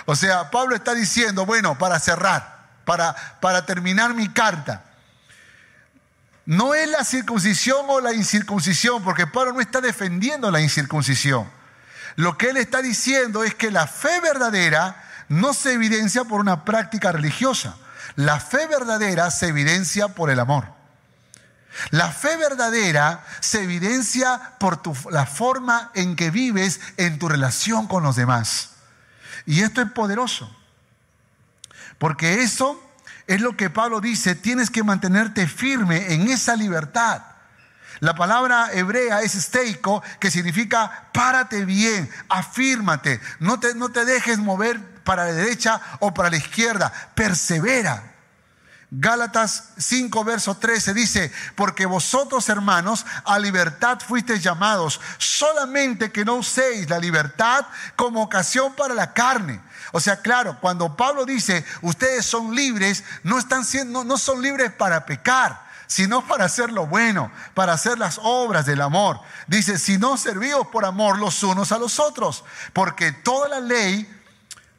O 0.07 0.17
sea, 0.17 0.51
Pablo 0.51 0.77
está 0.77 0.95
diciendo, 0.95 1.47
bueno, 1.47 1.79
para 1.79 1.99
cerrar, 1.99 2.67
para, 2.85 3.15
para 3.41 3.65
terminar 3.65 4.15
mi 4.15 4.29
carta, 4.29 4.85
no 6.47 6.75
es 6.75 6.89
la 6.89 7.05
circuncisión 7.05 7.87
o 7.89 8.01
la 8.01 8.15
incircuncisión, 8.15 9.03
porque 9.03 9.27
Pablo 9.27 9.53
no 9.53 9.61
está 9.61 9.81
defendiendo 9.81 10.51
la 10.51 10.61
incircuncisión. 10.61 11.51
Lo 12.15 12.39
que 12.39 12.51
él 12.51 12.57
está 12.57 12.81
diciendo 12.83 13.45
es 13.45 13.55
que 13.55 13.71
la 13.71 13.87
fe 13.87 14.21
verdadera 14.21 15.05
no 15.29 15.53
se 15.53 15.73
evidencia 15.73 16.25
por 16.25 16.41
una 16.41 16.65
práctica 16.65 17.13
religiosa. 17.13 17.77
La 18.15 18.39
fe 18.41 18.67
verdadera 18.69 19.31
se 19.31 19.49
evidencia 19.49 20.09
por 20.09 20.31
el 20.31 20.39
amor. 20.39 20.77
La 21.91 22.11
fe 22.11 22.37
verdadera 22.37 23.25
se 23.41 23.65
evidencia 23.65 24.53
por 24.59 24.81
la 25.13 25.27
forma 25.27 25.91
en 25.95 26.17
que 26.17 26.31
vives 26.31 26.81
en 26.97 27.19
tu 27.19 27.29
relación 27.29 27.87
con 27.87 28.03
los 28.03 28.17
demás. 28.17 28.71
Y 29.45 29.63
esto 29.63 29.83
es 29.83 29.91
poderoso, 29.91 30.55
porque 31.99 32.43
eso 32.43 32.83
es 33.27 33.41
lo 33.41 33.57
que 33.57 33.71
Pablo 33.71 34.01
dice, 34.01 34.35
tienes 34.35 34.71
que 34.71 34.85
mantenerte 34.85 35.47
firme 35.47 36.13
en 36.15 36.29
esa 36.29 36.55
libertad. 36.57 37.23
La 38.01 38.15
palabra 38.15 38.71
hebrea 38.73 39.23
es 39.23 39.33
steico, 39.33 40.03
que 40.21 40.31
significa 40.31 41.09
párate 41.13 41.65
bien, 41.65 42.11
afírmate, 42.29 43.21
no 43.41 43.59
te, 43.59 43.75
no 43.75 43.89
te 43.89 44.05
dejes 44.05 44.39
mover 44.39 44.81
para 45.03 45.25
la 45.25 45.33
derecha 45.33 45.81
o 46.01 46.13
para 46.13 46.31
la 46.31 46.37
izquierda, 46.37 46.93
persevera. 47.15 48.13
Gálatas 48.91 49.71
5, 49.79 50.25
verso 50.25 50.57
13 50.57 50.95
dice, 50.95 51.33
porque 51.57 51.87
vosotros 51.87 52.49
hermanos 52.49 53.05
a 53.25 53.39
libertad 53.39 53.99
fuisteis 53.99 54.43
llamados, 54.43 55.01
solamente 55.19 56.13
que 56.13 56.25
no 56.25 56.37
uséis 56.37 56.89
la 56.89 56.99
libertad 56.99 57.67
como 57.97 58.23
ocasión 58.23 58.75
para 58.75 58.95
la 58.95 59.13
carne. 59.13 59.61
O 59.93 60.01
sea, 60.01 60.21
claro, 60.21 60.59
cuando 60.61 60.97
Pablo 60.97 61.25
dice, 61.25 61.65
ustedes 61.83 62.27
son 62.27 62.55
libres, 62.55 63.05
no, 63.23 63.39
están 63.39 63.65
siendo, 63.65 64.05
no 64.05 64.19
son 64.19 64.43
libres 64.43 64.73
para 64.73 65.07
pecar, 65.07 65.67
sino 65.87 66.27
para 66.27 66.45
hacer 66.47 66.73
lo 66.73 66.87
bueno, 66.87 67.31
para 67.55 67.73
hacer 67.73 67.99
las 67.99 68.19
obras 68.23 68.67
del 68.67 68.83
amor. 68.83 69.21
Dice, 69.47 69.79
si 69.79 69.99
no 69.99 70.17
servimos 70.17 70.67
por 70.69 70.85
amor 70.85 71.19
los 71.19 71.43
unos 71.43 71.73
a 71.73 71.79
los 71.79 71.99
otros, 72.01 72.45
porque 72.73 73.13
toda 73.13 73.49
la 73.49 73.61
ley 73.61 74.13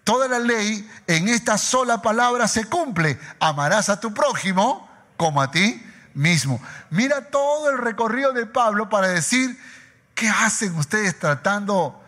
Toda 0.07 0.29
la 0.29 0.39
ley 0.39 0.89
en 1.05 1.27
esta 1.27 1.57
sola 1.57 2.01
palabra 2.01 2.47
se 2.47 2.63
cumple. 2.63 3.19
Amarás 3.41 3.89
a 3.89 3.99
tu 3.99 4.13
prójimo 4.13 4.89
como 5.17 5.41
a 5.41 5.51
ti 5.51 5.85
mismo. 6.13 6.61
Mira 6.91 7.29
todo 7.29 7.69
el 7.69 7.77
recorrido 7.77 8.31
de 8.31 8.45
Pablo 8.45 8.87
para 8.87 9.09
decir, 9.09 9.59
¿qué 10.15 10.29
hacen 10.29 10.73
ustedes 10.77 11.19
tratando 11.19 12.01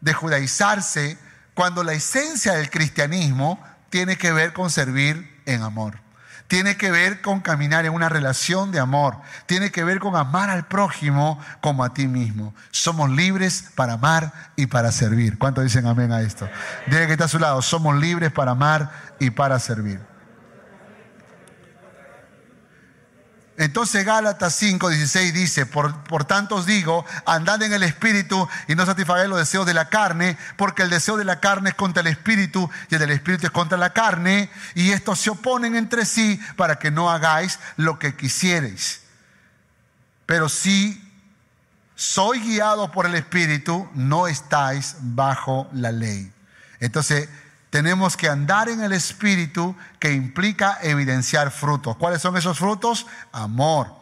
de 0.00 0.12
judaizarse 0.12 1.16
cuando 1.56 1.82
la 1.82 1.94
esencia 1.94 2.52
del 2.52 2.70
cristianismo 2.70 3.58
tiene 3.90 4.16
que 4.16 4.30
ver 4.30 4.52
con 4.52 4.70
servir 4.70 5.42
en 5.46 5.62
amor? 5.62 6.06
tiene 6.48 6.76
que 6.76 6.92
ver 6.92 7.22
con 7.22 7.40
caminar 7.40 7.86
en 7.86 7.92
una 7.92 8.08
relación 8.08 8.70
de 8.70 8.78
amor, 8.78 9.16
tiene 9.46 9.72
que 9.72 9.82
ver 9.82 9.98
con 9.98 10.14
amar 10.14 10.48
al 10.48 10.66
prójimo 10.68 11.40
como 11.60 11.82
a 11.82 11.92
ti 11.92 12.06
mismo. 12.06 12.54
Somos 12.70 13.10
libres 13.10 13.70
para 13.74 13.94
amar 13.94 14.32
y 14.54 14.66
para 14.66 14.92
servir. 14.92 15.38
¿Cuántos 15.38 15.64
dicen 15.64 15.86
amén 15.86 16.12
a 16.12 16.20
esto? 16.20 16.48
Dile 16.86 17.06
que 17.06 17.12
está 17.14 17.24
a 17.24 17.28
su 17.28 17.40
lado, 17.40 17.62
somos 17.62 17.96
libres 17.96 18.30
para 18.30 18.52
amar 18.52 18.92
y 19.18 19.30
para 19.30 19.58
servir. 19.58 20.00
Entonces 23.58 24.04
Gálatas 24.04 24.54
5, 24.56 24.90
16 24.90 25.32
dice, 25.32 25.64
por, 25.64 26.04
por, 26.04 26.24
tanto 26.24 26.56
os 26.56 26.66
digo, 26.66 27.06
andad 27.24 27.62
en 27.62 27.72
el 27.72 27.82
Espíritu 27.82 28.46
y 28.68 28.74
no 28.74 28.84
satisfagáis 28.84 29.30
los 29.30 29.38
deseos 29.38 29.64
de 29.64 29.72
la 29.72 29.88
carne, 29.88 30.36
porque 30.56 30.82
el 30.82 30.90
deseo 30.90 31.16
de 31.16 31.24
la 31.24 31.40
carne 31.40 31.70
es 31.70 31.74
contra 31.74 32.02
el 32.02 32.08
Espíritu 32.08 32.68
y 32.90 32.94
el 32.94 33.00
del 33.00 33.12
Espíritu 33.12 33.46
es 33.46 33.52
contra 33.52 33.78
la 33.78 33.94
carne, 33.94 34.50
y 34.74 34.90
estos 34.90 35.20
se 35.20 35.30
oponen 35.30 35.74
entre 35.74 36.04
sí 36.04 36.38
para 36.56 36.78
que 36.78 36.90
no 36.90 37.10
hagáis 37.10 37.58
lo 37.76 37.98
que 37.98 38.14
quisierais. 38.14 39.00
Pero 40.26 40.50
si 40.50 41.02
soy 41.94 42.40
guiado 42.40 42.92
por 42.92 43.06
el 43.06 43.14
Espíritu, 43.14 43.88
no 43.94 44.26
estáis 44.26 44.96
bajo 45.00 45.66
la 45.72 45.92
ley. 45.92 46.30
Entonces, 46.78 47.30
tenemos 47.76 48.16
que 48.16 48.26
andar 48.26 48.70
en 48.70 48.82
el 48.82 48.92
Espíritu 48.92 49.76
que 49.98 50.10
implica 50.10 50.78
evidenciar 50.80 51.50
frutos. 51.50 51.94
¿Cuáles 51.98 52.22
son 52.22 52.34
esos 52.34 52.56
frutos? 52.56 53.06
Amor, 53.32 53.94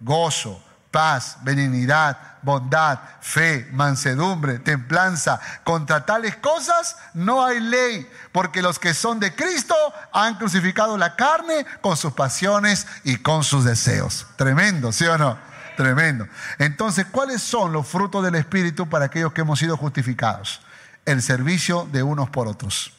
gozo, 0.00 0.62
paz, 0.90 1.38
benignidad, 1.40 2.18
bondad, 2.42 2.98
fe, 3.22 3.70
mansedumbre, 3.72 4.58
templanza. 4.58 5.40
Contra 5.64 6.04
tales 6.04 6.36
cosas 6.36 6.98
no 7.14 7.42
hay 7.42 7.58
ley, 7.60 8.06
porque 8.32 8.60
los 8.60 8.78
que 8.78 8.92
son 8.92 9.18
de 9.18 9.34
Cristo 9.34 9.74
han 10.12 10.34
crucificado 10.34 10.98
la 10.98 11.16
carne 11.16 11.64
con 11.80 11.96
sus 11.96 12.12
pasiones 12.12 12.86
y 13.02 13.16
con 13.16 13.44
sus 13.44 13.64
deseos. 13.64 14.26
Tremendo, 14.36 14.92
¿sí 14.92 15.06
o 15.06 15.16
no? 15.16 15.38
Tremendo. 15.78 16.28
Entonces, 16.58 17.06
¿cuáles 17.10 17.40
son 17.40 17.72
los 17.72 17.88
frutos 17.88 18.22
del 18.22 18.34
Espíritu 18.34 18.90
para 18.90 19.06
aquellos 19.06 19.32
que 19.32 19.40
hemos 19.40 19.58
sido 19.58 19.78
justificados? 19.78 20.60
El 21.06 21.22
servicio 21.22 21.88
de 21.90 22.02
unos 22.02 22.28
por 22.28 22.46
otros 22.46 22.92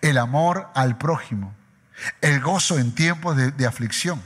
el 0.00 0.18
amor 0.18 0.70
al 0.74 0.98
prójimo, 0.98 1.54
el 2.20 2.40
gozo 2.40 2.78
en 2.78 2.94
tiempos 2.94 3.36
de, 3.36 3.66
aflicción, 3.66 4.22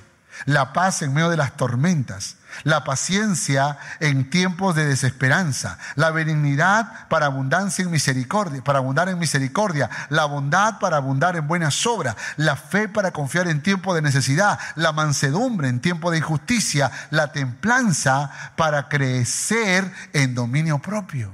la 0.46 0.72
paz 0.72 1.02
en 1.02 1.12
medio 1.12 1.28
de 1.28 1.36
las 1.36 1.56
tormentas, 1.56 2.36
la 2.64 2.84
paciencia 2.84 3.78
en 4.00 4.30
tiempos 4.30 4.74
de 4.74 4.86
desesperanza, 4.86 5.78
la 5.96 6.10
benignidad 6.10 7.08
para 7.08 7.26
abundancia 7.26 7.82
en 7.84 7.90
misericordia, 7.90 8.62
para 8.62 8.78
abundar 8.78 9.08
en 9.08 9.18
misericordia, 9.18 9.90
la 10.08 10.24
bondad 10.24 10.78
para 10.78 10.96
abundar 10.96 11.36
en 11.36 11.46
buenas 11.46 11.84
obras, 11.86 12.16
la 12.36 12.56
fe 12.56 12.88
para 12.88 13.10
confiar 13.10 13.48
en 13.48 13.62
tiempo 13.62 13.94
de 13.94 14.02
necesidad, 14.02 14.58
la 14.76 14.92
mansedumbre 14.92 15.68
en 15.68 15.80
tiempo 15.80 16.10
de 16.10 16.18
injusticia, 16.18 16.90
la 17.10 17.32
templanza 17.32 18.30
para 18.56 18.88
crecer 18.88 19.92
en 20.12 20.34
dominio 20.34 20.78
propio. 20.78 21.32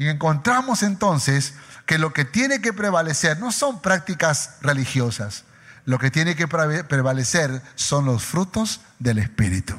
Y 0.00 0.08
encontramos 0.08 0.82
entonces 0.82 1.54
que 1.90 1.98
lo 1.98 2.12
que 2.12 2.24
tiene 2.24 2.60
que 2.60 2.72
prevalecer 2.72 3.40
no 3.40 3.50
son 3.50 3.82
prácticas 3.82 4.58
religiosas, 4.60 5.42
lo 5.86 5.98
que 5.98 6.12
tiene 6.12 6.36
que 6.36 6.46
prevalecer 6.46 7.60
son 7.74 8.04
los 8.04 8.22
frutos 8.22 8.80
del 9.00 9.18
Espíritu. 9.18 9.74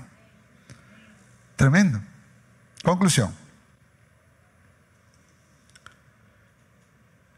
Tremendo. 1.55 2.01
Conclusión. 2.83 3.33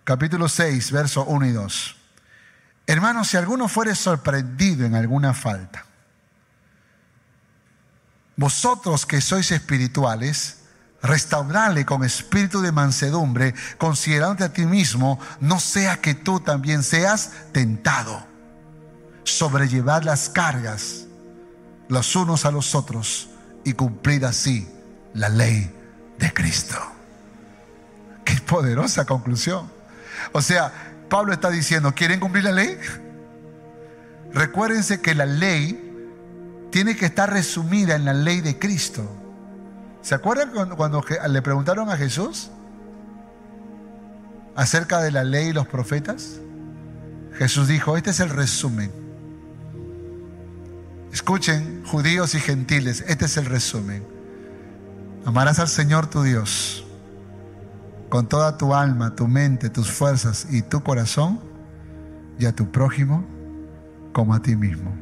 Capítulo 0.03 0.49
6, 0.49 0.91
verso 0.91 1.23
1 1.25 1.45
y 1.45 1.51
2. 1.51 1.95
Hermanos, 2.87 3.27
si 3.27 3.37
alguno 3.37 3.67
fuere 3.67 3.93
sorprendido 3.93 4.87
en 4.87 4.95
alguna 4.95 5.35
falta, 5.35 5.85
vosotros 8.35 9.05
que 9.05 9.21
sois 9.21 9.51
espirituales, 9.51 10.62
restaurarle 11.03 11.85
con 11.85 12.03
espíritu 12.03 12.61
de 12.61 12.71
mansedumbre, 12.71 13.53
considerándote 13.77 14.45
a 14.45 14.53
ti 14.53 14.65
mismo, 14.65 15.19
no 15.41 15.59
sea 15.59 15.97
que 15.97 16.15
tú 16.15 16.39
también 16.39 16.81
seas 16.81 17.31
tentado. 17.51 18.25
Sobrellevar 19.25 20.03
las 20.05 20.29
cargas 20.29 21.05
los 21.89 22.15
unos 22.15 22.45
a 22.45 22.51
los 22.51 22.73
otros 22.73 23.29
y 23.63 23.73
cumplir 23.73 24.25
así 24.25 24.67
la 25.13 25.29
ley 25.29 25.71
de 26.17 26.33
Cristo. 26.33 26.75
Qué 28.25 28.35
poderosa 28.41 29.05
conclusión. 29.05 29.69
O 30.31 30.41
sea, 30.41 30.71
Pablo 31.09 31.33
está 31.33 31.49
diciendo, 31.49 31.93
¿quieren 31.93 32.19
cumplir 32.19 32.45
la 32.45 32.51
ley? 32.51 32.79
Recuérdense 34.33 35.01
que 35.01 35.13
la 35.13 35.25
ley 35.25 35.79
tiene 36.71 36.95
que 36.95 37.05
estar 37.05 37.31
resumida 37.31 37.95
en 37.95 38.05
la 38.05 38.13
ley 38.13 38.41
de 38.41 38.57
Cristo. 38.57 39.22
¿Se 40.03 40.13
acuerdan 40.13 40.51
cuando, 40.75 41.01
le 41.29 41.41
preguntaron 41.41 41.89
a 41.89 41.95
Jesús 41.95 42.51
acerca 44.53 45.01
de 45.01 45.11
la 45.11 45.23
ley 45.23 45.47
y 45.47 45.53
los 45.53 45.65
profetas? 45.65 46.39
Jesús 47.37 47.69
dijo, 47.69 47.95
este 47.95 48.09
es 48.09 48.19
el 48.19 48.29
resumen. 48.29 48.91
Escuchen, 51.13 51.83
judíos 51.85 52.35
y 52.35 52.39
gentiles, 52.39 53.05
este 53.07 53.25
es 53.25 53.37
el 53.37 53.45
resumen. 53.45 54.05
Amarás 55.25 55.59
al 55.59 55.69
Señor 55.69 56.07
tu 56.07 56.21
Dios 56.21 56.85
con 58.09 58.27
toda 58.27 58.57
tu 58.57 58.75
alma, 58.75 59.15
tu 59.15 59.27
mente, 59.27 59.69
tus 59.69 59.89
fuerzas 59.89 60.47
y 60.51 60.61
tu 60.61 60.83
corazón, 60.83 61.39
y 62.37 62.45
a 62.45 62.53
tu 62.53 62.69
prójimo 62.69 63.25
como 64.11 64.33
a 64.33 64.41
ti 64.41 64.55
mismo. 64.55 64.93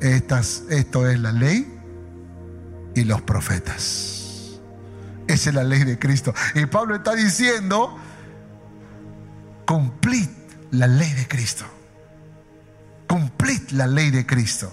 Esto 0.00 1.06
es 1.06 1.20
la 1.20 1.32
ley 1.32 1.79
y 2.94 3.04
los 3.04 3.22
profetas. 3.22 4.60
Esa 5.26 5.50
es 5.50 5.54
la 5.54 5.64
ley 5.64 5.84
de 5.84 5.98
Cristo. 5.98 6.34
Y 6.54 6.66
Pablo 6.66 6.96
está 6.96 7.14
diciendo, 7.14 7.96
cumplid 9.64 10.28
la 10.72 10.86
ley 10.86 11.12
de 11.12 11.28
Cristo. 11.28 11.64
Cumplid 13.06 13.70
la 13.70 13.86
ley 13.86 14.10
de 14.10 14.26
Cristo. 14.26 14.72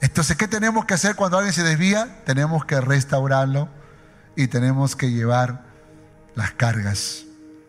Entonces, 0.00 0.36
¿qué 0.36 0.48
tenemos 0.48 0.84
que 0.84 0.94
hacer 0.94 1.16
cuando 1.16 1.36
alguien 1.36 1.52
se 1.52 1.62
desvía? 1.62 2.22
Tenemos 2.24 2.64
que 2.64 2.80
restaurarlo 2.80 3.68
y 4.36 4.46
tenemos 4.48 4.96
que 4.96 5.10
llevar 5.10 5.64
las 6.34 6.52
cargas. 6.52 7.24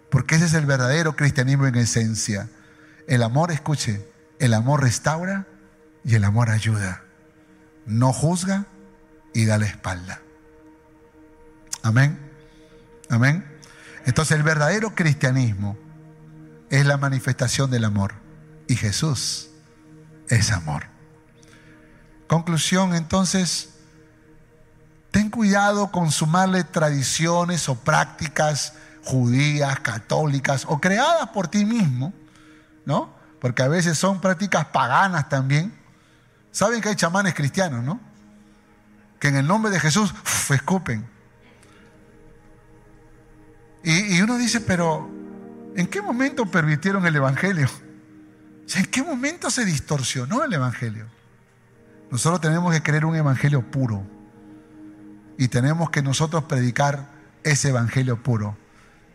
Porque 0.09 0.35
ese 0.35 0.45
es 0.45 0.53
el 0.53 0.65
verdadero 0.65 1.15
cristianismo 1.15 1.67
en 1.67 1.75
esencia. 1.75 2.47
El 3.07 3.23
amor, 3.23 3.51
escuche, 3.51 4.05
el 4.39 4.53
amor 4.53 4.81
restaura 4.81 5.47
y 6.03 6.15
el 6.15 6.23
amor 6.23 6.49
ayuda. 6.49 7.03
No 7.85 8.13
juzga 8.13 8.65
y 9.33 9.45
da 9.45 9.57
la 9.57 9.65
espalda. 9.65 10.21
Amén. 11.83 12.19
Amén. 13.09 13.45
Entonces 14.05 14.37
el 14.37 14.43
verdadero 14.43 14.95
cristianismo 14.95 15.77
es 16.69 16.85
la 16.85 16.97
manifestación 16.97 17.69
del 17.69 17.85
amor. 17.85 18.13
Y 18.67 18.75
Jesús 18.75 19.49
es 20.29 20.51
amor. 20.51 20.85
Conclusión, 22.27 22.95
entonces, 22.95 23.71
ten 25.11 25.29
cuidado 25.29 25.91
con 25.91 26.11
sumarle 26.11 26.63
tradiciones 26.63 27.67
o 27.67 27.75
prácticas 27.75 28.73
judías, 29.03 29.81
católicas 29.81 30.65
o 30.69 30.79
creadas 30.79 31.29
por 31.29 31.49
ti 31.49 31.65
mismo, 31.65 32.13
¿no? 32.85 33.13
Porque 33.41 33.63
a 33.63 33.67
veces 33.67 33.97
son 33.97 34.21
prácticas 34.21 34.67
paganas 34.67 35.27
también. 35.27 35.77
Saben 36.51 36.79
que 36.79 36.89
hay 36.89 36.95
chamanes 36.95 37.33
cristianos, 37.33 37.83
¿no? 37.83 37.99
Que 39.21 39.29
en 39.29 39.37
el 39.37 39.47
nombre 39.47 39.71
de 39.71 39.79
Jesús 39.79 40.13
escupen. 40.49 41.07
Y, 43.83 44.17
y 44.17 44.21
uno 44.21 44.37
dice, 44.37 44.59
pero 44.59 45.09
¿en 45.77 45.87
qué 45.87 46.01
momento 46.01 46.45
permitieron 46.45 47.07
el 47.07 47.15
Evangelio? 47.15 47.69
¿En 48.75 48.85
qué 48.87 49.01
momento 49.01 49.49
se 49.49 49.63
distorsionó 49.63 50.43
el 50.43 50.51
Evangelio? 50.51 51.07
Nosotros 52.11 52.41
tenemos 52.41 52.73
que 52.73 52.83
creer 52.83 53.05
un 53.05 53.15
evangelio 53.15 53.61
puro. 53.71 54.03
Y 55.37 55.47
tenemos 55.47 55.89
que 55.89 56.03
nosotros 56.03 56.43
predicar 56.43 57.09
ese 57.43 57.69
evangelio 57.69 58.21
puro, 58.21 58.57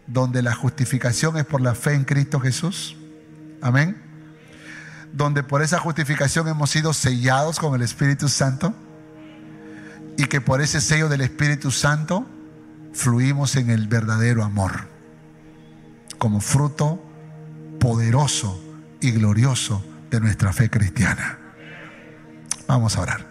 donde 0.07 0.43
la 0.43 0.55
justificación 0.55 1.37
es 1.37 1.45
por 1.45 1.61
la 1.61 1.75
fe 1.75 1.93
en 1.93 2.05
Cristo 2.05 2.41
Jesús. 2.41 2.97
Amén. 3.61 4.03
Donde 5.13 5.43
por 5.43 5.63
esa 5.63 5.79
justificación 5.79 6.49
hemos 6.49 6.71
sido 6.71 6.95
sellados 6.95 7.59
con 7.59 7.75
el 7.75 7.83
Espíritu 7.83 8.29
Santo. 8.29 8.75
Y 10.19 10.27
que 10.27 10.41
por 10.41 10.61
ese 10.61 10.81
sello 10.81 11.09
del 11.09 11.21
Espíritu 11.21 11.71
Santo 11.71 12.27
fluimos 12.93 13.57
en 13.57 13.71
el 13.71 13.87
verdadero 13.89 14.43
amor. 14.45 14.89
Como 16.19 16.41
fruto 16.41 17.03
poderoso 17.79 18.61
y 19.01 19.11
glorioso 19.11 19.85
de 20.11 20.21
nuestra 20.21 20.53
fe 20.53 20.71
cristiana. 20.71 21.39
Vamos 22.67 22.97
a 22.97 23.03
orar. 23.03 23.27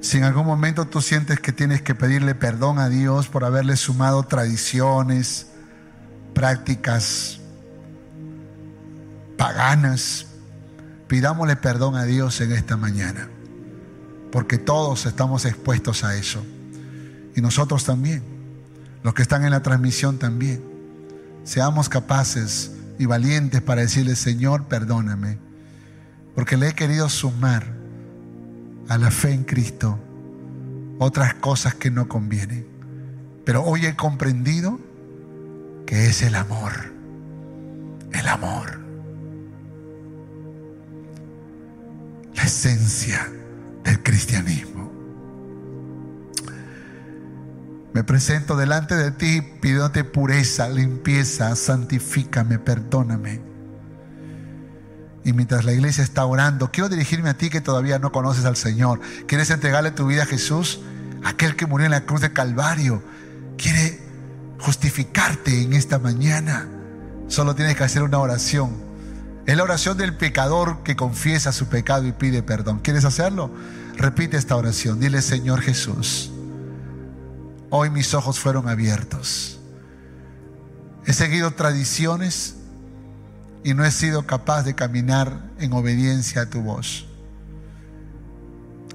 Si 0.00 0.18
en 0.18 0.24
algún 0.24 0.46
momento 0.46 0.86
tú 0.86 1.00
sientes 1.00 1.40
que 1.40 1.52
tienes 1.52 1.82
que 1.82 1.94
pedirle 1.94 2.34
perdón 2.34 2.78
a 2.78 2.88
Dios 2.88 3.28
por 3.28 3.44
haberle 3.44 3.76
sumado 3.76 4.22
tradiciones, 4.22 5.48
prácticas 6.34 7.40
paganas, 9.36 10.26
pidámosle 11.08 11.56
perdón 11.56 11.96
a 11.96 12.04
Dios 12.04 12.40
en 12.40 12.52
esta 12.52 12.76
mañana, 12.76 13.28
porque 14.32 14.58
todos 14.58 15.06
estamos 15.06 15.44
expuestos 15.44 16.04
a 16.04 16.16
eso. 16.16 16.44
Y 17.34 17.40
nosotros 17.40 17.84
también, 17.84 18.22
los 19.02 19.14
que 19.14 19.22
están 19.22 19.44
en 19.44 19.50
la 19.50 19.62
transmisión 19.62 20.18
también. 20.18 20.62
Seamos 21.44 21.88
capaces 21.88 22.72
y 22.98 23.06
valientes 23.06 23.62
para 23.62 23.82
decirle, 23.82 24.16
Señor, 24.16 24.64
perdóname 24.64 25.38
porque 26.36 26.58
le 26.58 26.68
he 26.68 26.72
querido 26.74 27.08
sumar 27.08 27.64
a 28.88 28.98
la 28.98 29.10
fe 29.10 29.32
en 29.32 29.42
Cristo 29.42 29.98
otras 30.98 31.32
cosas 31.32 31.74
que 31.74 31.90
no 31.90 32.08
convienen. 32.08 32.66
Pero 33.46 33.64
hoy 33.64 33.86
he 33.86 33.96
comprendido 33.96 34.78
que 35.86 36.08
es 36.08 36.20
el 36.20 36.34
amor, 36.34 36.92
el 38.12 38.28
amor, 38.28 38.78
la 42.34 42.42
esencia 42.42 43.32
del 43.86 44.02
cristianismo. 44.02 44.92
Me 47.94 48.04
presento 48.04 48.54
delante 48.54 48.94
de 48.94 49.10
ti 49.12 49.40
pidiéndote 49.40 50.04
pureza, 50.04 50.68
limpieza, 50.68 51.56
santifícame, 51.56 52.58
perdóname 52.58 53.56
y 55.26 55.32
mientras 55.32 55.64
la 55.64 55.72
iglesia 55.72 56.04
está 56.04 56.24
orando, 56.24 56.70
quiero 56.70 56.88
dirigirme 56.88 57.30
a 57.30 57.34
ti 57.36 57.50
que 57.50 57.60
todavía 57.60 57.98
no 57.98 58.12
conoces 58.12 58.44
al 58.44 58.54
Señor. 58.54 59.00
¿Quieres 59.26 59.50
entregarle 59.50 59.90
tu 59.90 60.06
vida 60.06 60.22
a 60.22 60.26
Jesús? 60.26 60.78
Aquel 61.24 61.56
que 61.56 61.66
murió 61.66 61.86
en 61.86 61.90
la 61.90 62.02
cruz 62.02 62.20
de 62.20 62.32
Calvario. 62.32 63.02
Quiere 63.58 63.98
justificarte 64.60 65.62
en 65.62 65.72
esta 65.72 65.98
mañana. 65.98 66.68
Solo 67.26 67.56
tienes 67.56 67.74
que 67.74 67.82
hacer 67.82 68.04
una 68.04 68.20
oración. 68.20 68.85
Es 69.46 69.56
la 69.56 69.62
oración 69.62 69.96
del 69.96 70.16
pecador 70.16 70.82
que 70.82 70.96
confiesa 70.96 71.52
su 71.52 71.66
pecado 71.66 72.04
y 72.04 72.12
pide 72.12 72.42
perdón. 72.42 72.80
¿Quieres 72.80 73.04
hacerlo? 73.04 73.50
Repite 73.96 74.36
esta 74.36 74.56
oración. 74.56 74.98
Dile, 74.98 75.22
Señor 75.22 75.60
Jesús, 75.60 76.32
hoy 77.70 77.90
mis 77.90 78.12
ojos 78.12 78.40
fueron 78.40 78.68
abiertos. 78.68 79.60
He 81.06 81.12
seguido 81.12 81.52
tradiciones 81.52 82.56
y 83.62 83.74
no 83.74 83.84
he 83.84 83.92
sido 83.92 84.26
capaz 84.26 84.64
de 84.64 84.74
caminar 84.74 85.52
en 85.60 85.72
obediencia 85.72 86.42
a 86.42 86.46
tu 86.46 86.62
voz. 86.62 87.06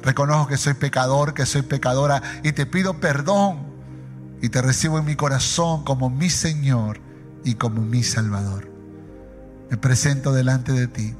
Reconozco 0.03 0.47
que 0.47 0.57
soy 0.57 0.73
pecador, 0.73 1.33
que 1.33 1.45
soy 1.45 1.61
pecadora 1.61 2.21
y 2.43 2.51
te 2.51 2.65
pido 2.65 2.99
perdón 2.99 3.59
y 4.41 4.49
te 4.49 4.61
recibo 4.61 4.99
en 4.99 5.05
mi 5.05 5.15
corazón 5.15 5.85
como 5.85 6.09
mi 6.09 6.29
Señor 6.29 6.99
y 7.45 7.55
como 7.55 7.81
mi 7.83 8.03
Salvador. 8.03 8.70
Me 9.71 9.77
presento 9.77 10.33
delante 10.33 10.73
de 10.73 10.87
ti 10.87 11.15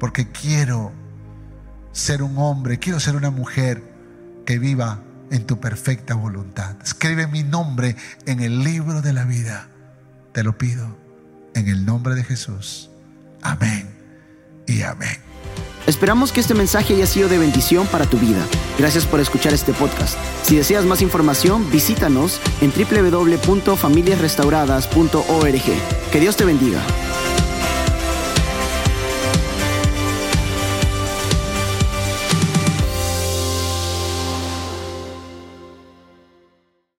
porque 0.00 0.30
quiero 0.30 0.92
ser 1.92 2.22
un 2.22 2.36
hombre, 2.36 2.78
quiero 2.78 3.00
ser 3.00 3.16
una 3.16 3.30
mujer 3.30 3.82
que 4.44 4.58
viva 4.58 5.00
en 5.30 5.46
tu 5.46 5.58
perfecta 5.60 6.14
voluntad. 6.14 6.76
Escribe 6.82 7.28
mi 7.28 7.44
nombre 7.44 7.94
en 8.26 8.40
el 8.40 8.64
libro 8.64 9.02
de 9.02 9.12
la 9.12 9.22
vida. 9.24 9.68
Te 10.32 10.42
lo 10.42 10.58
pido 10.58 10.98
en 11.54 11.68
el 11.68 11.86
nombre 11.86 12.16
de 12.16 12.24
Jesús. 12.24 12.90
Amén 13.40 13.88
y 14.66 14.82
amén. 14.82 15.18
Esperamos 15.86 16.32
que 16.32 16.40
este 16.40 16.54
mensaje 16.54 16.94
haya 16.94 17.06
sido 17.06 17.28
de 17.28 17.38
bendición 17.38 17.86
para 17.86 18.04
tu 18.04 18.18
vida. 18.18 18.44
Gracias 18.78 19.06
por 19.06 19.20
escuchar 19.20 19.54
este 19.54 19.72
podcast. 19.72 20.18
Si 20.42 20.56
deseas 20.56 20.84
más 20.84 21.02
información, 21.02 21.70
visítanos 21.70 22.40
en 22.60 22.72
www.familiasrestauradas.org. 22.72 25.62
Que 26.12 26.20
Dios 26.20 26.36
te 26.36 26.44
bendiga. 26.44 26.82